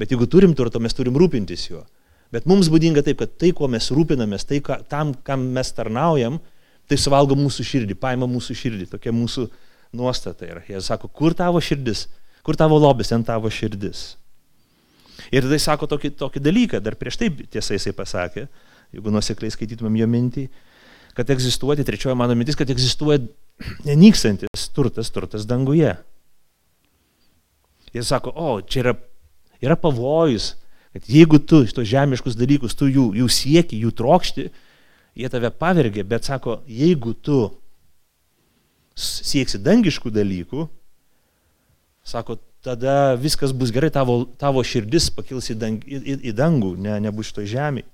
Bet 0.01 0.13
jeigu 0.13 0.29
turim 0.29 0.55
turto, 0.57 0.81
mes 0.81 0.97
turim 0.97 1.17
rūpintis 1.21 1.67
juo. 1.71 1.85
Bet 2.33 2.47
mums 2.47 2.71
būdinga 2.71 3.03
taip, 3.05 3.19
kad 3.21 3.33
tai, 3.41 3.51
kuo 3.57 3.69
mes 3.69 3.91
rūpinamės, 3.93 4.47
tai, 4.49 4.61
ką, 4.65 4.81
tam, 4.89 5.13
kam 5.27 5.49
mes 5.57 5.73
tarnaujam, 5.77 6.39
tai 6.89 6.99
suvalgo 7.01 7.37
mūsų 7.39 7.67
širdį, 7.67 7.97
paima 7.99 8.29
mūsų 8.31 8.57
širdį. 8.57 8.87
Tokia 8.93 9.13
mūsų 9.15 9.49
nuostata 9.99 10.47
yra. 10.47 10.63
Jie 10.69 10.81
sako, 10.85 11.11
kur 11.11 11.35
tavo 11.37 11.61
širdis, 11.63 12.07
kur 12.47 12.59
tavo 12.59 12.79
lobis, 12.81 13.11
ten 13.11 13.27
tavo 13.27 13.51
širdis. 13.53 14.15
Ir 15.29 15.45
tada 15.47 15.59
sako 15.61 15.89
tokį, 15.91 16.15
tokį 16.21 16.43
dalyką, 16.43 16.81
dar 16.85 16.97
prieš 16.99 17.21
tai 17.21 17.31
tiesai 17.31 17.79
jisai 17.79 17.93
pasakė, 17.97 18.47
jeigu 18.95 19.13
nusekliai 19.15 19.53
skaitytumėm 19.55 20.01
jo 20.01 20.09
mintį, 20.11 20.47
kad 21.17 21.31
egzistuoti, 21.35 21.87
trečioji 21.87 22.17
mano 22.19 22.37
mintis, 22.39 22.59
kad 22.59 22.71
egzistuoja 22.71 23.21
nenykstantis 23.89 24.71
turtas, 24.75 25.13
turtas 25.13 25.47
danguje. 25.49 25.93
Jis 27.95 28.11
sako, 28.11 28.33
o, 28.35 28.59
čia 28.63 28.85
yra, 28.85 28.97
yra 29.63 29.77
pavojus, 29.79 30.55
kad 30.95 31.07
jeigu 31.11 31.41
tu 31.43 31.65
šitos 31.67 31.89
žemiškus 31.91 32.39
dalykus, 32.39 32.77
tu 32.79 32.89
jų, 32.91 33.11
jų 33.19 33.31
sieki, 33.31 33.79
jų 33.85 33.95
trokšti, 33.99 34.51
jie 35.19 35.31
tave 35.31 35.51
pavergia, 35.55 36.07
bet 36.07 36.27
sako, 36.27 36.61
jeigu 36.71 37.15
tu 37.15 37.43
sieksi 39.01 39.59
dangiškų 39.63 40.13
dalykų, 40.15 40.67
sako, 42.07 42.39
tada 42.65 43.15
viskas 43.17 43.53
bus 43.57 43.73
gerai, 43.73 43.91
tavo, 43.93 44.23
tavo 44.39 44.63
širdis 44.67 45.09
pakils 45.15 45.51
į, 45.53 45.57
dang, 45.61 45.85
į, 45.85 46.01
į, 46.01 46.17
į 46.31 46.35
dangų, 46.37 46.75
ne, 46.83 46.99
nebus 47.07 47.31
šito 47.31 47.45
žemė. 47.49 47.85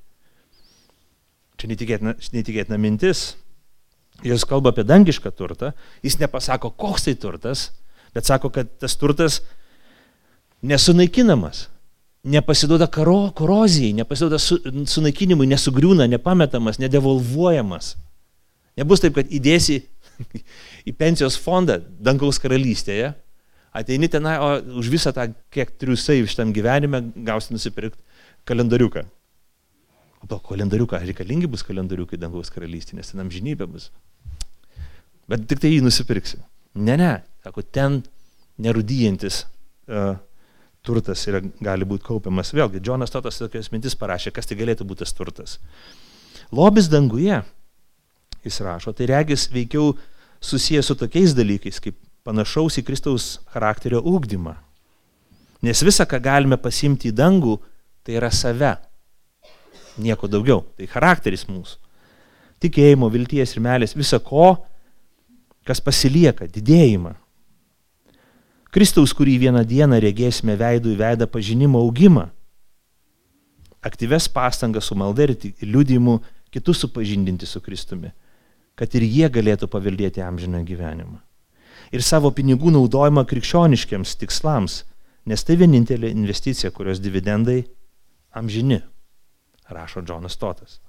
Čia 1.56 1.70
netikėtina, 1.70 2.16
netikėtina 2.34 2.78
mintis. 2.80 3.30
Jis 4.24 4.46
kalba 4.48 4.72
apie 4.72 4.84
dangišką 4.86 5.30
turtą, 5.36 5.72
jis 6.04 6.18
nepasako, 6.20 6.70
koks 6.72 7.06
tai 7.06 7.14
turtas, 7.20 7.68
bet 8.16 8.28
sako, 8.28 8.48
kad 8.52 8.70
tas 8.80 8.96
turtas 8.96 9.42
nesunaikinamas, 10.64 11.66
nepasiduoda 12.26 12.88
karo, 12.90 13.30
korozijai, 13.36 13.92
nepasiduoda 14.00 14.40
su, 14.40 14.56
sunaikinimui, 14.88 15.46
nesugriūna, 15.50 16.08
nepametamas, 16.10 16.80
nedevolvuojamas. 16.82 17.92
Nebus 18.76 19.04
taip, 19.04 19.20
kad 19.20 19.30
įdėsi 19.32 19.82
į 20.88 20.96
pensijos 20.96 21.36
fondą 21.40 21.78
dangaus 22.00 22.40
karalystėje, 22.42 23.12
ateini 23.76 24.08
tenai, 24.12 24.36
o 24.40 24.78
už 24.80 24.90
visą 24.92 25.12
tą, 25.16 25.28
kiek 25.52 25.72
triusai 25.80 26.22
šitam 26.28 26.52
gyvenime, 26.56 27.02
gausi 27.26 27.54
nusipirkti 27.54 28.00
kalendariuką. 28.48 29.04
O 30.22 30.28
to 30.30 30.38
kalendariuką, 30.42 31.00
reikalingi 31.04 31.50
bus 31.50 31.64
kalendariukai 31.66 32.18
dangaus 32.20 32.52
karalystė, 32.52 32.96
nes 32.98 33.12
ten 33.12 33.22
amžinybė 33.24 33.68
bus. 33.70 33.90
Bet 35.30 35.44
tik 35.50 35.60
tai 35.62 35.74
jį 35.74 35.82
nusipirksi. 35.84 36.40
Ne, 36.76 36.96
ne, 37.00 37.12
sako, 37.44 37.64
ten 37.64 38.00
nerudyjantis 38.62 39.42
uh, 39.44 40.16
turtas 40.86 41.24
yra, 41.28 41.42
gali 41.62 41.88
būti 41.88 42.06
kaupiamas. 42.06 42.54
Vėlgi, 42.56 42.80
Džonas 42.84 43.12
Totas 43.12 43.40
tokias 43.40 43.72
mintis 43.74 43.98
parašė, 43.98 44.32
kas 44.34 44.48
tai 44.48 44.58
galėtų 44.60 44.86
būti 44.88 45.02
tas 45.04 45.14
turtas. 45.16 45.58
Lobis 46.54 46.88
danguje, 46.92 47.40
jis 48.46 48.60
rašo, 48.62 48.94
tai 48.94 49.08
regis 49.10 49.48
veikiau 49.50 49.96
susijęs 50.44 50.92
su 50.92 50.94
tokiais 50.98 51.34
dalykais, 51.34 51.80
kaip 51.82 51.98
panašaus 52.26 52.80
į 52.80 52.84
Kristaus 52.86 53.36
charakterio 53.54 54.02
ūkdymą. 54.02 54.56
Nes 55.64 55.82
visa, 55.86 56.04
ką 56.06 56.20
galime 56.22 56.58
pasimti 56.60 57.10
į 57.10 57.16
dangų, 57.16 57.56
tai 58.04 58.18
yra 58.18 58.30
save. 58.34 58.76
Nieko 60.02 60.28
daugiau. 60.28 60.64
Tai 60.76 60.88
charakteris 60.90 61.46
mūsų. 61.48 61.78
Tikėjimo, 62.62 63.08
vilties 63.12 63.54
ir 63.54 63.62
melės, 63.64 63.94
visa 63.96 64.18
ko, 64.22 64.54
kas 65.66 65.82
pasilieka, 65.84 66.48
didėjimą. 66.48 67.14
Kristaus, 68.72 69.12
kurį 69.16 69.38
vieną 69.46 69.62
dieną 69.64 69.98
regėsime 70.04 70.56
veidų 70.60 70.92
į 70.94 70.98
veidą 71.00 71.28
pažinimo 71.32 71.80
augimą, 71.80 72.26
aktyves 73.86 74.26
pastangas 74.28 74.88
su 74.90 74.96
malda 74.98 75.28
ir 75.28 75.36
liudimu 75.62 76.18
kitus 76.52 76.82
supažindinti 76.84 77.46
su 77.48 77.62
Kristumi, 77.64 78.12
kad 78.76 78.92
ir 78.98 79.06
jie 79.06 79.30
galėtų 79.32 79.68
paveldėti 79.72 80.24
amžiną 80.24 80.64
gyvenimą. 80.66 81.25
Ir 81.94 82.02
savo 82.02 82.32
pinigų 82.34 82.72
naudojimą 82.74 83.26
krikščioniškiams 83.28 84.16
tikslams, 84.20 84.80
nes 85.26 85.44
tai 85.46 85.58
vienintelė 85.60 86.10
investicija, 86.14 86.72
kurios 86.74 86.98
dividendai 87.02 87.60
amžini, 88.36 88.80
rašo 89.70 90.02
Džonas 90.02 90.38
Totas. 90.38 90.80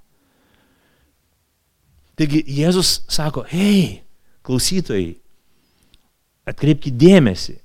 Taigi 2.18 2.42
Jėzus 2.50 3.04
sako, 3.10 3.44
hei, 3.50 4.02
klausytojai, 4.42 5.14
atkreipkite 6.50 6.98
dėmesį, 6.98 7.58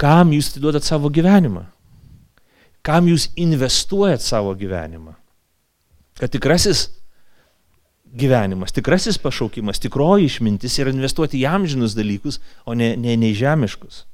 Kam 0.00 0.32
jūs 0.32 0.48
atiduodat 0.54 0.86
savo 0.86 1.10
gyvenimą? 1.12 1.66
Kam 2.80 3.08
jūs 3.10 3.28
investuojat 3.36 4.22
savo 4.24 4.54
gyvenimą? 4.56 5.12
Kad 6.16 6.32
tikrasis 6.32 6.86
gyvenimas, 8.10 8.72
tikrasis 8.74 9.18
pašaukimas, 9.22 9.78
tikroji 9.82 10.26
išmintis 10.26 10.78
yra 10.82 10.92
investuoti 10.94 11.38
į 11.40 11.46
amžinus 11.50 11.94
dalykus, 11.98 12.40
o 12.66 12.74
ne, 12.74 12.92
ne, 12.98 13.14
ne 13.18 13.30
žemiškus. 13.36 14.04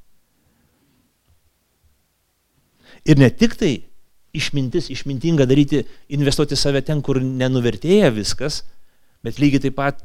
Ir 3.07 3.17
ne 3.21 3.29
tik 3.31 3.55
tai 3.57 3.71
išmintis, 4.37 4.91
išmintinga 4.93 5.47
daryti, 5.49 5.83
investuoti 6.13 6.57
save 6.59 6.83
ten, 6.85 7.01
kur 7.01 7.19
nenuvertėja 7.23 8.11
viskas, 8.13 8.61
bet 9.25 9.41
lygiai 9.41 9.65
taip 9.65 9.77
pat 9.79 10.03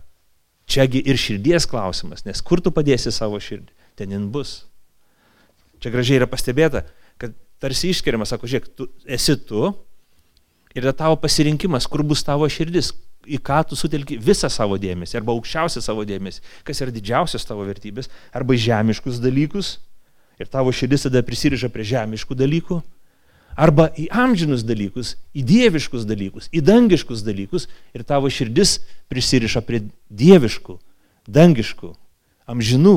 čiagi 0.70 1.02
ir 1.04 1.18
širdies 1.20 1.66
klausimas, 1.68 2.24
nes 2.24 2.40
kur 2.44 2.62
tu 2.64 2.72
padėsi 2.72 3.12
savo 3.12 3.40
širdį, 3.42 3.72
ten 3.98 4.14
jin 4.14 4.28
bus. 4.32 4.62
Čia 5.82 5.92
gražiai 5.92 6.20
yra 6.20 6.30
pastebėta, 6.30 6.86
kad 7.20 7.34
tarsi 7.60 7.90
išskiriamas, 7.92 8.32
sako, 8.32 8.48
žiūrėk, 8.48 8.70
tu 8.78 8.88
esi 9.04 9.36
tu 9.42 9.72
ir 10.72 10.84
yra 10.86 10.94
tavo 10.96 11.18
pasirinkimas, 11.20 11.88
kur 11.90 12.06
bus 12.06 12.22
tavo 12.24 12.48
širdis, 12.48 12.94
į 13.26 13.38
ką 13.44 13.60
tu 13.68 13.78
sutelki 13.78 14.18
visą 14.18 14.50
savo 14.52 14.78
dėmesį, 14.80 15.18
arba 15.20 15.34
aukščiausią 15.36 15.82
savo 15.84 16.04
dėmesį, 16.08 16.42
kas 16.66 16.82
yra 16.82 16.94
didžiausias 16.94 17.46
tavo 17.46 17.66
vertybės, 17.68 18.10
arba 18.34 18.56
žemiškus 18.58 19.20
dalykus, 19.22 19.76
ir 20.40 20.50
tavo 20.50 20.72
širdis 20.74 21.06
tada 21.06 21.22
prisiriša 21.26 21.70
prie 21.72 21.86
žemiškų 21.86 22.36
dalykų, 22.38 22.80
arba 23.56 23.88
į 23.98 24.08
amžinus 24.24 24.64
dalykus, 24.66 25.16
į 25.36 25.44
dieviškus 25.48 26.06
dalykus, 26.08 26.48
į 26.52 26.62
dangiškus 26.64 27.24
dalykus, 27.26 27.68
ir 27.94 28.04
tavo 28.08 28.30
širdis 28.32 28.78
prisiriša 29.12 29.62
prie 29.66 29.84
dieviškų, 30.08 30.78
dangiškų, 31.28 31.92
amžinų 32.48 32.96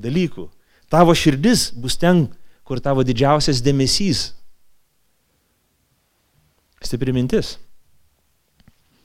dalykų. 0.00 0.50
Tavo 0.90 1.14
širdis 1.14 1.70
bus 1.76 1.96
ten, 2.00 2.28
kur 2.66 2.82
tavo 2.82 3.04
didžiausias 3.06 3.62
dėmesys. 3.64 4.30
Stipri 6.80 7.12
mintis. 7.14 7.58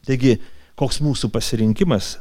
Taigi, 0.05 0.37
koks 0.79 1.01
mūsų 1.03 1.31
pasirinkimas? 1.33 2.15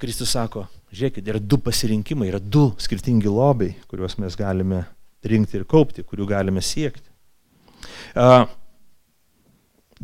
Kristus 0.00 0.34
sako, 0.34 0.66
žiūrėkit, 0.94 1.26
yra 1.30 1.40
du 1.40 1.58
pasirinkimai, 1.62 2.28
yra 2.32 2.40
du 2.40 2.70
skirtingi 2.82 3.30
lobiai, 3.30 3.76
kuriuos 3.90 4.18
mes 4.22 4.36
galime 4.38 4.82
rinkti 5.24 5.60
ir 5.60 5.66
kaupti, 5.68 6.04
kurių 6.04 6.26
galime 6.28 6.62
siekti. 6.64 7.06
Uh, 8.14 8.44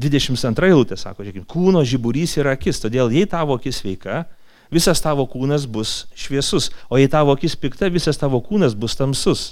22 0.01 0.71
eilutė 0.71 0.97
sako, 1.01 1.25
žiūrėkit, 1.27 1.49
kūno 1.51 1.83
žiburys 1.87 2.37
yra 2.41 2.55
akis, 2.57 2.81
todėl 2.83 3.11
jei 3.13 3.27
tavo 3.29 3.57
akis 3.59 3.83
sveika, 3.83 4.25
visas 4.73 5.03
tavo 5.03 5.27
kūnas 5.29 5.67
bus 5.67 6.05
šviesus, 6.15 6.71
o 6.89 7.01
jei 7.01 7.11
tavo 7.11 7.35
akis 7.35 7.57
pikta, 7.59 7.91
visas 7.91 8.21
tavo 8.21 8.41
kūnas 8.45 8.77
bus 8.79 8.97
tamsus. 8.99 9.51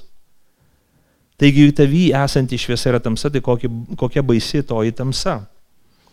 Taigi 1.39 1.69
tavy 1.75 2.09
esanti 2.17 2.59
šviesa 2.59 2.93
yra 2.93 3.03
tamsa, 3.03 3.31
tai 3.31 3.43
kokia, 3.45 3.71
kokia 3.99 4.25
baisi 4.27 4.63
toji 4.67 4.95
tamsa. 4.95 5.41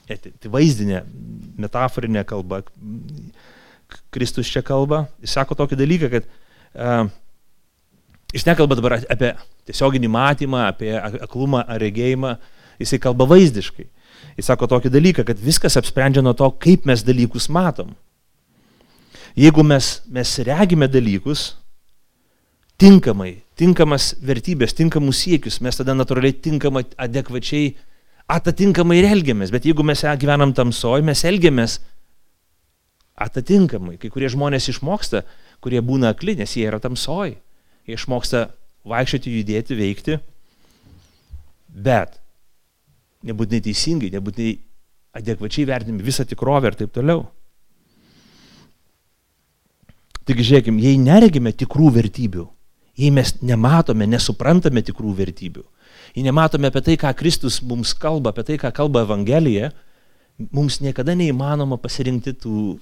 Tai, 0.06 0.18
tai 0.22 0.52
vaizdinė, 0.54 1.02
metaforinė 1.60 2.26
kalba. 2.30 2.62
Kristus 4.13 4.50
čia 4.52 4.62
kalba. 4.65 5.06
Jis 5.24 5.34
sako 5.38 5.58
tokį 5.58 5.78
dalyką, 5.80 6.10
kad 6.13 6.28
uh, 6.28 7.08
Jis 8.36 8.44
nekalba 8.44 8.76
dabar 8.76 8.98
apie 9.00 9.32
tiesioginį 9.70 10.10
matymą, 10.12 10.65
apie 10.68 10.91
aklumą 11.00 11.62
ar 11.72 11.80
regėjimą, 11.80 12.34
jisai 12.82 13.00
kalba 13.00 13.28
vaizdiškai. 13.32 13.86
Jis 14.36 14.50
sako 14.50 14.68
tokį 14.74 14.91
dalyką, 14.91 15.24
kad 15.30 15.39
viskas 15.39 15.78
apsprendžia 15.80 16.24
nuo 16.26 16.34
to, 16.36 16.50
kaip 16.60 16.84
mes 16.89 17.04
dalykus 17.08 17.48
matom. 17.48 17.94
Jeigu 19.39 19.63
mes, 19.63 20.02
mes 20.12 20.34
regime 20.48 20.89
dalykus 20.91 21.54
tinkamai, 22.80 23.38
tinkamas 23.56 24.13
vertybės, 24.20 24.76
tinkamus 24.76 25.22
siekius, 25.24 25.62
mes 25.63 25.80
tada 25.80 25.96
natūraliai 25.96 26.36
tinkamai, 26.36 26.84
adekvačiai, 27.00 27.72
atatinkamai 28.31 28.99
ir 29.01 29.09
elgiamės. 29.11 29.53
Bet 29.53 29.67
jeigu 29.67 29.85
mes 29.85 30.03
gyvenam 30.21 30.53
tamsoj, 30.55 31.03
mes 31.05 31.23
elgiamės 31.27 31.79
atatinkamai. 33.15 33.97
Kai 34.01 34.11
kurie 34.13 34.29
žmonės 34.31 34.69
išmoksta, 34.73 35.23
kurie 35.63 35.81
būna 35.85 36.13
akli, 36.15 36.35
nes 36.39 36.55
jie 36.57 36.67
yra 36.67 36.81
tamsoj. 36.83 37.35
Jie 37.85 37.97
išmoksta 37.97 38.47
vaikščioti, 38.85 39.33
judėti, 39.39 39.77
veikti. 39.77 40.19
Bet 41.75 42.19
nebūtinai 43.25 43.63
teisingai, 43.65 44.11
nebūtinai 44.13 44.53
adekvačiai 45.15 45.67
vertinami 45.69 46.05
visą 46.05 46.25
tikrovę 46.27 46.71
ir 46.71 46.77
taip 46.81 46.93
toliau. 46.95 47.25
Taigi 50.25 50.45
žiūrėkime, 50.47 50.81
jei 50.81 50.97
neregime 50.97 51.53
tikrų 51.53 51.91
vertybių, 51.99 52.47
jei 52.97 53.11
mes 53.13 53.35
nematome, 53.45 54.07
nesuprantame 54.09 54.81
tikrų 54.85 55.13
vertybių, 55.19 55.61
jei 56.15 56.23
nematome 56.23 56.71
apie 56.71 56.82
tai, 56.82 56.95
ką 56.99 57.12
Kristus 57.19 57.60
mums 57.62 57.93
kalba, 57.99 58.32
apie 58.32 58.45
tai, 58.47 58.58
ką 58.62 58.71
kalba 58.75 59.04
Evangelija, 59.04 59.71
mums 60.56 60.80
niekada 60.84 61.15
neįmanoma 61.17 61.78
pasirinkti 61.82 62.36
tų, 62.39 62.75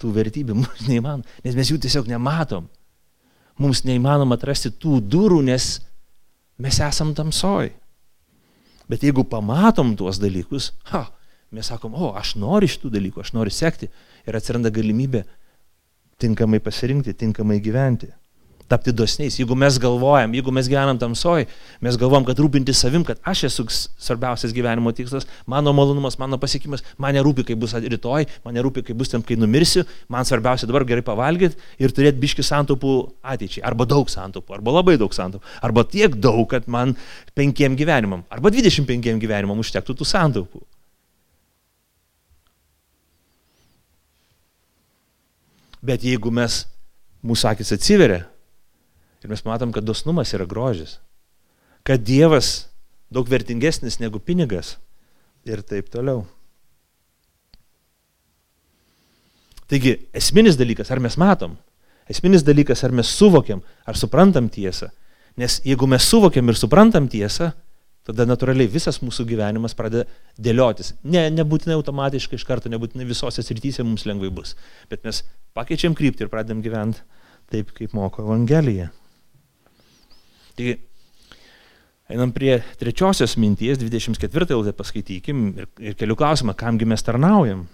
tų 0.00 0.12
vertybių, 0.16 0.56
mums 0.62 0.86
neįmanoma, 0.88 1.40
nes 1.44 1.58
mes 1.58 1.72
jų 1.72 1.80
tiesiog 1.84 2.08
nematom. 2.10 2.68
Mums 3.60 3.84
neįmanoma 3.84 4.38
atrasti 4.38 4.72
tų 4.72 5.02
durų, 5.04 5.42
nes 5.44 5.74
mes 6.60 6.80
esam 6.80 7.12
tamsoj. 7.16 7.74
Bet 8.90 9.04
jeigu 9.04 9.26
pamatom 9.28 9.92
tuos 9.98 10.18
dalykus, 10.18 10.72
ha, 10.90 11.04
mes 11.52 11.68
sakom, 11.68 11.92
o, 11.94 12.14
aš 12.16 12.34
noriu 12.40 12.70
šitų 12.70 12.90
dalykų, 12.96 13.20
aš 13.22 13.34
noriu 13.36 13.52
sekti 13.54 13.90
ir 14.26 14.38
atsiranda 14.38 14.72
galimybė 14.72 15.26
tinkamai 16.20 16.60
pasirinkti, 16.64 17.14
tinkamai 17.16 17.60
gyventi 17.62 18.08
tapti 18.70 18.92
dosniais. 18.94 19.34
Jeigu 19.40 19.56
mes 19.58 19.78
galvojam, 19.82 20.34
jeigu 20.36 20.52
mes 20.54 20.68
gyvenam 20.70 20.98
tamsoj, 21.00 21.46
mes 21.82 21.98
galvom, 21.98 22.24
kad 22.28 22.38
rūpinti 22.38 22.74
savim, 22.76 23.02
kad 23.06 23.18
aš 23.26 23.44
esu 23.48 23.66
svarbiausias 23.74 24.54
gyvenimo 24.54 24.92
tikslas, 24.94 25.26
mano 25.50 25.74
malonumas, 25.76 26.16
mano 26.22 26.38
pasiekimas, 26.40 26.84
man 27.00 27.16
nerūpi, 27.18 27.48
kaip 27.50 27.60
bus 27.60 27.74
rytoj, 27.74 28.28
man 28.46 28.54
nerūpi, 28.54 28.86
kaip 28.86 29.00
bus 29.00 29.10
ten, 29.10 29.26
kai 29.26 29.38
numirsiu, 29.40 29.84
man 30.12 30.28
svarbiausia 30.28 30.70
dabar 30.70 30.86
gerai 30.86 31.04
pavalgyti 31.06 31.58
ir 31.82 31.94
turėti 31.96 32.22
biški 32.22 32.46
santaupų 32.46 32.94
ateičiai, 33.34 33.66
arba 33.66 33.88
daug 33.90 34.10
santaupų, 34.12 34.60
arba 34.60 34.78
labai 34.78 34.96
daug 35.02 35.14
santaupų, 35.16 35.44
arba 35.66 35.86
tiek 35.90 36.14
daug, 36.14 36.46
kad 36.50 36.70
man 36.70 36.94
penkiem 37.34 37.74
gyvenimam, 37.78 38.22
arba 38.30 38.54
25 38.54 39.18
gyvenimam 39.18 39.58
užtektų 39.64 39.98
tų 39.98 40.06
santaupų. 40.14 40.62
Bet 45.80 46.04
jeigu 46.04 46.30
mes, 46.30 46.66
mūsų 47.24 47.54
akis 47.54 47.72
atsiveria, 47.74 48.26
Ir 49.20 49.32
mes 49.32 49.42
matom, 49.44 49.72
kad 49.72 49.84
dosnumas 49.84 50.32
yra 50.36 50.46
grožis. 50.48 50.98
Kad 51.84 52.04
Dievas 52.04 52.70
daug 53.12 53.28
vertingesnis 53.28 53.98
negu 54.00 54.20
pinigas. 54.22 54.76
Ir 55.48 55.62
taip 55.64 55.88
toliau. 55.92 56.24
Taigi, 59.70 59.94
esminis 60.16 60.58
dalykas, 60.58 60.90
ar 60.90 60.98
mes 60.98 61.14
matom, 61.20 61.54
esminis 62.10 62.42
dalykas, 62.42 62.82
ar 62.82 62.90
mes 62.90 63.10
suvokiam, 63.14 63.60
ar 63.86 63.98
suprantam 63.98 64.48
tiesą. 64.50 64.90
Nes 65.38 65.60
jeigu 65.62 65.86
mes 65.86 66.02
suvokiam 66.02 66.50
ir 66.50 66.58
suprantam 66.58 67.06
tiesą, 67.08 67.52
tada 68.06 68.26
natūraliai 68.26 68.70
visas 68.72 68.98
mūsų 68.98 69.28
gyvenimas 69.30 69.76
pradeda 69.78 70.08
dėliotis. 70.40 70.96
Ne, 71.06 71.28
nebūtinai 71.30 71.78
automatiškai 71.78 72.40
iš 72.40 72.46
karto, 72.48 72.72
nebūtinai 72.72 73.06
visose 73.06 73.44
srityse 73.46 73.86
mums 73.86 74.08
lengvai 74.10 74.32
bus. 74.34 74.56
Bet 74.90 75.06
mes 75.06 75.22
pakeičiam 75.54 75.94
kryptį 75.94 76.26
ir 76.26 76.32
pradedam 76.32 76.64
gyventi 76.66 77.04
taip, 77.50 77.70
kaip 77.76 77.94
moko 77.94 78.26
Evangelija. 78.26 78.90
Taigi, 80.58 80.76
einam 82.10 82.32
prie 82.34 82.58
trečiosios 82.80 83.36
minties, 83.40 83.78
24 83.80 84.50
eilutę 84.50 84.74
paskaitykim 84.76 85.44
ir, 85.62 85.68
ir 85.90 85.98
kelių 85.98 86.16
klausimą, 86.18 86.56
kamgi 86.58 86.88
mes 86.88 87.06
tarnaujam. 87.06 87.66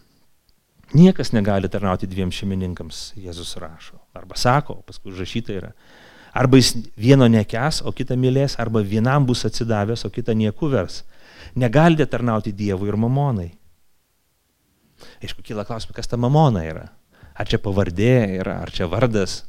Niekas 0.95 1.33
negali 1.35 1.69
tarnauti 1.69 2.07
dviem 2.07 2.31
šeimininkams, 2.31 3.17
Jėzus 3.19 3.57
rašo. 3.59 3.99
Arba 4.15 4.39
sako, 4.39 4.79
paskui 4.87 5.11
užrašyta 5.11 5.57
yra. 5.57 5.73
Arba 6.37 6.61
jis 6.61 6.75
vieno 7.01 7.27
nekes, 7.33 7.81
o 7.83 7.91
kitą 7.97 8.15
mylės, 8.21 8.59
arba 8.61 8.85
vienam 8.85 9.27
bus 9.27 9.43
atsidavęs, 9.49 10.05
o 10.07 10.13
kitą 10.13 10.37
nieku 10.37 10.69
vers. 10.71 11.01
Negalite 11.57 12.07
tarnauti 12.07 12.53
Dievui 12.53 12.91
ir 12.93 12.99
mamonai. 13.01 13.49
Aišku, 15.25 15.43
kyla 15.45 15.65
klausimas, 15.67 15.97
kas 15.97 16.11
ta 16.13 16.19
mamona 16.21 16.63
yra. 16.69 16.87
Ar 17.37 17.49
čia 17.49 17.59
pavardė 17.61 18.39
yra, 18.39 18.61
ar 18.65 18.73
čia 18.73 18.89
vardas. 18.89 19.43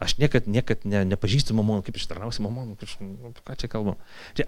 Aš 0.00 0.16
niekad, 0.16 0.48
niekad 0.48 0.84
ne, 0.88 1.04
nepažįstu 1.12 1.54
mamonų, 1.56 1.84
kaip 1.84 1.98
ištarnausi 2.00 2.40
mamonų, 2.44 2.76
nu, 3.04 3.32
ką 3.44 3.56
čia 3.60 3.68
kalbam. 3.68 3.98
Čia 4.38 4.46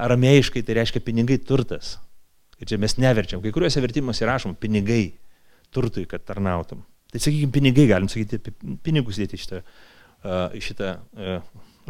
aramėjiškai 0.00 0.64
tai 0.66 0.80
reiškia 0.80 1.02
pinigai 1.06 1.38
turtas. 1.38 1.98
Ir 2.60 2.68
čia 2.68 2.78
mes 2.80 2.96
neverčiam. 3.00 3.40
Kai 3.44 3.52
kuriuose 3.54 3.80
vertimuose 3.80 4.26
rašom 4.26 4.56
pinigai 4.58 5.14
turtui, 5.72 6.08
kad 6.10 6.24
tarnautum. 6.26 6.82
Tai 7.10 7.20
sakykime, 7.22 7.52
pinigai, 7.54 7.86
galim 7.90 8.10
sakyti, 8.10 8.52
pinigus 8.84 9.18
dėti 9.18 9.38
šitą, 9.40 9.62
šitą 10.62 10.90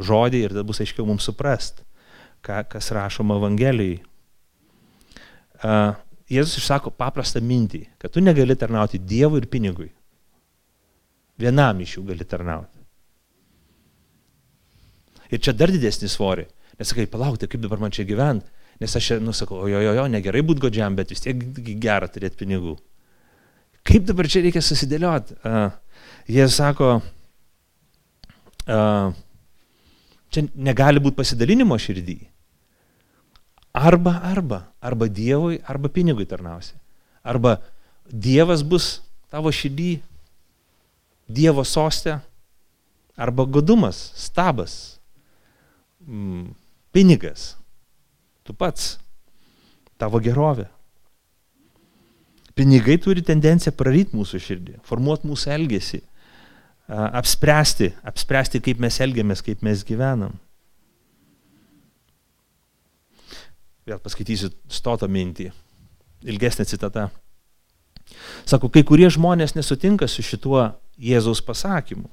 žodį 0.01 0.45
ir 0.45 0.55
tada 0.55 0.65
bus 0.67 0.81
aiškiau 0.81 1.09
mums 1.09 1.27
suprast, 1.29 1.83
ką, 2.47 2.63
kas 2.71 2.93
rašoma 2.97 3.37
Evangelijai. 3.41 4.01
Jėzus 6.31 6.61
išsako 6.61 6.93
paprastą 6.95 7.43
mintį, 7.45 7.83
kad 8.01 8.13
tu 8.15 8.23
negali 8.23 8.57
tarnauti 8.57 9.01
Dievui 9.03 9.43
ir 9.43 9.49
pinigui. 9.51 9.91
Vienam 11.41 11.81
iš 11.83 11.99
jų 11.99 12.07
gali 12.13 12.29
tarnauti. 12.29 12.80
Ir 15.31 15.43
čia 15.43 15.55
dar 15.57 15.71
didesnį 15.73 16.11
svorį. 16.11 16.47
Nes 16.81 16.91
sakai, 16.91 17.07
palaukti, 17.11 17.49
kaip 17.51 17.63
dabar 17.63 17.81
man 17.83 17.95
čia 17.95 18.07
gyventi. 18.09 18.49
Nes 18.81 18.97
aš, 18.97 19.11
nu, 19.21 19.35
sakau, 19.37 19.67
jo, 19.69 19.81
jo, 19.85 19.93
jo, 19.93 20.07
negerai 20.09 20.41
būti 20.47 20.65
godžiam, 20.65 20.95
bet 20.97 21.13
vis 21.13 21.21
tiek 21.21 21.41
gera 21.83 22.09
turėti 22.09 22.41
pinigų. 22.41 22.79
Kaip 23.85 24.07
dabar 24.09 24.29
čia 24.31 24.41
reikia 24.45 24.63
susidėlioti? 24.65 25.37
Uh, 25.45 25.69
jie 26.29 26.47
sako, 26.53 26.95
uh, 28.65 29.13
čia 30.33 30.45
negali 30.57 31.03
būti 31.03 31.19
pasidalinimo 31.21 31.77
širdį. 31.81 32.19
Arba, 33.77 34.17
arba, 34.27 34.63
arba 34.83 35.07
Dievui, 35.07 35.61
arba 35.69 35.93
pinigui 35.93 36.27
tarnausi. 36.27 36.75
Arba 37.23 37.59
Dievas 38.11 38.65
bus 38.67 38.99
tavo 39.31 39.53
širdį, 39.55 39.93
Dievo 41.31 41.63
sostė, 41.69 42.17
arba 43.21 43.45
godumas, 43.45 44.01
stabas, 44.19 45.00
mm, 46.11 46.51
pinigas, 46.95 47.55
tu 48.45 48.55
pats, 48.57 48.99
tavo 50.01 50.21
gerovė. 50.23 50.67
Pinigai 52.59 52.99
turi 53.01 53.23
tendenciją 53.25 53.73
praryti 53.79 54.19
mūsų 54.19 54.41
širdį, 54.43 54.79
formuoti 54.85 55.29
mūsų 55.31 55.53
elgesį, 55.55 56.03
apspręsti, 56.91 57.93
apspręsti, 58.11 58.61
kaip 58.65 58.81
mes 58.83 58.99
elgiamės, 59.01 59.43
kaip 59.47 59.63
mes 59.65 59.85
gyvenam. 59.87 60.35
Vėl 63.87 64.01
paskaitysiu 64.03 64.51
stotą 64.71 65.09
mintį. 65.11 65.49
Ilgesnė 66.29 66.67
citata. 66.69 67.09
Sako, 68.45 68.69
kai 68.69 68.83
kurie 68.87 69.09
žmonės 69.11 69.55
nesutinka 69.57 70.09
su 70.11 70.23
šituo 70.27 70.67
Jėzaus 71.01 71.41
pasakymu. 71.47 72.11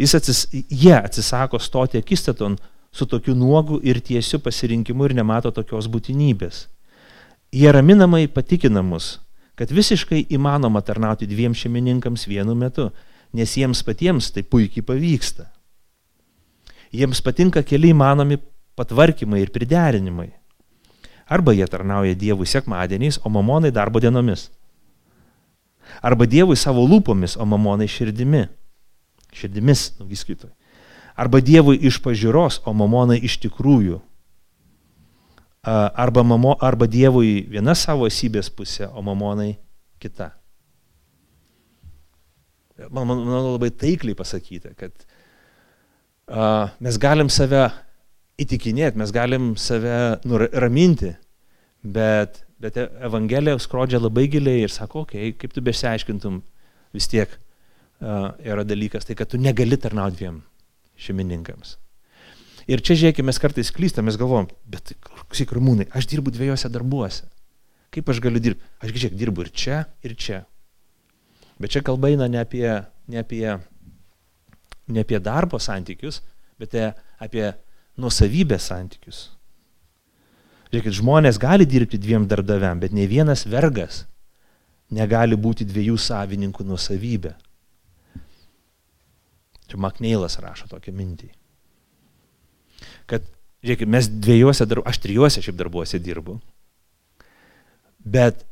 Jis 0.00 0.14
atsis, 0.18 0.40
jie 0.52 0.96
atsisako 0.96 1.60
stoti 1.62 2.00
akistaton 2.00 2.58
su 2.96 3.06
tokiu 3.06 3.34
nuogu 3.34 3.80
ir 3.84 4.00
tiesiu 4.00 4.40
pasirinkimu 4.40 5.04
ir 5.04 5.14
nemato 5.18 5.50
tokios 5.52 5.88
būtinybės. 5.92 6.64
Jie 7.52 7.72
raminamai 7.72 8.24
patikina 8.32 8.82
mus, 8.82 9.18
kad 9.56 9.70
visiškai 9.72 10.24
įmanoma 10.32 10.80
tarnauti 10.84 11.28
dviem 11.28 11.54
šeimininkams 11.54 12.26
vienu 12.28 12.56
metu, 12.56 12.88
nes 13.36 13.52
jiems 13.56 13.84
patiems 13.84 14.30
tai 14.32 14.42
puikiai 14.42 14.84
pavyksta. 14.84 15.50
Jiems 16.96 17.20
patinka 17.20 17.62
keli 17.62 17.92
įmanomi 17.92 18.40
patvarkymai 18.76 19.42
ir 19.44 19.52
priderinimai. 19.52 20.30
Arba 21.28 21.52
jie 21.52 21.66
tarnauja 21.68 22.14
Dievui 22.14 22.46
sekmadieniais, 22.46 23.18
o 23.24 23.28
mamonai 23.28 23.72
darbo 23.74 24.00
dienomis. 24.00 24.48
Arba 26.00 26.24
Dievui 26.24 26.56
savo 26.56 26.86
lūpomis, 26.86 27.36
o 27.36 27.44
mamonai 27.44 27.88
širdimi. 27.90 28.46
Širdimis, 29.36 29.90
nu 29.98 30.06
viskitoj. 30.08 30.52
Arba 31.16 31.40
Dievui 31.40 31.78
iš 31.88 31.96
pažiūros, 32.04 32.60
o 32.68 32.74
mamonai 32.76 33.16
iš 33.24 33.38
tikrųjų. 33.46 34.02
Arba, 35.66 36.22
mamo, 36.22 36.52
arba 36.62 36.86
Dievui 36.86 37.40
viena 37.50 37.74
savo 37.74 38.06
esybės 38.06 38.50
pusė, 38.52 38.86
o 38.92 39.02
mamonai 39.02 39.56
kita. 40.02 40.30
Man, 42.92 43.06
man, 43.08 43.22
man 43.24 43.46
labai 43.54 43.70
taikliai 43.72 44.14
pasakyta, 44.18 44.74
kad 44.76 44.92
uh, 46.28 46.68
mes 46.84 46.98
galim 47.00 47.30
save 47.32 47.64
įtikinėti, 48.36 49.00
mes 49.00 49.14
galim 49.16 49.54
save 49.56 50.20
nuraminti, 50.28 51.14
bet, 51.80 52.42
bet 52.60 52.76
Evangelija 52.76 53.56
skrodžia 53.64 54.02
labai 54.02 54.26
giliai 54.28 54.66
ir 54.66 54.74
sako, 54.74 55.06
okei, 55.06 55.30
okay, 55.32 55.38
kaip 55.40 55.56
tu 55.56 55.64
besiaiškintum, 55.64 56.42
vis 56.94 57.08
tiek 57.08 57.32
uh, 57.32 58.36
yra 58.44 58.66
dalykas, 58.68 59.08
tai 59.08 59.16
kad 59.16 59.32
tu 59.32 59.40
negali 59.40 59.80
tarnauti 59.80 60.20
dviem 60.20 60.36
šeimininkams. 61.00 61.76
Ir 62.66 62.82
čia 62.82 62.96
žiūrėkime, 62.98 63.28
mes 63.30 63.38
kartais 63.38 63.70
klystam, 63.70 64.08
mes 64.08 64.18
galvom, 64.18 64.48
bet 64.66 64.96
klausyk, 65.06 65.52
rumūnai, 65.54 65.86
aš 65.94 66.08
dirbu 66.10 66.32
dviejose 66.34 66.70
darbuose. 66.72 67.28
Kaip 67.94 68.10
aš 68.10 68.18
galiu 68.24 68.42
dirbti? 68.42 68.66
Aš 68.82 68.90
žiūrėk, 68.96 69.14
dirbu 69.20 69.46
ir 69.46 69.52
čia, 69.54 69.84
ir 70.02 70.16
čia. 70.18 70.40
Bet 71.62 71.72
čia 71.72 71.84
kalba 71.86 72.10
eina 72.10 72.26
ne 72.28 72.42
apie, 72.42 72.66
ne 73.08 73.22
apie, 73.22 73.54
ne 74.90 75.06
apie 75.06 75.20
darbo 75.22 75.60
santykius, 75.62 76.20
bet 76.60 76.74
apie 77.22 77.46
nuosavybės 77.96 78.66
santykius. 78.72 79.22
Žiūrėkit, 80.72 80.98
žmonės 80.98 81.38
gali 81.40 81.64
dirbti 81.70 82.02
dviem 82.02 82.26
darbdaviam, 82.28 82.82
bet 82.82 82.92
ne 82.92 83.06
vienas 83.08 83.46
vergas 83.46 84.02
negali 84.90 85.38
būti 85.38 85.64
dviejų 85.66 85.96
savininkų 86.02 86.66
nuosavybė. 86.66 87.36
Čia 89.66 89.80
Makneilas 89.82 90.38
rašo 90.42 90.68
tokią 90.70 90.94
mintį. 90.94 91.30
Kad, 93.10 93.26
žiūrėkit, 93.64 93.90
mes 93.90 94.08
dviejose, 94.10 94.66
darbu, 94.68 94.86
aš 94.86 95.00
trijuose 95.02 95.42
šiaip 95.42 95.58
darbuose 95.58 96.00
dirbu, 96.02 96.38
bet, 97.98 98.44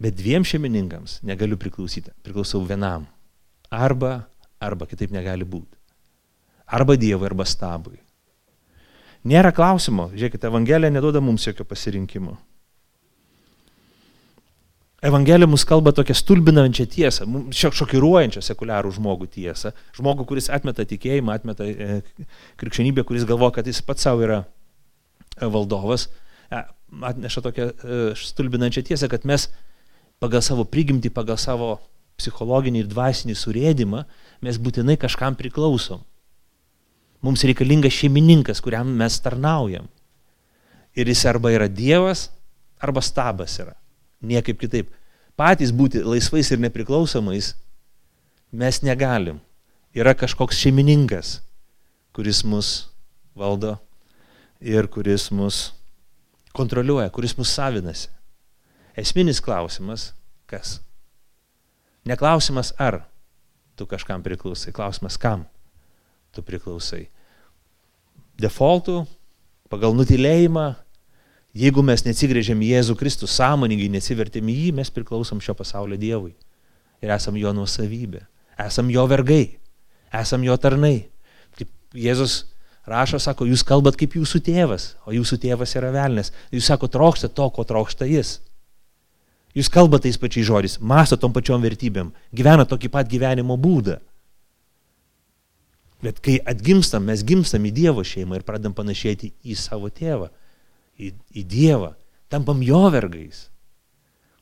bet 0.00 0.16
dviem 0.16 0.46
šeimininkams 0.46 1.18
negaliu 1.28 1.58
priklausyti, 1.60 2.14
priklausau 2.24 2.62
vienam. 2.64 3.06
Arba, 3.68 4.22
arba 4.60 4.88
kitaip 4.88 5.12
negali 5.12 5.44
būti. 5.44 5.76
Arba 6.68 6.96
Dievui, 7.00 7.26
arba 7.28 7.44
stabui. 7.48 7.98
Nėra 9.28 9.50
klausimo, 9.52 10.08
žiūrėkite, 10.14 10.48
Evangelija 10.48 10.92
neduoda 10.92 11.20
mums 11.24 11.44
jokio 11.48 11.66
pasirinkimo. 11.68 12.36
Evangelija 15.02 15.46
mus 15.46 15.62
kalba 15.62 15.92
tokią 15.94 16.14
stulbinančią 16.18 16.84
tiesą, 16.90 17.26
šiek 17.54 17.76
šokiruojančią 17.78 18.40
sekuliarų 18.42 18.90
žmogų 18.96 19.28
tiesą. 19.30 19.70
Žmogų, 19.94 20.26
kuris 20.26 20.50
atmeta 20.50 20.82
tikėjimą, 20.90 21.36
atmeta 21.38 21.68
e, 21.70 22.00
krikščionybę, 22.58 23.04
kuris 23.06 23.26
galvo, 23.28 23.52
kad 23.54 23.70
jis 23.70 23.78
pats 23.86 24.08
savo 24.08 24.26
yra 24.26 24.40
e, 24.42 25.46
valdovas, 25.46 26.08
e, 26.50 26.64
atneša 27.12 27.44
tokią 27.46 27.68
e, 27.70 28.02
stulbinančią 28.18 28.88
tiesą, 28.90 29.06
kad 29.12 29.22
mes 29.22 29.46
pagal 30.18 30.42
savo 30.42 30.66
prigimtį, 30.66 31.14
pagal 31.14 31.38
savo 31.38 31.76
psichologinį 32.18 32.82
ir 32.82 32.90
dvasinį 32.90 33.38
surėdimą, 33.38 34.02
mes 34.42 34.58
būtinai 34.58 34.98
kažkam 34.98 35.38
priklausom. 35.38 36.02
Mums 37.22 37.46
reikalingas 37.46 37.94
šeimininkas, 37.94 38.58
kuriam 38.62 38.90
mes 38.98 39.22
tarnaujam. 39.22 39.86
Ir 40.98 41.06
jis 41.06 41.22
arba 41.30 41.54
yra 41.54 41.70
Dievas, 41.70 42.32
arba 42.82 42.98
stabas 42.98 43.60
yra. 43.62 43.78
Niekaip 44.22 44.58
kitaip. 44.60 44.90
Patys 45.38 45.70
būti 45.70 46.02
laisvais 46.02 46.50
ir 46.50 46.58
nepriklausomais 46.58 47.52
mes 48.50 48.80
negalim. 48.82 49.38
Yra 49.94 50.14
kažkoks 50.14 50.58
šeimininkas, 50.58 51.38
kuris 52.12 52.42
mus 52.44 52.88
valdo 53.38 53.76
ir 54.60 54.88
kuris 54.90 55.30
mus 55.30 55.72
kontroliuoja, 56.54 57.10
kuris 57.14 57.36
mus 57.38 57.52
savinasi. 57.54 58.10
Esminis 58.98 59.40
klausimas- 59.40 60.12
kas? 60.50 60.80
Neklausimas 62.04 62.72
ar 62.78 63.04
tu 63.76 63.86
kažkam 63.86 64.22
priklausai, 64.22 64.72
klausimas 64.72 65.16
kam 65.16 65.46
tu 66.32 66.42
priklausai. 66.42 67.08
Defaultų, 68.38 69.06
pagal 69.70 69.94
nutilėjimą, 69.94 70.76
Jeigu 71.56 71.82
mes 71.82 72.04
neatsigrėžėm 72.04 72.60
į 72.60 72.72
Jėzų 72.74 72.96
Kristų, 73.00 73.28
sąmoningai 73.30 73.88
neatsivertėm 73.92 74.50
į 74.52 74.56
jį, 74.56 74.72
mes 74.76 74.90
priklausom 74.92 75.40
šio 75.40 75.54
pasaulio 75.56 75.96
Dievui. 76.00 76.34
Ir 77.00 77.12
esam 77.14 77.38
jo 77.40 77.54
nuosavybė. 77.56 78.26
Esam 78.60 78.90
jo 78.92 79.06
vergai. 79.08 79.56
Esam 80.12 80.44
jo 80.44 80.56
tarnai. 80.60 81.08
Kaip 81.56 81.70
Jėzus 81.96 82.42
rašo, 82.88 83.20
sako, 83.22 83.46
jūs 83.48 83.64
kalbat 83.64 83.96
kaip 83.96 84.18
jūsų 84.18 84.42
tėvas, 84.44 84.92
o 85.08 85.14
jūsų 85.16 85.38
tėvas 85.40 85.72
yra 85.78 85.92
velnės. 85.94 86.32
Jūs 86.52 86.68
sako, 86.68 86.90
trokšta 86.92 87.30
to, 87.32 87.48
ko 87.54 87.64
trokšta 87.64 88.08
jis. 88.08 88.38
Jūs 89.56 89.70
kalbate 89.72 90.06
tais 90.06 90.20
pačiais 90.20 90.46
žodžiais, 90.46 90.76
masto 90.84 91.16
tom 91.16 91.32
pačiom 91.32 91.62
vertybėm, 91.64 92.12
gyvena 92.36 92.66
tokį 92.68 92.90
pat 92.92 93.08
gyvenimo 93.08 93.56
būdą. 93.58 93.96
Bet 96.04 96.20
kai 96.22 96.36
atgimstam, 96.46 97.08
mes 97.08 97.24
gimstam 97.26 97.64
į 97.66 97.72
Dievo 97.74 98.04
šeimą 98.06 98.38
ir 98.38 98.44
pradam 98.46 98.76
panašėti 98.76 99.32
į 99.42 99.56
savo 99.58 99.88
tėvą 99.90 100.28
į, 100.98 101.12
į 101.34 101.44
Dievą, 101.48 101.92
tampam 102.32 102.62
jo 102.64 102.82
vergais. 102.92 103.46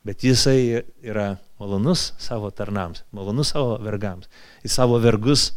Bet 0.06 0.22
jisai 0.22 0.84
yra 1.02 1.34
malonus 1.58 2.12
savo 2.22 2.50
tarnams, 2.54 3.02
malonus 3.12 3.50
savo 3.54 3.76
vergams. 3.82 4.28
Jis 4.62 4.76
savo 4.78 5.00
vergus 5.02 5.50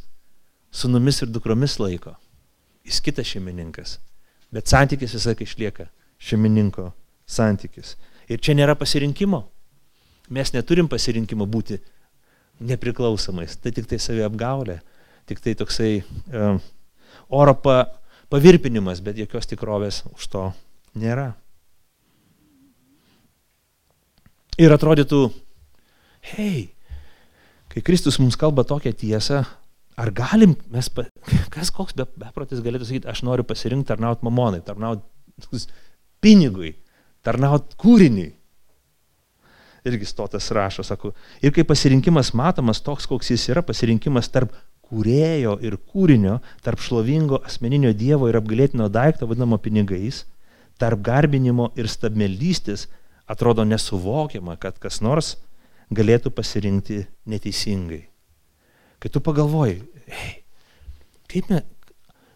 sunumis 0.72 1.22
ir 1.22 1.30
dukromis 1.30 1.78
laiko. 1.80 2.16
Jis 2.86 3.02
kitas 3.06 3.30
šeimininkas. 3.30 4.00
Bet 4.50 4.72
santykis 4.72 5.14
visą 5.14 5.34
laiką 5.34 5.46
išlieka 5.46 5.86
šeimininko 6.20 6.90
santykis. 7.30 7.96
Ir 8.30 8.42
čia 8.42 8.56
nėra 8.58 8.76
pasirinkimo. 8.78 9.44
Mes 10.34 10.54
neturim 10.54 10.90
pasirinkimo 10.90 11.46
būti 11.50 11.78
nepriklausomais. 12.60 13.58
Tai 13.62 13.74
tik 13.74 13.88
tai 13.90 14.00
savi 14.02 14.26
apgaulė, 14.26 14.80
tik 15.30 15.42
tai 15.46 15.54
toksai 15.58 15.92
um, 16.02 16.58
oro 17.30 17.56
pa, 17.62 17.84
pavirpinimas, 18.34 19.02
bet 19.06 19.22
jokios 19.22 19.50
tikrovės 19.50 20.04
už 20.16 20.28
to 20.34 20.50
nėra. 20.98 21.34
Ir 24.60 24.74
atrodytų, 24.76 25.22
hei, 26.34 26.72
kai 27.72 27.84
Kristus 27.86 28.20
mums 28.20 28.36
kalba 28.40 28.66
tokią 28.68 28.92
tiesą, 28.98 29.44
ar 30.00 30.12
galim, 30.16 30.58
mes, 30.74 30.90
kas 31.54 31.72
koks 31.76 31.96
be, 31.96 32.08
beprotis 32.20 32.64
galėtų 32.66 32.90
sakyti, 32.90 33.08
aš 33.12 33.24
noriu 33.28 33.46
pasirinkti 33.48 33.94
tarnauti 33.94 34.28
mamonai, 34.28 34.60
tarnauti 34.66 35.06
pinigui, 36.24 36.74
tarnauti 37.24 37.80
kūriniui. 37.80 38.34
Irgi 39.88 40.10
stotas 40.10 40.50
rašo, 40.52 40.84
sako, 40.84 41.14
ir 41.40 41.54
kai 41.56 41.64
pasirinkimas 41.64 42.34
matomas 42.36 42.84
toks, 42.84 43.08
koks 43.08 43.32
jis 43.32 43.46
yra, 43.54 43.64
pasirinkimas 43.64 44.28
tarp 44.28 44.52
kūrėjo 44.90 45.56
ir 45.64 45.78
kūrinio, 45.80 46.40
tarp 46.66 46.82
šlovingo 46.84 47.40
asmeninio 47.48 47.94
Dievo 47.96 48.28
ir 48.30 48.40
apgalėtino 48.40 48.90
daikto 48.92 49.30
vadinamo 49.30 49.60
pinigais, 49.62 50.26
tarp 50.80 51.02
garbinimo 51.06 51.70
ir 51.80 51.90
stabmeldystės 51.92 52.88
atrodo 53.30 53.66
nesuvokiama, 53.68 54.56
kad 54.58 54.80
kas 54.82 55.02
nors 55.06 55.36
galėtų 55.94 56.32
pasirinkti 56.34 57.04
neteisingai. 57.30 58.06
Kai 59.00 59.12
tu 59.14 59.22
pagalvoji, 59.24 59.80
hey, 60.12 60.40
kaip 61.32 61.52
me, 61.52 61.62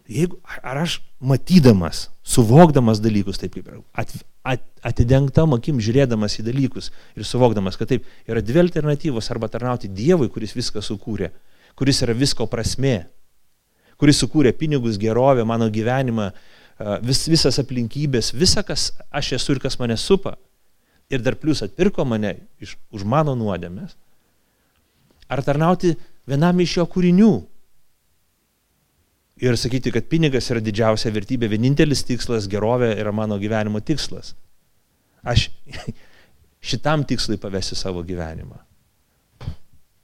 jeigu, 0.08 0.38
ar 0.62 0.84
aš 0.84 0.98
matydamas, 1.24 2.08
suvokdamas 2.24 3.02
dalykus, 3.04 3.40
taip 3.40 3.56
kaip 3.56 3.68
at, 3.92 4.12
at, 4.44 4.64
atidengtam 4.84 5.56
akim 5.56 5.80
žiūrėdamas 5.82 6.38
į 6.40 6.46
dalykus 6.46 6.90
ir 7.16 7.26
suvokdamas, 7.28 7.78
kad 7.80 7.90
taip 7.92 8.06
yra 8.28 8.42
dvi 8.44 8.62
alternatyvos 8.64 9.30
arba 9.32 9.50
tarnauti 9.52 9.90
Dievui, 9.92 10.30
kuris 10.32 10.56
viską 10.56 10.82
sukūrė, 10.84 11.30
kuris 11.78 12.02
yra 12.06 12.16
visko 12.16 12.48
prasme, 12.50 13.04
kuris 14.00 14.20
sukūrė 14.22 14.54
pinigus, 14.56 14.98
gerovę, 15.00 15.44
mano 15.48 15.68
gyvenimą, 15.72 16.30
vis, 16.78 17.24
visas 17.30 17.58
aplinkybės, 17.62 18.32
visa, 18.34 18.64
kas 18.66 18.90
aš 19.14 19.34
esu 19.38 19.54
ir 19.54 19.62
kas 19.62 19.78
mane 19.78 19.96
supa, 20.00 20.34
ir 21.10 21.22
dar 21.22 21.36
plus 21.38 21.62
atpirko 21.62 22.04
mane 22.08 22.36
iš, 22.62 22.76
už 22.90 23.04
mano 23.06 23.36
nuodėmės, 23.38 23.94
ar 25.28 25.42
tarnauti 25.44 25.94
vienam 26.28 26.60
iš 26.60 26.78
jo 26.80 26.86
kūrinių 26.90 27.32
ir 29.44 29.58
sakyti, 29.58 29.92
kad 29.94 30.08
pinigas 30.10 30.50
yra 30.50 30.62
didžiausia 30.64 31.12
vertybė, 31.14 31.50
vienintelis 31.52 32.04
tikslas, 32.06 32.48
gerovė 32.50 32.94
yra 32.98 33.12
mano 33.14 33.38
gyvenimo 33.38 33.82
tikslas. 33.82 34.34
Aš 35.24 35.48
šitam 36.74 37.04
tikslui 37.08 37.38
pavesiu 37.40 37.78
savo 37.78 38.02
gyvenimą. 38.04 38.60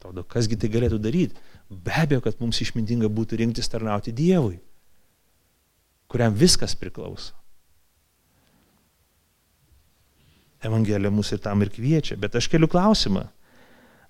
Taudo, 0.00 0.24
kasgi 0.24 0.56
tai 0.56 0.70
galėtų 0.72 0.98
daryti? 1.02 1.48
Be 1.70 1.92
abejo, 2.02 2.22
kad 2.24 2.38
mums 2.40 2.58
išmintinga 2.62 3.10
būtų 3.12 3.38
rinktis 3.42 3.68
tarnauti 3.70 4.14
Dievui 4.16 4.58
kuriam 6.10 6.34
viskas 6.34 6.74
priklauso. 6.74 7.36
Evangelija 10.60 11.10
mus 11.10 11.30
ir 11.32 11.40
tam 11.40 11.62
ir 11.64 11.70
kviečia, 11.72 12.18
bet 12.20 12.34
aš 12.36 12.50
keliu 12.52 12.68
klausimą. 12.68 13.22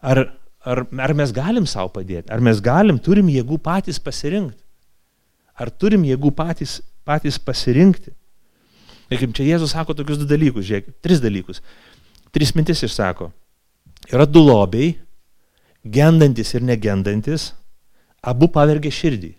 Ar, 0.03 0.25
ar, 0.67 0.83
ar 0.99 1.15
mes 1.15 1.31
galim 1.35 1.69
savo 1.69 1.93
padėti? 1.95 2.27
Ar 2.33 2.43
mes 2.43 2.59
galim, 2.65 2.99
turim 2.99 3.29
jėgų 3.31 3.61
patys 3.63 4.01
pasirinkti? 4.03 4.59
Ar 5.61 5.71
turim 5.71 6.03
jėgų 6.09 6.33
patys, 6.35 6.81
patys 7.07 7.39
pasirinkti? 7.39 8.15
Ir 9.11 9.21
kaip 9.21 9.35
čia 9.37 9.47
Jėzus 9.47 9.75
sako 9.75 9.95
tokius 9.99 10.19
du 10.21 10.27
dalykus, 10.31 10.65
žiūrėk, 10.67 10.91
tris 11.05 11.21
dalykus. 11.23 11.61
Tris 12.35 12.55
mintis 12.55 12.83
išsako. 12.87 13.29
Yra 14.11 14.27
du 14.27 14.43
lobiai, 14.43 14.95
gendantis 15.85 16.55
ir 16.55 16.65
negendantis, 16.67 17.51
abu 18.23 18.49
pavergia 18.51 18.95
širdį. 18.95 19.35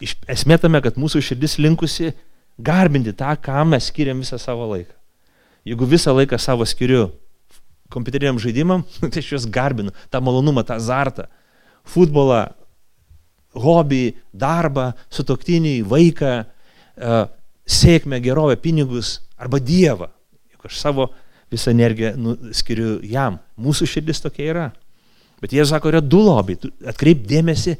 Esmė 0.00 0.58
tame, 0.62 0.78
kad 0.84 0.98
mūsų 1.00 1.22
širdis 1.24 1.56
linkusi 1.58 2.12
garbinti 2.58 3.14
tą, 3.16 3.32
kam 3.42 3.74
mes 3.74 3.88
skiriam 3.90 4.20
visą 4.22 4.38
savo 4.38 4.68
laiką. 4.70 4.94
Jeigu 5.66 5.88
visą 5.90 6.14
laiką 6.14 6.38
savo 6.40 6.66
skiriu 6.66 7.08
kompiuteriniam 7.90 8.38
žaidimam, 8.40 8.84
tai 9.12 9.22
aš 9.22 9.32
juos 9.32 9.48
garbinu, 9.50 9.94
tą 10.12 10.20
malonumą, 10.22 10.64
tą 10.66 10.76
azartą, 10.78 11.26
futbolą, 11.88 12.46
hobį, 13.58 14.04
darbą, 14.36 14.92
sutoktinį, 15.12 15.80
vaiką, 15.88 16.34
e, 16.44 17.22
sėkmę, 17.68 18.20
gerovę, 18.22 18.58
pinigus 18.60 19.18
arba 19.40 19.60
Dievą. 19.60 20.12
Juk 20.52 20.68
aš 20.68 20.78
savo 20.78 21.08
visą 21.50 21.72
energiją 21.72 22.12
nu, 22.20 22.36
skiriu 22.54 22.98
jam. 23.02 23.38
Mūsų 23.58 23.88
širdis 23.88 24.22
tokia 24.24 24.50
yra. 24.52 24.66
Bet 25.42 25.54
jie 25.54 25.64
sako, 25.66 25.92
yra 25.92 26.02
du 26.04 26.20
lobiai. 26.22 26.70
Atkreip 26.90 27.24
dėmesį, 27.28 27.76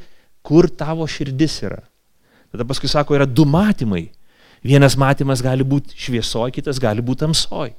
kur 0.47 0.71
tavo 0.71 1.07
širdis 1.11 1.61
yra. 1.67 1.83
Tada 2.53 2.65
paskui 2.65 2.89
sako, 2.89 3.17
yra 3.19 3.27
du 3.27 3.45
matymai. 3.49 4.09
Vienas 4.65 4.97
matymas 4.99 5.43
gali 5.45 5.65
būti 5.67 5.97
šviesoj, 5.99 6.51
kitas 6.55 6.81
gali 6.83 7.05
būti 7.05 7.23
tamsoj. 7.27 7.73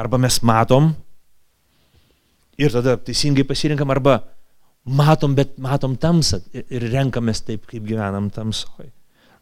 Arba 0.00 0.20
mes 0.20 0.38
matom 0.46 0.94
ir 2.60 2.72
tada 2.72 2.96
teisingai 2.96 3.44
pasirinkam, 3.48 3.90
arba 3.92 4.20
matom, 4.84 5.34
bet 5.36 5.58
matom 5.60 5.96
tamsą 6.00 6.40
ir 6.56 6.88
renkamės 6.92 7.44
taip, 7.44 7.66
kaip 7.68 7.84
gyvenam 7.88 8.30
tamsoj. 8.32 8.88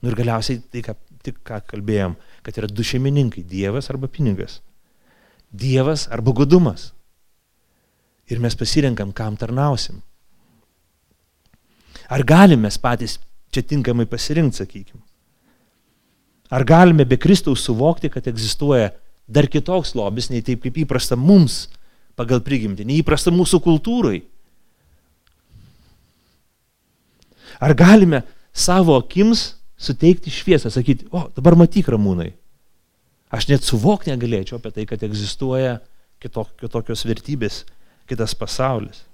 Nu 0.02 0.10
ir 0.10 0.18
galiausiai 0.18 0.62
tai, 0.72 0.82
ką, 0.86 0.94
tik 1.26 1.40
ką 1.46 1.60
kalbėjom, 1.70 2.16
kad 2.46 2.58
yra 2.58 2.70
du 2.70 2.86
šeimininkai- 2.86 3.44
Dievas 3.54 3.90
arba 3.90 4.08
pinigas. 4.08 4.60
Dievas 5.50 6.08
arba 6.10 6.32
godumas. 6.32 6.92
Ir 8.28 8.38
mes 8.38 8.54
pasirenkam, 8.54 9.12
kam 9.12 9.36
tarnausim. 9.36 10.02
Ar 12.10 12.22
galime 12.22 12.62
mes 12.62 12.78
patys 12.78 13.18
čia 13.54 13.64
tinkamai 13.64 14.06
pasirinkti, 14.08 14.62
sakykime? 14.62 15.02
Ar 16.48 16.64
galime 16.64 17.04
be 17.04 17.18
Kristaus 17.20 17.64
suvokti, 17.66 18.08
kad 18.08 18.26
egzistuoja 18.28 18.94
dar 19.28 19.48
kitoks 19.50 19.92
lobis, 19.98 20.30
nei 20.32 20.40
taip 20.44 20.62
kaip 20.64 20.80
įprasta 20.84 21.16
mums 21.16 21.66
pagal 22.16 22.40
prigimtį, 22.44 22.86
neįprasta 22.88 23.32
mūsų 23.34 23.60
kultūrai? 23.64 24.22
Ar 27.60 27.74
galime 27.76 28.22
savo 28.54 28.96
akims 28.98 29.58
suteikti 29.78 30.30
šviesą, 30.32 30.72
sakyti, 30.74 31.06
o 31.14 31.28
dabar 31.36 31.56
matyk 31.58 31.88
ramūnai. 31.92 32.32
Aš 33.34 33.48
net 33.50 33.66
suvokti 33.66 34.10
negalėčiau 34.10 34.58
apie 34.58 34.72
tai, 34.74 34.86
kad 34.88 35.02
egzistuoja 35.04 35.78
kitok, 36.22 36.54
kitokios 36.58 37.04
vertybės, 37.06 37.62
kitas 38.08 38.34
pasaulis. 38.38 39.04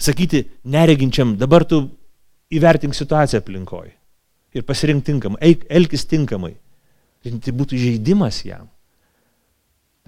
Sakyti 0.00 0.46
nereginčiam, 0.64 1.34
dabar 1.38 1.66
tu 1.68 1.84
įvertink 2.50 2.96
situaciją 2.96 3.42
aplinkoj 3.42 3.90
ir 4.56 4.66
pasirink 4.66 5.04
tinkamai, 5.06 5.38
eik, 5.44 5.66
elkis 5.70 6.06
tinkamai. 6.10 6.54
Tai 7.20 7.52
būtų 7.52 7.78
žaidimas 7.78 8.40
jam. 8.46 8.70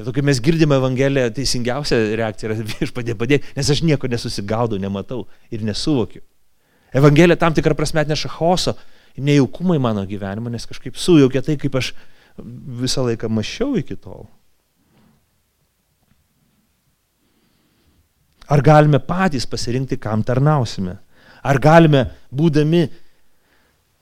Ir 0.01 0.09
kai 0.16 0.24
mes 0.24 0.40
girdime 0.40 0.78
Evangeliją, 0.80 1.28
teisingiausia 1.36 1.99
reakcija 2.16 2.49
yra 2.49 2.64
viešpadė 2.72 3.16
padėk, 3.20 3.45
nes 3.57 3.70
aš 3.70 3.82
nieko 3.84 4.09
nesusigaudau, 4.09 4.80
nematau 4.80 5.26
ir 5.53 5.64
nesuvokiu. 5.66 6.22
Evangelija 6.97 7.36
tam 7.40 7.55
tikrą 7.57 7.76
prasme 7.76 8.01
atneša 8.03 8.32
chaoso, 8.32 8.74
nejaukumą 9.16 9.76
į 9.76 9.82
mano 9.84 10.05
gyvenimą, 10.09 10.53
nes 10.53 10.64
kažkaip 10.68 10.97
sujaukia 10.97 11.45
tai, 11.45 11.59
kaip 11.61 11.76
aš 11.76 11.93
visą 12.80 13.05
laiką 13.05 13.28
mašiau 13.28 13.76
iki 13.80 13.97
tol. 14.01 14.24
Ar 18.51 18.62
galime 18.64 18.99
patys 18.99 19.47
pasirinkti, 19.47 20.01
kam 20.03 20.24
tarnausime? 20.26 20.97
Ar 21.43 21.59
galime, 21.62 22.07
būdami 22.34 22.82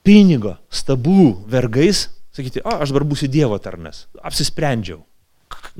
pinigo, 0.05 0.57
stabų 0.73 1.45
vergais, 1.51 2.07
sakyti, 2.33 2.63
o, 2.65 2.81
aš 2.81 2.93
dabar 2.93 3.07
būsiu 3.09 3.29
Dievo 3.33 3.59
tarnas, 3.61 4.07
apsisprendžiau 4.25 5.03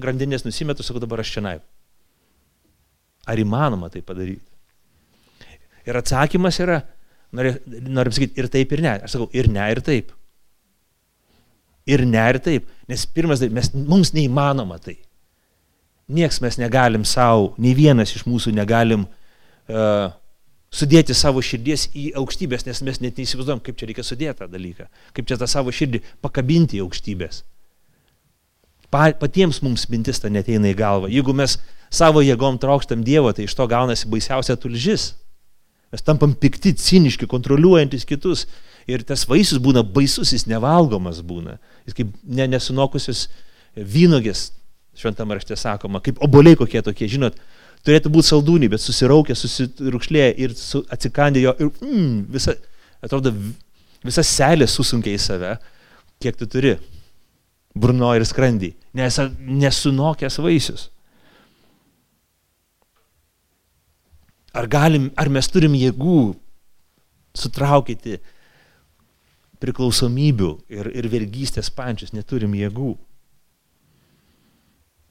grandinės 0.01 0.45
nusimetu, 0.47 0.85
sakau, 0.87 1.03
dabar 1.03 1.23
aš 1.23 1.35
čia 1.37 1.43
naip. 1.45 1.67
Ar 3.29 3.41
įmanoma 3.41 3.91
tai 3.93 4.03
padaryti? 4.07 4.47
Ir 5.89 5.99
atsakymas 6.01 6.59
yra, 6.63 6.81
noriu, 7.33 8.11
pasakyti, 8.11 8.37
ir 8.41 8.49
taip, 8.53 8.73
ir 8.75 8.83
ne. 8.85 8.97
Aš 9.07 9.17
sakau, 9.17 9.29
ir 9.37 9.49
ne, 9.53 9.67
ir 9.73 9.83
taip. 9.85 10.11
Ir 11.91 12.05
ne, 12.07 12.25
ir 12.33 12.41
taip. 12.45 12.69
Nes 12.91 13.07
pirmas 13.09 13.43
dalykas, 13.43 13.73
mums 13.75 14.13
neįmanoma 14.17 14.81
tai. 14.83 14.99
Niekas 16.11 16.41
mes 16.43 16.59
negalim 16.59 17.05
savo, 17.07 17.53
nei 17.63 17.77
vienas 17.79 18.17
iš 18.17 18.27
mūsų 18.27 18.53
negalim 18.57 19.05
uh, 19.07 20.11
sudėti 20.75 21.15
savo 21.15 21.43
širdies 21.45 21.89
į 21.95 22.11
aukštybės, 22.19 22.67
nes 22.67 22.83
mes 22.87 23.01
net 23.05 23.21
neįsivaizduojam, 23.21 23.63
kaip 23.63 23.79
čia 23.79 23.91
reikia 23.91 24.07
sudėti 24.07 24.43
tą 24.43 24.51
dalyką, 24.51 24.91
kaip 25.15 25.31
čia 25.31 25.39
tą 25.39 25.49
savo 25.51 25.75
širdį 25.75 26.03
pakabinti 26.25 26.81
į 26.81 26.85
aukštybės 26.87 27.45
patiems 28.91 29.63
mums 29.63 29.87
mintis 29.89 30.21
ta 30.21 30.29
neteina 30.29 30.71
į 30.71 30.77
galvą. 30.79 31.11
Jeigu 31.11 31.35
mes 31.35 31.59
savo 31.91 32.23
jėgom 32.23 32.59
trokštam 32.59 33.05
Dievo, 33.07 33.33
tai 33.33 33.47
iš 33.47 33.55
to 33.55 33.67
gaunasi 33.71 34.09
baisiausia 34.11 34.57
tulžis. 34.57 35.15
Mes 35.91 36.03
tampam 36.03 36.35
pikti, 36.35 36.73
ciniški, 36.75 37.27
kontroliuojantis 37.31 38.07
kitus. 38.07 38.47
Ir 38.91 39.03
tas 39.07 39.27
vaisius 39.29 39.61
būna 39.63 39.83
baisus, 39.87 40.33
jis 40.33 40.47
nevalgomas 40.51 41.21
būna. 41.23 41.59
Jis 41.87 41.97
kaip 41.99 42.13
ne, 42.25 42.47
nesunokusios 42.51 43.29
vynogės, 43.77 44.51
šventame 45.01 45.39
rašte 45.39 45.57
sakoma, 45.59 46.03
kaip 46.05 46.21
oboliai 46.25 46.59
kokie 46.59 46.83
tokie, 46.85 47.09
žinot, 47.11 47.39
turėtų 47.87 48.13
būti 48.13 48.31
saldūniai, 48.31 48.71
bet 48.73 48.85
susiraukė, 48.85 49.37
susirūkšlėję 49.39 50.31
ir 50.45 50.55
su, 50.59 50.83
atsikandė 50.93 51.45
jo 51.47 51.57
ir 51.59 51.71
mm, 51.73 52.15
visa, 52.35 52.55
atrodo, 53.05 53.33
visa 54.05 54.25
selė 54.27 54.69
susunkia 54.69 55.15
į 55.17 55.21
save, 55.23 55.57
kiek 56.21 56.37
tu 56.37 56.49
turi 56.51 56.77
burno 57.75 58.13
ir 58.17 58.27
skrandį, 58.27 58.75
nes 58.99 59.21
nesunokęs 59.39 60.41
vaisius. 60.43 60.89
Ar, 64.51 64.67
galim, 64.67 65.13
ar 65.15 65.31
mes 65.31 65.47
turim 65.47 65.77
jėgų 65.79 66.35
sutraukyti 67.39 68.19
priklausomybių 69.63 70.51
ir, 70.73 70.89
ir 70.97 71.09
vergystės 71.13 71.71
pančius, 71.71 72.15
neturim 72.17 72.57
jėgų. 72.59 72.97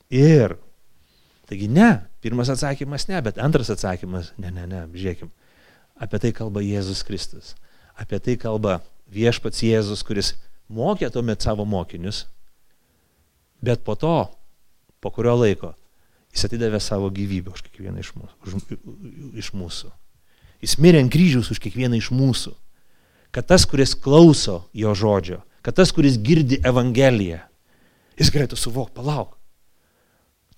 Ir, 0.10 0.56
taigi 1.50 1.68
ne, 1.70 1.92
pirmas 2.24 2.50
atsakymas 2.50 3.08
ne, 3.12 3.20
bet 3.26 3.38
antras 3.42 3.70
atsakymas, 3.70 4.34
ne, 4.42 4.50
ne, 4.54 4.66
ne, 4.70 4.84
žiūrėkim, 4.96 5.30
apie 6.02 6.22
tai 6.24 6.34
kalba 6.34 6.64
Jėzus 6.66 7.04
Kristus, 7.06 7.54
apie 8.00 8.18
tai 8.24 8.38
kalba 8.42 8.80
viešpats 9.14 9.62
Jėzus, 9.66 10.02
kuris 10.06 10.34
mokė 10.70 11.12
tuomet 11.14 11.46
savo 11.46 11.66
mokinius, 11.70 12.26
Bet 13.62 13.84
po 13.84 13.96
to, 13.96 14.32
po 15.00 15.12
kurio 15.12 15.36
laiko, 15.36 15.74
jis 16.32 16.48
atidavė 16.48 16.80
savo 16.84 17.10
gyvybę 17.12 17.52
už 17.52 17.64
kiekvieną 17.68 18.04
iš 18.04 18.14
mūsų. 18.16 18.36
Už, 18.48 18.78
iš 19.42 19.52
mūsų. 19.56 19.92
Jis 20.64 20.78
mirė 20.80 21.04
ant 21.04 21.12
kryžiaus 21.12 21.52
už 21.52 21.60
kiekvieną 21.64 22.00
iš 22.00 22.10
mūsų. 22.16 22.54
Kad 23.36 23.50
tas, 23.52 23.66
kuris 23.70 23.94
klauso 24.00 24.64
jo 24.74 24.94
žodžio, 24.96 25.42
kad 25.62 25.76
tas, 25.78 25.92
kuris 25.96 26.18
girdi 26.18 26.60
Evangeliją, 26.66 27.42
jis 28.20 28.32
galėtų 28.34 28.58
suvokti, 28.60 28.96
palauk. 28.96 29.36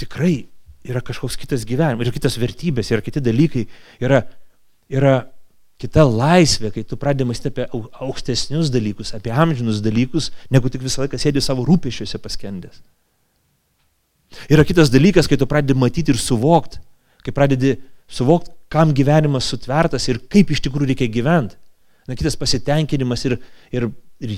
Tikrai 0.02 0.36
yra 0.88 1.02
kažkoks 1.06 1.38
kitas 1.38 1.66
gyvenimas, 1.68 2.08
yra 2.08 2.16
kitas 2.16 2.38
vertybės, 2.42 2.90
yra 2.94 3.04
kiti 3.06 3.22
dalykai, 3.24 3.68
yra, 4.02 4.24
yra 4.90 5.16
kita 5.82 6.06
laisvė, 6.06 6.72
kai 6.76 6.84
tu 6.86 6.98
pradedi 7.00 7.28
mąstyti 7.30 7.64
apie 7.66 7.84
aukštesnius 8.06 8.70
dalykus, 8.74 9.14
apie 9.18 9.34
amžinus 9.34 9.82
dalykus, 9.86 10.30
negu 10.54 10.70
tik 10.74 10.84
visą 10.86 11.06
laiką 11.06 11.20
sėdi 11.22 11.42
savo 11.42 11.66
rūpešiuose 11.68 12.22
paskendęs. 12.22 12.82
Yra 14.52 14.64
kitas 14.68 14.92
dalykas, 14.94 15.28
kai 15.28 15.40
tu 15.40 15.48
pradedi 15.50 15.78
matyti 15.78 16.14
ir 16.14 16.20
suvokti, 16.22 16.80
kai 17.26 17.34
pradedi 17.36 17.76
suvokti, 18.12 18.54
kam 18.72 18.94
gyvenimas 18.96 19.50
sutvertas 19.52 20.08
ir 20.08 20.22
kaip 20.32 20.54
iš 20.54 20.64
tikrųjų 20.66 20.94
reikia 20.94 21.10
gyventi. 21.12 21.58
Na, 22.08 22.16
kitas 22.18 22.38
pasitenkinimas 22.40 23.26
ir, 23.28 23.38
ir, 23.76 23.90
ir 24.24 24.38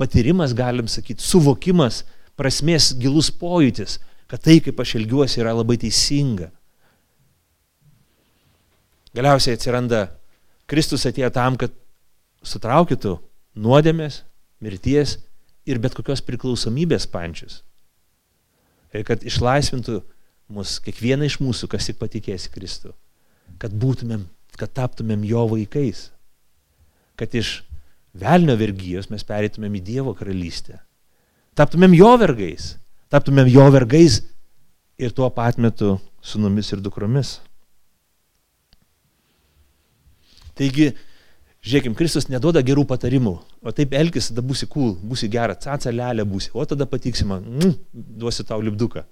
patyrimas, 0.00 0.52
galim 0.56 0.88
sakyti, 0.90 1.24
suvokimas, 1.24 2.02
prasmės 2.38 2.90
gilus 2.98 3.30
pojūtis, 3.34 3.96
kad 4.28 4.44
tai, 4.44 4.58
kaip 4.64 4.80
aš 4.80 4.96
elgiuosi, 5.00 5.40
yra 5.42 5.54
labai 5.56 5.78
teisinga. 5.80 6.50
Galiausiai 9.16 9.56
atsiranda 9.56 10.04
Kristus 10.68 11.06
atėjo 11.08 11.30
tam, 11.32 11.56
kad 11.60 11.72
sutraukytų 12.44 13.16
nuodėmės, 13.58 14.22
mirties 14.60 15.16
ir 15.68 15.80
bet 15.82 15.96
kokios 15.96 16.22
priklausomybės 16.24 17.08
pančius. 17.10 17.62
Ir 18.92 19.04
kad 19.08 19.24
išlaisvintų 19.26 20.00
mus, 20.52 20.78
kiekvieną 20.84 21.28
iš 21.28 21.38
mūsų, 21.44 21.68
kas 21.72 21.88
tik 21.88 21.98
patikės 22.00 22.48
Kristų, 22.52 22.94
kad 23.60 23.72
būtumėm, 23.72 24.26
kad 24.60 24.72
taptumėm 24.76 25.24
jo 25.28 25.44
vaikais, 25.50 26.08
kad 27.18 27.34
iš 27.36 27.62
velnio 28.16 28.56
vergyjos 28.60 29.10
mes 29.12 29.24
pereitumėm 29.28 29.76
į 29.80 29.84
Dievo 29.90 30.14
karalystę, 30.16 30.80
taptumėm 31.58 31.96
jo 31.96 32.14
vergais, 32.20 32.76
taptumėm 33.12 33.50
jo 33.50 33.66
vergais 33.74 34.22
ir 34.98 35.12
tuo 35.16 35.28
pat 35.30 35.58
metu 35.58 35.96
sunumis 36.20 36.72
ir 36.72 36.82
dukromis. 36.84 37.38
Taigi, 40.58 40.90
Žiūrėkim, 41.58 41.94
Kristus 41.98 42.28
neduoda 42.30 42.62
gerų 42.62 42.84
patarimų, 42.86 43.34
o 43.66 43.72
taip 43.74 43.92
elgis, 43.98 44.30
tada 44.30 44.44
būsi 44.46 44.68
cool, 44.70 44.92
būsi 45.02 45.26
gera, 45.28 45.56
caca 45.58 45.90
lelė 45.90 46.24
būsi, 46.24 46.52
o 46.54 46.64
tada 46.64 46.86
patiksi 46.86 47.26
man, 47.26 47.42
mm, 47.42 47.74
duosiu 48.22 48.46
tau 48.46 48.62
lipduką. 48.62 49.02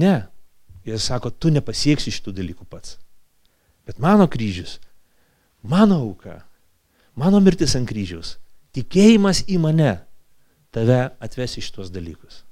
Ne, 0.00 0.14
jis 0.88 1.10
sako, 1.10 1.30
tu 1.30 1.52
nepasieksi 1.52 2.12
šitų 2.14 2.34
dalykų 2.40 2.64
pats. 2.72 2.96
Bet 3.86 4.00
mano 4.00 4.26
kryžius, 4.32 4.78
mano 5.62 6.00
auka, 6.00 6.40
mano 7.14 7.40
mirtis 7.44 7.76
ant 7.76 7.88
kryžiaus, 7.88 8.38
tikėjimas 8.76 9.44
į 9.44 9.60
mane 9.60 9.92
tave 10.74 11.00
atves 11.24 11.58
į 11.58 11.64
šitos 11.68 11.92
dalykus. 11.94 12.42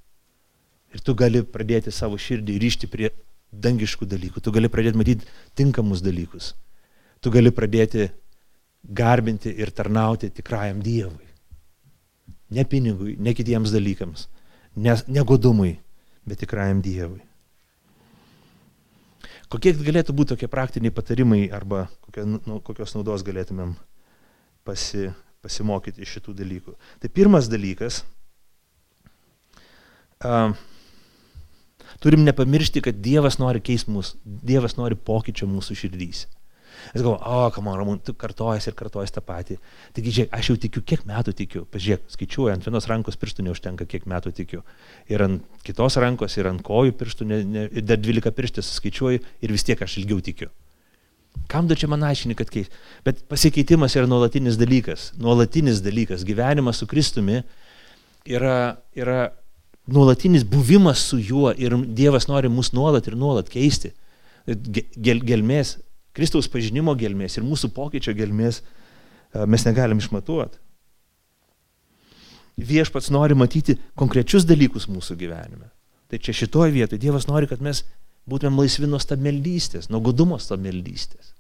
Ir 0.95 1.03
tu 1.05 1.15
gali 1.19 1.43
pradėti 1.43 1.93
savo 1.93 2.19
širdį 2.21 2.61
ryšti 2.63 2.89
prie 2.91 3.11
dangiškų 3.53 4.07
dalykų, 4.09 4.41
tu 4.43 4.53
gali 4.55 4.71
pradėti 4.73 5.01
matyti 5.01 5.29
tinkamus 5.59 6.03
dalykus 6.05 6.55
tu 7.21 7.33
gali 7.35 7.51
pradėti 7.51 8.11
garbinti 8.97 9.51
ir 9.51 9.73
tarnauti 9.75 10.31
tikrajam 10.31 10.83
Dievui. 10.85 11.27
Ne 12.55 12.63
pinigui, 12.69 13.17
ne 13.19 13.33
kitiems 13.35 13.73
dalykams, 13.75 14.29
ne, 14.79 14.95
ne 15.11 15.25
godumui, 15.27 15.73
bet 16.27 16.45
tikrajam 16.45 16.83
Dievui. 16.85 17.25
Kokie 19.51 19.73
galėtų 19.79 20.15
būti 20.15 20.35
tokie 20.35 20.49
praktiniai 20.51 20.95
patarimai 20.95 21.47
arba 21.55 21.87
nu, 22.27 22.61
kokios 22.63 22.95
naudos 22.97 23.23
galėtumėm 23.27 23.77
pasi, 24.67 25.11
pasimokyti 25.47 26.05
iš 26.05 26.19
šitų 26.19 26.37
dalykų. 26.43 26.77
Tai 27.03 27.13
pirmas 27.15 27.49
dalykas, 27.53 28.03
a, 30.21 30.51
turim 32.03 32.27
nepamiršti, 32.27 32.83
kad 32.85 32.99
Dievas 33.03 33.39
nori 33.43 33.63
keisti 33.65 33.95
mūsų, 33.95 34.19
Dievas 34.25 34.77
nori 34.81 34.99
pokyčio 34.99 35.49
mūsų 35.51 35.79
širdys. 35.85 36.27
Jis 36.95 37.03
galvo, 37.03 37.17
o, 37.19 37.47
kam 37.55 37.67
man, 37.67 37.79
Ramūn, 37.81 38.01
tu 38.05 38.15
kartojas 38.19 38.69
ir 38.69 38.77
kartojas 38.79 39.15
tą 39.15 39.23
patį. 39.25 39.57
Taigi, 39.97 40.13
žiūrėk, 40.19 40.35
aš 40.37 40.51
jau 40.51 40.57
tikiu, 40.67 40.83
kiek 40.87 41.07
metų 41.09 41.35
tikiu. 41.41 41.65
Pažiūrėk, 41.73 42.05
skaičiuoju, 42.13 42.53
ant 42.53 42.69
vienos 42.69 42.89
rankos 42.91 43.19
pirštų 43.21 43.47
neužtenka, 43.49 43.89
kiek 43.91 44.07
metų 44.11 44.35
tikiu. 44.37 44.63
Ir 45.11 45.25
ant 45.27 45.65
kitos 45.67 45.99
rankos, 46.03 46.37
ir 46.39 46.51
ant 46.53 46.63
kojų 46.67 46.95
pirštų, 47.01 47.29
ne, 47.33 47.41
ne, 47.49 47.67
ir 47.73 47.87
dar 47.87 48.01
12 48.03 48.35
pirštės 48.37 48.71
skaičiuoju 48.79 49.25
ir 49.25 49.57
vis 49.57 49.67
tiek 49.67 49.83
aš 49.83 49.99
ilgiau 50.03 50.21
tikiu. 50.25 50.53
Kam 51.51 51.69
tu 51.69 51.77
čia 51.79 51.89
man 51.89 52.03
aiškini, 52.07 52.37
kad 52.39 52.51
keis? 52.51 52.71
Bet 53.07 53.23
pasikeitimas 53.31 53.95
yra 53.97 54.09
nuolatinis 54.11 54.59
dalykas. 54.61 55.13
Nuolatinis 55.23 55.83
dalykas. 55.85 56.25
Gyvenimas 56.27 56.83
su 56.83 56.89
Kristumi 56.91 57.43
yra, 58.27 58.77
yra 58.97 59.31
nuolatinis 59.87 60.45
buvimas 60.45 61.05
su 61.11 61.21
juo 61.23 61.53
ir 61.57 61.77
Dievas 61.87 62.27
nori 62.29 62.51
mus 62.51 62.73
nuolat 62.75 63.07
ir 63.07 63.17
nuolat 63.17 63.51
keisti. 63.53 63.93
Gel, 64.47 65.23
gelmės 65.27 65.77
Kristaus 66.17 66.49
pažinimo 66.49 66.95
gelmės 66.97 67.37
ir 67.37 67.45
mūsų 67.45 67.73
pokyčio 67.77 68.15
gelmės 68.17 68.63
e, 68.63 69.45
mes 69.45 69.67
negalim 69.69 70.01
išmatuoti. 70.01 70.59
Viešpats 72.57 73.11
nori 73.13 73.37
matyti 73.37 73.77
konkrečius 74.01 74.47
dalykus 74.49 74.89
mūsų 74.89 75.19
gyvenime. 75.21 75.69
Tai 76.09 76.21
čia 76.23 76.33
šitoje 76.39 76.73
vietoje 76.73 77.03
Dievas 77.03 77.29
nori, 77.29 77.49
kad 77.51 77.61
mes 77.61 77.83
būtumėm 78.31 78.61
laisvi 78.63 78.89
nuo 78.91 79.01
stabmeldystės, 79.03 79.91
nuo 79.91 80.03
godumo 80.05 80.39
stabmeldystės. 80.43 81.33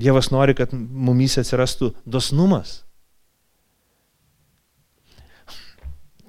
Dievas 0.00 0.32
nori, 0.34 0.56
kad 0.58 0.72
mumys 0.74 1.38
atsirastų 1.38 1.92
dosnumas. 2.02 2.80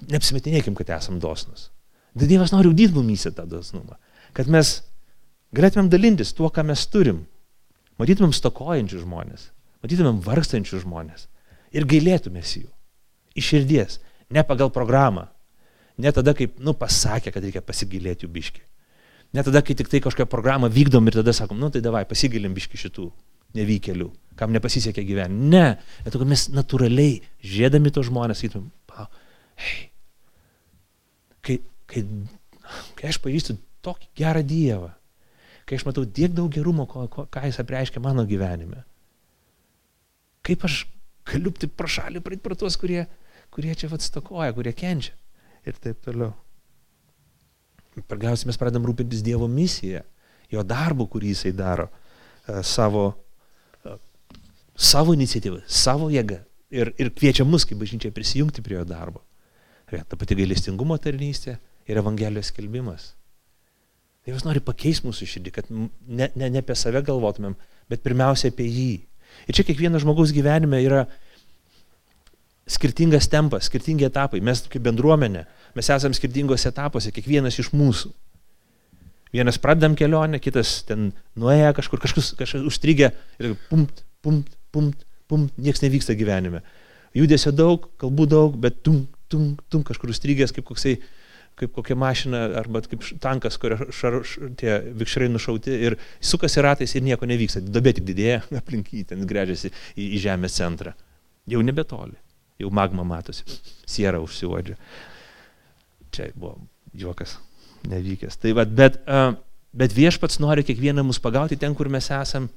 Neapsimetinėkim, 0.06 0.76
kad 0.78 0.92
esam 1.00 1.18
dosnus. 1.20 1.72
Dievas 2.14 2.54
nori 2.54 2.70
ugdyti 2.70 2.94
mumyse 2.94 3.32
tą 3.34 3.48
dosnumą. 3.50 3.98
Kad 4.38 4.52
mes 4.52 4.78
Galėtumėm 5.56 5.90
dalintis 5.92 6.34
tuo, 6.36 6.50
ką 6.52 6.66
mes 6.68 6.84
turim. 6.92 7.24
Matytumėm 8.02 8.34
stokojančių 8.36 9.06
žmonės, 9.06 9.50
matytumėm 9.86 10.18
vargstančių 10.26 10.82
žmonės 10.82 11.30
ir 11.76 11.86
gailėtumės 11.88 12.58
jų. 12.58 12.68
Iš 13.40 13.52
širdies, 13.54 14.00
ne 14.32 14.44
pagal 14.48 14.72
programą. 14.76 15.30
Ne 15.96 16.12
tada, 16.12 16.34
kaip, 16.36 16.58
nu, 16.60 16.74
pasakė, 16.76 17.32
kad 17.32 17.46
reikia 17.46 17.62
pasigailėti 17.64 18.28
jų 18.28 18.32
biški. 18.36 18.66
Ne 19.36 19.44
tada, 19.44 19.62
kai 19.66 19.76
tik 19.76 19.90
tai 19.92 20.00
kažkokią 20.04 20.30
programą 20.32 20.70
vykdom 20.72 21.10
ir 21.10 21.20
tada 21.20 21.34
sakom, 21.36 21.60
nu 21.60 21.68
tai 21.74 21.82
davai, 21.84 22.06
pasigilim 22.08 22.54
biški 22.56 22.80
šitų 22.80 23.10
nevykėlių, 23.56 24.08
kam 24.40 24.54
nepasisekė 24.56 25.04
gyventi. 25.08 25.50
Ne, 25.52 25.66
bet 26.06 26.16
to, 26.16 26.28
mes 26.28 26.48
natūraliai, 26.54 27.18
žiedami 27.44 27.92
to 27.92 28.04
žmonės, 28.06 28.42
sakytum, 28.44 28.70
hei, 29.60 29.90
kai, 31.46 31.58
kai, 31.92 32.04
kai 33.00 33.12
aš 33.12 33.20
pažįstu 33.24 33.58
tokį 33.86 34.12
gerą 34.22 34.44
Dievą, 34.48 34.92
kai 35.68 35.80
aš 35.80 35.86
matau 35.88 36.06
tiek 36.06 36.34
daug 36.36 36.52
gerumo, 36.54 36.88
ko, 36.90 37.08
ko, 37.12 37.28
ką 37.32 37.46
jis 37.50 37.60
apreiškia 37.64 38.04
mano 38.04 38.26
gyvenime. 38.30 38.84
Kaip 40.46 40.66
aš 40.68 40.84
galiu 41.26 41.54
tik 41.58 41.74
pro 41.78 41.90
šalį 41.90 42.22
praeit 42.24 42.44
pro 42.46 42.58
tuos, 42.58 42.78
kurie, 42.80 43.08
kurie 43.54 43.74
čia 43.78 43.90
atstokoja, 43.92 44.54
kurie 44.58 44.76
kenčia. 44.78 45.16
Ir 45.66 45.78
taip 45.82 46.04
toliau. 46.06 46.36
Pirmiausia, 47.96 48.50
mes 48.50 48.60
pradedam 48.60 48.86
rūpintis 48.88 49.24
Dievo 49.24 49.48
misiją, 49.52 50.02
jo 50.52 50.64
darbu, 50.68 51.08
kurį 51.12 51.32
jisai 51.32 51.54
daro, 51.56 51.88
e, 52.44 52.60
savo, 52.68 53.06
e, 53.86 53.96
savo 54.76 55.16
iniciatyvą, 55.16 55.62
savo 55.68 56.10
jėgą. 56.12 56.42
Ir, 56.76 56.92
ir 57.00 57.12
kviečia 57.16 57.46
mus, 57.48 57.64
kaip 57.68 57.80
bažnyčia, 57.80 58.12
prisijungti 58.12 58.64
prie 58.66 58.76
jo 58.80 58.84
darbo. 58.90 59.22
Ta 59.88 60.18
pati 60.18 60.36
gailestingumo 60.36 60.98
tarnystė 61.00 61.60
ir 61.88 62.02
Evangelijos 62.02 62.50
skelbimas. 62.52 63.14
Dievas 64.26 64.44
nori 64.44 64.60
pakeisti 64.66 65.06
mūsų 65.06 65.28
širdį, 65.30 65.52
kad 65.54 65.68
ne, 65.70 66.32
ne, 66.34 66.50
ne 66.50 66.62
apie 66.64 66.76
save 66.76 67.04
galvotumėm, 67.06 67.54
bet 67.92 68.02
pirmiausia 68.04 68.50
apie 68.50 68.66
jį. 68.66 68.94
Ir 69.46 69.58
čia 69.58 69.66
kiekvieno 69.68 70.02
žmogaus 70.02 70.34
gyvenime 70.34 70.80
yra 70.82 71.04
skirtingas 72.66 73.28
tempas, 73.30 73.70
skirtingi 73.70 74.08
etapai. 74.08 74.42
Mes 74.44 74.64
kaip 74.72 74.84
bendruomenė, 74.86 75.46
mes 75.78 75.90
esame 75.94 76.18
skirtingose 76.18 76.70
etapuose, 76.72 77.14
kiekvienas 77.16 77.60
iš 77.62 77.72
mūsų. 77.76 78.14
Vienas 79.36 79.60
pradedam 79.60 79.98
kelionę, 80.00 80.40
kitas 80.40 80.80
ten 80.88 81.10
nuėję 81.40 81.74
kažkur, 81.76 82.00
kažkas, 82.02 82.32
kažkas 82.40 82.64
užstrigę 82.66 83.12
ir 83.42 83.58
pumt, 83.70 84.06
pumt, 84.24 84.54
pumt, 84.72 85.04
pumt, 85.30 85.58
niekas 85.60 85.84
nevyksta 85.84 86.16
gyvenime. 86.16 86.64
Judesio 87.16 87.52
daug, 87.56 87.90
kalbų 88.00 88.28
daug, 88.32 88.56
bet 88.60 88.82
tum, 88.86 89.04
tum, 89.32 89.54
tum 89.72 89.84
kažkur 89.88 90.14
užstrigęs 90.14 90.56
kaip 90.56 90.68
koksai 90.68 90.98
kaip 91.56 91.72
kokia 91.72 91.96
mašina 91.96 92.42
arba 92.60 92.82
kaip 92.84 93.04
tankas, 93.24 93.56
kurio 93.62 93.88
šar, 93.96 94.20
š, 94.28 94.50
tie 94.60 94.76
vikšrai 95.00 95.30
nušauti 95.32 95.78
ir 95.88 95.96
sukasi 96.20 96.64
ratais 96.64 96.96
ir 96.96 97.06
nieko 97.06 97.28
nevyksta. 97.30 97.64
Dabė 97.64 97.96
tik 97.96 98.08
didėja, 98.08 98.42
aplink 98.60 98.92
jį 98.92 99.06
ten 99.12 99.24
grežiasi 99.28 99.72
į, 99.72 100.10
į 100.18 100.22
žemės 100.28 100.58
centrą. 100.60 100.96
Jau 101.52 101.62
nebetoli, 101.64 102.18
jau 102.60 102.72
magma 102.72 103.04
matosi, 103.08 103.44
siera 103.88 104.22
užsiuodžia. 104.24 104.78
Čia 106.16 106.30
buvo 106.36 106.56
juokas 106.96 107.38
nevykęs. 107.90 108.40
Tai 108.42 108.54
vad, 108.58 108.72
bet, 108.76 109.02
bet 109.76 109.96
viešpats 109.96 110.40
nori 110.44 110.64
kiekvieną 110.68 111.04
mus 111.06 111.20
pagauti 111.22 111.60
ten, 111.60 111.76
kur 111.76 111.90
mes 111.92 112.10
esam 112.14 112.48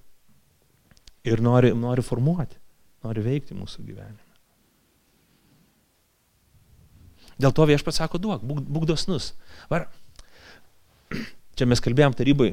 ir 1.26 1.42
nori, 1.44 1.74
nori 1.74 2.04
formuoti, 2.04 2.58
nori 3.04 3.24
veikti 3.24 3.58
mūsų 3.58 3.84
gyvenime. 3.84 4.24
Dėl 7.38 7.54
to 7.54 7.66
viešpats 7.70 8.00
sako, 8.00 8.18
duok, 8.18 8.42
būk, 8.42 8.64
būk 8.66 8.86
dosnus. 8.90 9.32
Var, 9.70 9.86
čia 11.58 11.68
mes 11.70 11.82
kalbėjom 11.82 12.16
tarybai 12.18 12.52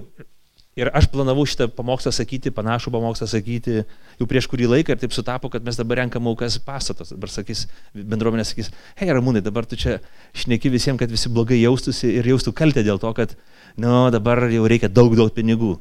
ir 0.76 0.90
aš 0.96 1.08
planavau 1.12 1.46
šitą 1.48 1.70
pamokslą 1.72 2.12
sakyti, 2.16 2.52
panašų 2.56 2.92
pamokslą 2.92 3.28
sakyti 3.32 3.78
jau 4.20 4.28
prieš 4.28 4.50
kurį 4.52 4.68
laiką 4.74 4.96
ir 4.96 5.00
taip 5.00 5.16
sutapo, 5.16 5.50
kad 5.52 5.64
mes 5.64 5.80
dabar 5.80 6.02
renkam 6.02 6.28
aukas 6.28 6.58
pastatos. 6.64 7.14
Dabar 7.16 7.32
sakys, 7.32 7.66
bendruomenė 7.96 8.44
sakys, 8.48 8.72
hei 9.00 9.08
Ramūnai, 9.16 9.44
dabar 9.46 9.68
tu 9.70 9.80
čia 9.80 10.02
šneki 10.36 10.74
visiems, 10.74 11.00
kad 11.00 11.12
visi 11.12 11.32
blogai 11.32 11.62
jaustųsi 11.62 12.12
ir 12.20 12.28
jaustų 12.34 12.52
kaltę 12.60 12.84
dėl 12.84 13.00
to, 13.00 13.14
kad, 13.16 13.38
nu, 13.80 13.96
dabar 14.12 14.46
jau 14.52 14.68
reikia 14.68 14.92
daug, 14.92 15.16
daug 15.16 15.32
pinigų. 15.36 15.78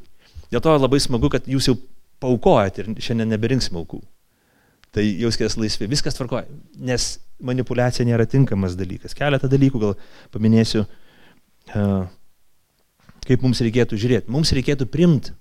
Dėl 0.55 0.62
to 0.62 0.78
labai 0.78 1.03
smagu, 1.03 1.32
kad 1.32 1.51
jūs 1.51 1.72
jau 1.72 1.78
paukojat 2.22 2.78
ir 2.78 2.95
šiandien 3.03 3.34
neberinksim 3.34 3.76
aukų. 3.80 3.99
Tai 4.95 5.03
jauskės 5.03 5.57
laisvi, 5.59 5.90
viskas 5.90 6.14
tvarkoja, 6.14 6.47
nes 6.78 7.16
manipulacija 7.42 8.07
nėra 8.07 8.28
tinkamas 8.30 8.76
dalykas. 8.78 9.16
Keletą 9.18 9.51
dalykų 9.51 9.80
gal 9.82 9.97
paminėsiu, 10.30 10.84
kaip 13.29 13.45
mums 13.45 13.62
reikėtų 13.64 13.99
žiūrėti. 14.01 14.33
Mums 14.33 14.53
reikėtų 14.57 14.89
primti 14.91 15.35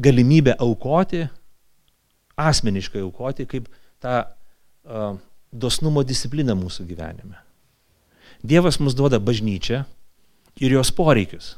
galimybę 0.00 0.56
aukoti, 0.58 1.24
asmeniškai 2.40 3.02
aukoti, 3.04 3.46
kaip 3.46 3.68
tą 4.02 4.22
uh, 4.24 5.18
dosnumo 5.54 6.02
discipliną 6.06 6.56
mūsų 6.58 6.86
gyvenime. 6.88 7.38
Dievas 8.44 8.80
mums 8.82 8.96
duoda 8.98 9.20
bažnyčią 9.22 9.84
ir 10.60 10.74
jos 10.74 10.90
poreikius. 10.94 11.54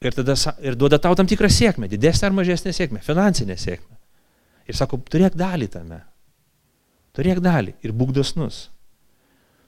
Ir, 0.00 0.14
tada, 0.16 0.34
ir 0.64 0.76
duoda 0.80 0.98
tau 0.98 1.14
tam 1.16 1.28
tikrą 1.28 1.48
sėkmę, 1.52 1.88
didesnę 1.92 2.30
ar 2.30 2.34
mažesnę 2.36 2.72
sėkmę, 2.72 3.02
finansinę 3.04 3.56
sėkmę. 3.60 3.98
Ir 4.70 4.76
sako, 4.78 5.00
turėk 5.12 5.36
dalį 5.36 5.68
tame. 5.72 6.00
Turėk 7.16 7.40
dalį 7.44 7.74
ir 7.84 7.92
būk 7.96 8.14
dosnus. 8.16 8.68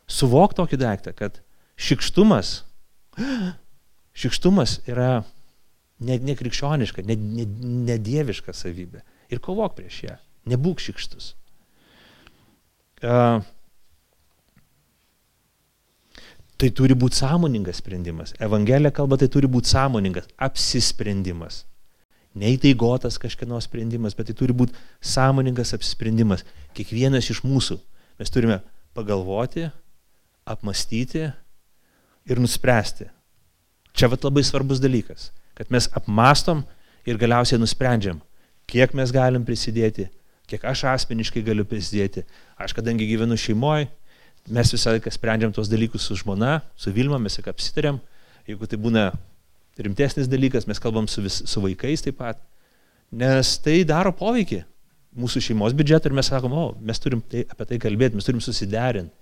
Suvok 0.08 0.54
tokį 0.56 0.78
daiktą, 0.80 1.12
kad 1.16 1.40
šikštumas, 1.80 2.62
šikštumas 4.22 4.80
yra 4.90 5.22
nekrikščioniška, 6.02 7.04
ne, 7.06 7.16
ne, 7.16 7.46
nedieviška 7.92 8.54
savybė. 8.56 9.02
Ir 9.32 9.40
kovok 9.42 9.76
prieš 9.78 10.02
ją. 10.06 10.16
Nebūk 10.50 10.82
šikštus. 10.82 11.32
Uh, 13.02 13.42
tai 16.58 16.70
turi 16.74 16.94
būti 16.98 17.18
sąmoningas 17.18 17.80
sprendimas. 17.82 18.34
Evangelija 18.42 18.92
kalba, 18.94 19.18
tai 19.18 19.30
turi 19.32 19.50
būti 19.50 19.72
sąmoningas 19.72 20.28
apsisprendimas. 20.42 21.64
Neįtaigotas 22.38 23.18
kažkieno 23.20 23.58
sprendimas, 23.60 24.14
bet 24.16 24.30
tai 24.30 24.36
turi 24.38 24.54
būti 24.56 24.76
sąmoningas 25.04 25.74
apsisprendimas. 25.76 26.46
Kiekvienas 26.76 27.28
iš 27.34 27.42
mūsų 27.44 27.78
mes 28.20 28.32
turime 28.32 28.60
pagalvoti, 28.96 29.66
apmastyti 30.48 31.28
ir 32.28 32.40
nuspręsti. 32.40 33.08
Čia 33.92 34.08
vat 34.08 34.24
labai 34.24 34.44
svarbus 34.46 34.80
dalykas, 34.80 35.30
kad 35.58 35.70
mes 35.72 35.88
apmastom 35.96 36.62
ir 37.08 37.18
galiausiai 37.20 37.60
nusprendžiam, 37.60 38.20
kiek 38.70 38.94
mes 38.96 39.12
galim 39.12 39.44
prisidėti, 39.44 40.08
kiek 40.48 40.64
aš 40.68 40.86
asmeniškai 40.92 41.42
galiu 41.44 41.66
prisidėti. 41.68 42.24
Aš 42.60 42.74
kadangi 42.78 43.08
gyvenu 43.10 43.36
šeimoje, 43.38 43.90
mes 44.52 44.72
visą 44.74 44.94
laiką 44.96 45.12
sprendžiam 45.12 45.52
tos 45.54 45.70
dalykus 45.70 46.06
su 46.08 46.16
žmona, 46.18 46.60
su 46.76 46.92
Vilma, 46.94 47.20
mes 47.22 47.36
tik 47.38 47.50
apsitarėm. 47.52 48.00
Jeigu 48.48 48.66
tai 48.66 48.78
būna 48.80 49.10
rimtesnis 49.82 50.28
dalykas, 50.30 50.66
mes 50.68 50.80
kalbam 50.82 51.06
su, 51.08 51.22
vis, 51.22 51.42
su 51.48 51.62
vaikais 51.62 52.02
taip 52.04 52.18
pat, 52.18 52.40
nes 53.12 53.54
tai 53.62 53.82
daro 53.88 54.12
poveikį 54.16 54.62
mūsų 55.20 55.42
šeimos 55.44 55.76
biudžetą 55.76 56.08
ir 56.08 56.16
mes 56.16 56.28
sakom, 56.32 56.54
o, 56.56 56.66
mes 56.80 57.00
turim 57.00 57.20
tai, 57.28 57.44
apie 57.52 57.68
tai 57.68 57.78
kalbėti, 57.80 58.16
mes 58.16 58.26
turim 58.26 58.40
susiderinti 58.42 59.12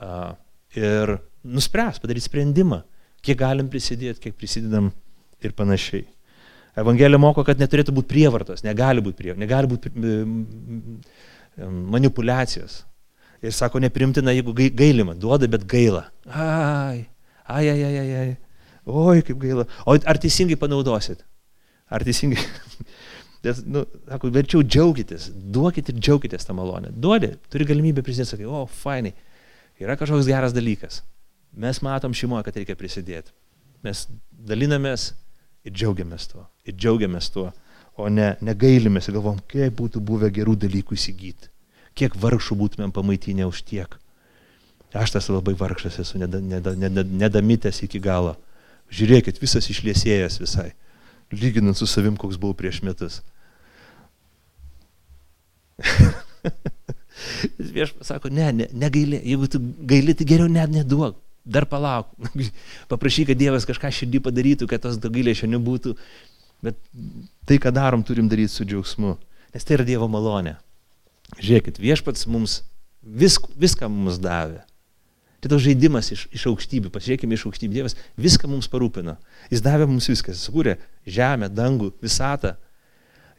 uh, 0.00 0.34
ir 0.76 1.16
nuspręs, 1.44 2.00
padaryti 2.02 2.26
sprendimą, 2.28 2.82
kiek 3.22 3.38
galim 3.38 3.68
prisidėti, 3.70 4.20
kiek 4.26 4.36
prisidedam 4.38 4.90
ir 5.42 5.54
panašiai. 5.58 6.06
Evangelija 6.78 7.20
moko, 7.20 7.44
kad 7.44 7.60
neturėtų 7.60 7.92
būti 7.92 8.08
prievartos, 8.08 8.62
negali 8.64 9.02
būti 9.04 9.18
prievartos, 9.18 9.42
negali 9.42 9.68
būti 9.68 9.92
manipulacijos. 11.92 12.82
Ir 13.42 13.52
sako, 13.52 13.82
neprimtina, 13.82 14.32
jeigu 14.32 14.54
gailima, 14.54 15.16
duoda, 15.18 15.48
bet 15.50 15.66
gaila. 15.68 16.06
Ai, 16.30 17.08
ai, 17.44 17.66
ai, 17.68 17.82
ai, 17.84 18.08
ai. 18.20 18.30
Oi, 18.86 19.22
kaip 19.26 19.38
gaila. 19.42 19.66
O 19.86 19.96
ar 19.98 20.20
teisingai 20.22 20.56
panaudosit? 20.58 21.24
Ar 21.90 22.06
teisingai? 22.06 22.40
Nes, 23.44 23.58
nu, 23.66 23.82
sako, 24.06 24.30
verčiau 24.32 24.62
džiaugitės, 24.62 25.26
duokit 25.34 25.90
ir 25.90 25.98
džiaugitės 25.98 26.46
tą 26.46 26.54
malonę. 26.54 26.92
Duodi, 26.94 27.34
turi 27.50 27.66
galimybę 27.66 28.04
prisidėti, 28.06 28.36
sakai, 28.36 28.46
o, 28.46 28.62
fainai, 28.70 29.12
yra 29.82 29.98
kažkoks 29.98 30.30
geras 30.30 30.54
dalykas. 30.54 31.02
Mes 31.52 31.80
matom 31.84 32.14
šeimoje, 32.16 32.46
kad 32.46 32.56
reikia 32.56 32.76
prisidėti. 32.78 33.32
Mes 33.84 34.06
dalinamės 34.32 35.10
ir 35.66 35.74
džiaugiamės 35.74 36.28
tuo. 36.30 36.46
Ir 36.64 36.76
džiaugiamės 36.78 37.28
tuo, 37.34 37.50
o 37.98 38.08
ne 38.08 38.36
negailimės 38.40 39.08
ir 39.08 39.18
galvom, 39.18 39.40
kaip 39.50 39.74
būtų 39.80 40.00
buvę 40.00 40.30
gerų 40.32 40.56
dalykų 40.64 40.96
įsigyti. 40.96 41.50
Kiek 41.98 42.16
vargšų 42.16 42.56
būtumėm 42.56 42.94
pamaitinę 42.94 43.44
už 43.50 43.64
tiek. 43.68 43.98
Aš 44.96 45.14
tas 45.16 45.28
labai 45.32 45.54
vargšas 45.56 45.98
esu, 46.00 46.18
nedamitęs 46.20 46.76
neda, 46.76 47.02
neda, 47.02 47.40
neda 47.40 47.72
iki 47.84 48.00
galo. 48.00 48.36
Žiūrėkit, 48.92 49.40
visas 49.40 49.68
išliesėjęs 49.72 50.40
visai. 50.40 50.72
Lyginant 51.32 51.76
su 51.76 51.86
savim, 51.88 52.16
koks 52.16 52.36
buvau 52.36 52.54
prieš 52.56 52.82
metus. 52.84 53.22
Viešpas 57.72 58.06
sako, 58.12 58.28
ne, 58.28 58.52
ne, 58.52 58.66
negailė, 58.72 59.20
jeigu 59.24 59.48
tu 59.48 59.60
gaili, 59.88 60.14
tai 60.16 60.26
geriau 60.28 60.48
net 60.52 60.70
neduok, 60.72 61.16
dar 61.44 61.66
palauk. 61.68 62.10
Paprašyk, 62.92 63.30
kad 63.32 63.40
Dievas 63.40 63.66
kažką 63.68 63.92
širdį 63.92 64.22
padarytų, 64.24 64.68
kad 64.70 64.84
tos 64.84 64.98
gailėšio 65.02 65.50
nebūtų, 65.52 65.94
bet 66.64 66.78
tai, 67.48 67.58
ką 67.62 67.72
darom, 67.74 68.04
turim 68.06 68.28
daryti 68.30 68.54
su 68.54 68.66
džiaugsmu, 68.68 69.16
nes 69.54 69.68
tai 69.68 69.78
yra 69.78 69.88
Dievo 69.88 70.10
malonė. 70.10 70.56
Žiūrėkit, 71.38 71.80
viešpats 71.82 72.28
mums 72.30 72.60
visk, 73.02 73.48
viską 73.58 73.88
mums 73.90 74.20
davė. 74.22 74.62
Tai 75.42 75.50
toks 75.50 75.64
žaidimas 75.64 76.12
iš, 76.14 76.28
iš 76.30 76.44
aukštybių, 76.52 76.92
pasižiūrėkime 76.94 77.34
iš 77.34 77.48
aukštybių, 77.48 77.78
Dievas 77.80 77.96
viską 78.20 78.50
mums 78.50 78.68
parūpino. 78.70 79.16
Jis 79.50 79.64
davė 79.64 79.88
mums 79.90 80.06
viską, 80.12 80.36
jis 80.36 80.44
sukūrė 80.46 80.76
žemę, 81.08 81.48
dangų, 81.50 81.90
visatą, 82.04 82.54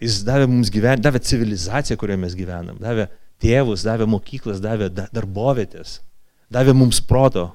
Jis 0.03 0.23
davė 0.27 0.47
mums 0.51 0.71
gyvenimą, 0.73 1.03
davė 1.03 1.21
civilizaciją, 1.23 1.97
kurioje 1.99 2.19
mes 2.19 2.33
gyvenam, 2.35 2.79
davė 2.81 3.07
tėvus, 3.43 3.85
davė 3.87 4.07
mokyklas, 4.09 4.59
davė 4.63 4.89
darbovietės, 4.91 6.01
davė 6.51 6.75
mums 6.75 6.99
proto, 7.07 7.47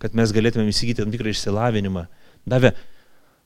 kad 0.00 0.16
mes 0.16 0.32
galėtume 0.32 0.70
įsigyti 0.70 1.02
tam 1.02 1.12
tikrą 1.12 1.32
išsilavinimą, 1.34 2.06
davė 2.48 2.72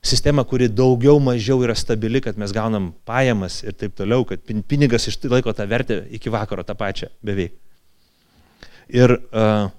sistemą, 0.05 0.45
kuri 0.47 0.69
daugiau 0.69 1.19
mažiau 1.23 1.63
yra 1.65 1.75
stabili, 1.77 2.21
kad 2.21 2.37
mes 2.39 2.53
gaunam 2.55 2.91
pajamas 3.07 3.61
ir 3.65 3.75
taip 3.77 3.95
toliau, 3.97 4.25
kad 4.27 4.43
pinigas 4.69 5.09
išlaiko 5.09 5.53
tą 5.55 5.65
vertę 5.69 6.03
iki 6.15 6.31
vakaro 6.33 6.63
tą 6.63 6.77
pačią 6.77 7.09
beveik. 7.25 7.55
Ir 8.93 9.15
uh, 9.17 9.71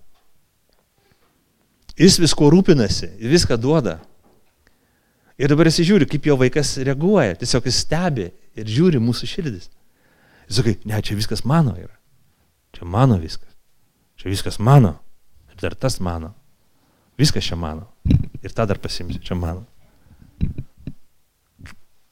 jis 1.96 2.18
visko 2.18 2.50
rūpinasi, 2.50 3.12
viską 3.22 3.58
duoda. 3.60 4.00
Ir 5.36 5.52
dabar 5.52 5.68
jis 5.68 5.84
žiūri, 5.86 6.08
kaip 6.10 6.26
jo 6.26 6.36
vaikas 6.40 6.74
reaguoja, 6.80 7.36
tiesiog 7.38 7.68
jis 7.68 7.82
stebi 7.84 8.30
ir 8.56 8.72
žiūri 8.72 9.00
mūsų 9.02 9.28
širdis. 9.30 9.68
Jis 10.48 10.58
sakai, 10.60 10.76
ne, 10.88 10.98
čia 11.04 11.16
viskas 11.18 11.44
mano 11.46 11.76
yra. 11.78 11.92
Čia 12.74 12.88
mano 12.88 13.18
viskas. 13.20 13.52
Čia 14.18 14.32
viskas 14.32 14.58
mano. 14.58 14.96
Ir 15.52 15.60
dar 15.60 15.76
tas 15.78 16.00
mano. 16.00 16.32
Viskas 17.20 17.48
čia 17.48 17.56
mano. 17.58 17.88
Ir 18.44 18.52
tą 18.52 18.66
dar 18.68 18.80
pasimsiu, 18.82 19.22
čia 19.24 19.36
mano. 19.38 19.64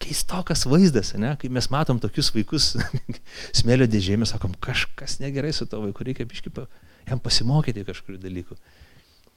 Keistokas 0.05 0.67
vaizdas, 0.69 1.15
ne? 1.17 1.33
kai 1.41 1.49
mes 1.53 1.71
matom 1.73 2.01
tokius 2.01 2.31
vaikus 2.35 2.73
smėlio 3.61 3.87
dėžėje, 3.89 4.21
mes 4.21 4.33
sakom, 4.35 4.57
kažkas 4.65 5.19
negerai 5.23 5.53
su 5.57 5.69
to 5.69 5.81
vaiku, 5.81 6.05
reikia 6.05 6.27
biškai 6.29 6.67
jam 7.09 7.21
pasimokyti 7.21 7.85
kažkurių 7.87 8.21
dalykų. 8.21 8.59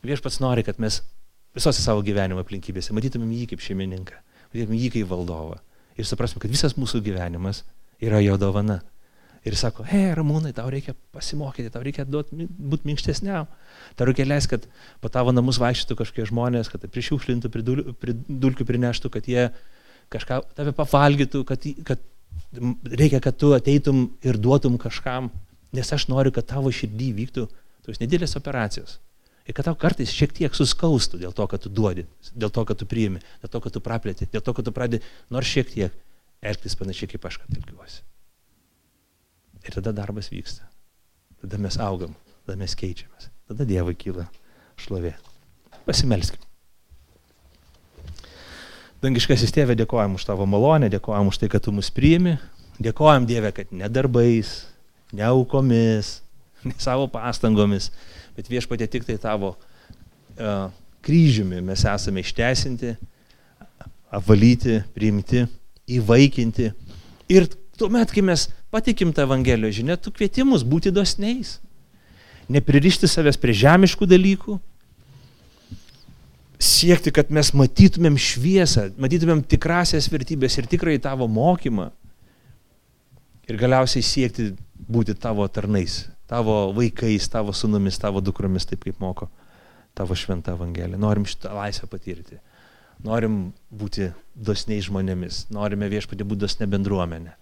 Viešpats 0.08 0.42
nori, 0.44 0.64
kad 0.68 0.80
mes 0.84 1.02
visose 1.56 1.82
savo 1.84 2.04
gyvenimo 2.06 2.44
aplinkybėse 2.44 2.96
matytumėm 2.96 3.32
jį 3.34 3.48
kaip 3.54 3.64
šeimininką, 3.64 4.20
matytumėm 4.52 4.82
jį 4.84 4.92
kaip 4.98 5.10
valdovą 5.10 5.58
ir 5.98 6.08
suprasime, 6.08 6.42
kad 6.44 6.54
visas 6.54 6.78
mūsų 6.78 7.02
gyvenimas 7.06 7.64
yra 8.04 8.22
jo 8.22 8.38
dovana. 8.40 8.82
Ir 9.48 9.56
sako, 9.56 9.86
hei, 9.88 10.10
ramūnai, 10.18 10.52
tau 10.56 10.68
reikia 10.72 10.92
pasimokyti, 11.16 11.72
tau 11.72 11.84
reikia 11.86 12.04
būti 12.08 12.90
minkštesniam. 12.90 13.48
Tau 13.96 14.08
reikia 14.10 14.26
leisti, 14.28 14.58
kad 14.58 14.66
po 15.04 15.12
tavo 15.14 15.32
namus 15.32 15.60
vaikščiotų 15.62 15.96
kažkokie 16.02 16.26
žmonės, 16.28 16.72
kad 16.72 16.84
tai 16.84 16.90
prišiukšlintų, 16.92 17.52
pridulkių 18.02 18.68
prineštų, 18.68 19.12
kad 19.14 19.30
jie 19.30 19.48
kažką 20.12 20.42
tave 20.58 20.74
pavalgytų, 20.76 21.44
kad, 21.48 21.64
kad 21.88 22.04
reikia, 22.92 23.22
kad 23.24 23.38
tu 23.40 23.54
ateitum 23.56 24.08
ir 24.26 24.40
duotum 24.42 24.76
kažkam, 24.82 25.32
nes 25.76 25.94
aš 25.94 26.08
noriu, 26.12 26.34
kad 26.36 26.48
tavo 26.50 26.74
širdį 26.74 27.10
vyktų 27.22 27.46
tos 27.88 28.02
nedidelės 28.04 28.36
operacijos. 28.40 28.98
Ir 29.48 29.56
kad 29.56 29.70
tau 29.70 29.78
kartais 29.80 30.12
šiek 30.12 30.34
tiek 30.36 30.56
suskaustų 30.56 31.22
dėl 31.22 31.32
to, 31.36 31.46
kad 31.48 31.64
tu 31.64 31.72
duodi, 31.72 32.04
dėl 32.36 32.52
to, 32.52 32.66
kad 32.68 32.80
tu 32.82 32.90
priimi, 32.90 33.24
dėl 33.40 33.54
to, 33.54 33.64
kad 33.64 33.78
tu 33.78 33.84
praplėti, 33.84 34.28
dėl 34.34 34.44
to, 34.44 34.52
kad 34.58 34.68
tu 34.68 34.76
pradedi 34.76 35.06
nors 35.32 35.48
šiek 35.48 35.72
tiek 35.72 35.96
elgtis 36.44 36.76
panašiai 36.76 37.14
kaip 37.14 37.32
aš, 37.32 37.40
kad 37.46 37.56
elgiuosi. 37.56 38.04
Ir 39.68 39.76
tada 39.76 39.94
darbas 39.96 40.32
vyksta. 40.32 40.66
Tada 41.42 41.60
mes 41.62 41.78
augam, 41.84 42.16
tada 42.46 42.58
mes 42.60 42.76
keičiamės. 42.78 43.30
Tada 43.48 43.68
Dievui 43.68 43.96
kyla 44.00 44.28
šlovė. 44.80 45.14
Pasimelskim. 45.88 46.42
Dangiškasis 49.04 49.54
tėvė, 49.54 49.76
dėkojam 49.78 50.16
už 50.18 50.26
tavo 50.26 50.48
malonę, 50.50 50.90
dėkojam 50.90 51.30
už 51.30 51.38
tai, 51.44 51.52
kad 51.54 51.62
tu 51.64 51.72
mus 51.76 51.92
priimi, 51.94 52.38
dėkojam 52.82 53.28
Dievė, 53.30 53.52
kad 53.54 53.70
ne 53.76 53.90
darbais, 53.94 54.56
ne 55.14 55.26
aukomis, 55.28 56.18
ne 56.66 56.74
savo 56.82 57.06
pastangomis, 57.12 57.92
bet 58.36 58.50
viešpatė 58.50 58.88
tik 58.90 59.06
tai 59.06 59.20
tavo 59.22 59.54
uh, 59.54 60.72
kryžiumi 61.06 61.62
mes 61.64 61.86
esame 61.88 62.24
išteisinti, 62.26 62.96
apvalyti, 64.18 64.82
priimti, 64.96 65.46
įvaikinti. 66.00 66.72
Ir 67.32 67.48
tuomet, 67.78 68.12
kai 68.12 68.26
mes 68.26 68.48
patikim 68.74 69.14
tą 69.14 69.26
Evangelijos 69.28 69.78
žinę, 69.80 69.98
tu 70.02 70.12
kvietimus 70.12 70.66
būti 70.68 70.92
dosniais, 70.94 71.58
nepririšti 72.52 73.10
savęs 73.10 73.40
prie 73.40 73.56
žemiškų 73.56 74.08
dalykų, 74.08 74.58
siekti, 76.58 77.14
kad 77.14 77.30
mes 77.34 77.52
matytumėm 77.54 78.18
šviesą, 78.18 78.90
matytumėm 78.98 79.44
tikrasias 79.46 80.10
vertybės 80.12 80.58
ir 80.58 80.70
tikrai 80.70 80.98
tavo 81.02 81.28
mokymą 81.30 81.92
ir 83.48 83.60
galiausiai 83.60 84.04
siekti 84.04 84.52
būti 84.78 85.16
tavo 85.18 85.46
tarnais, 85.48 86.06
tavo 86.30 86.72
vaikais, 86.76 87.30
tavo 87.32 87.54
sunumis, 87.54 88.00
tavo 88.02 88.24
dukromis, 88.24 88.66
taip 88.68 88.84
kaip 88.88 89.00
moko 89.04 89.30
tavo 89.98 90.16
šventą 90.18 90.54
Evangeliją. 90.58 91.00
Norim 91.02 91.26
šitą 91.26 91.56
laisvę 91.58 91.90
patirti. 91.90 92.38
Norim 93.06 93.52
būti 93.74 94.12
dosniai 94.34 94.82
žmonėmis. 94.86 95.48
Norime 95.54 95.90
viešpatį 95.90 96.26
būti 96.26 96.44
dosne 96.46 96.68
bendruomenė. 96.70 97.34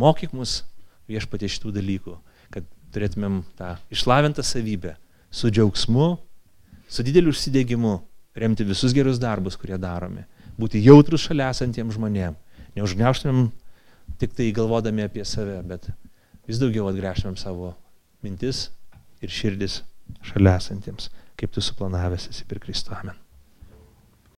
Mokyk 0.00 0.32
mus 0.36 0.62
viešpatį 1.10 1.50
šitų 1.56 1.72
dalykų, 1.78 2.16
kad 2.54 2.66
turėtumėm 2.94 3.42
tą 3.58 3.74
išlavintą 3.94 4.44
savybę 4.46 4.96
su 5.32 5.50
džiaugsmu, 5.50 6.08
su 6.88 7.04
dideliu 7.06 7.32
užsidėgymu 7.32 7.94
remti 8.36 8.66
visus 8.68 8.94
gerus 8.96 9.20
darbus, 9.22 9.56
kurie 9.56 9.78
daromi. 9.78 10.24
būti 10.58 10.82
jautrus 10.84 11.24
šalia 11.24 11.48
esantiems 11.50 11.96
žmonėms. 11.96 12.36
Neužgneuštumėm 12.76 13.50
tik 14.20 14.36
tai 14.36 14.50
galvodami 14.52 15.06
apie 15.06 15.24
save, 15.24 15.58
bet 15.64 15.88
vis 16.48 16.60
daugiau 16.60 16.90
atgręžtumėm 16.90 17.38
savo 17.40 17.74
mintis 18.22 18.68
ir 19.24 19.32
širdis 19.32 19.80
šalia 20.32 20.58
esantiems, 20.60 21.10
kaip 21.40 21.52
tu 21.52 21.64
suplanavęs 21.64 22.30
esi 22.32 22.48
per 22.48 22.62
Kristų. 22.62 22.96
Amen. 23.00 23.21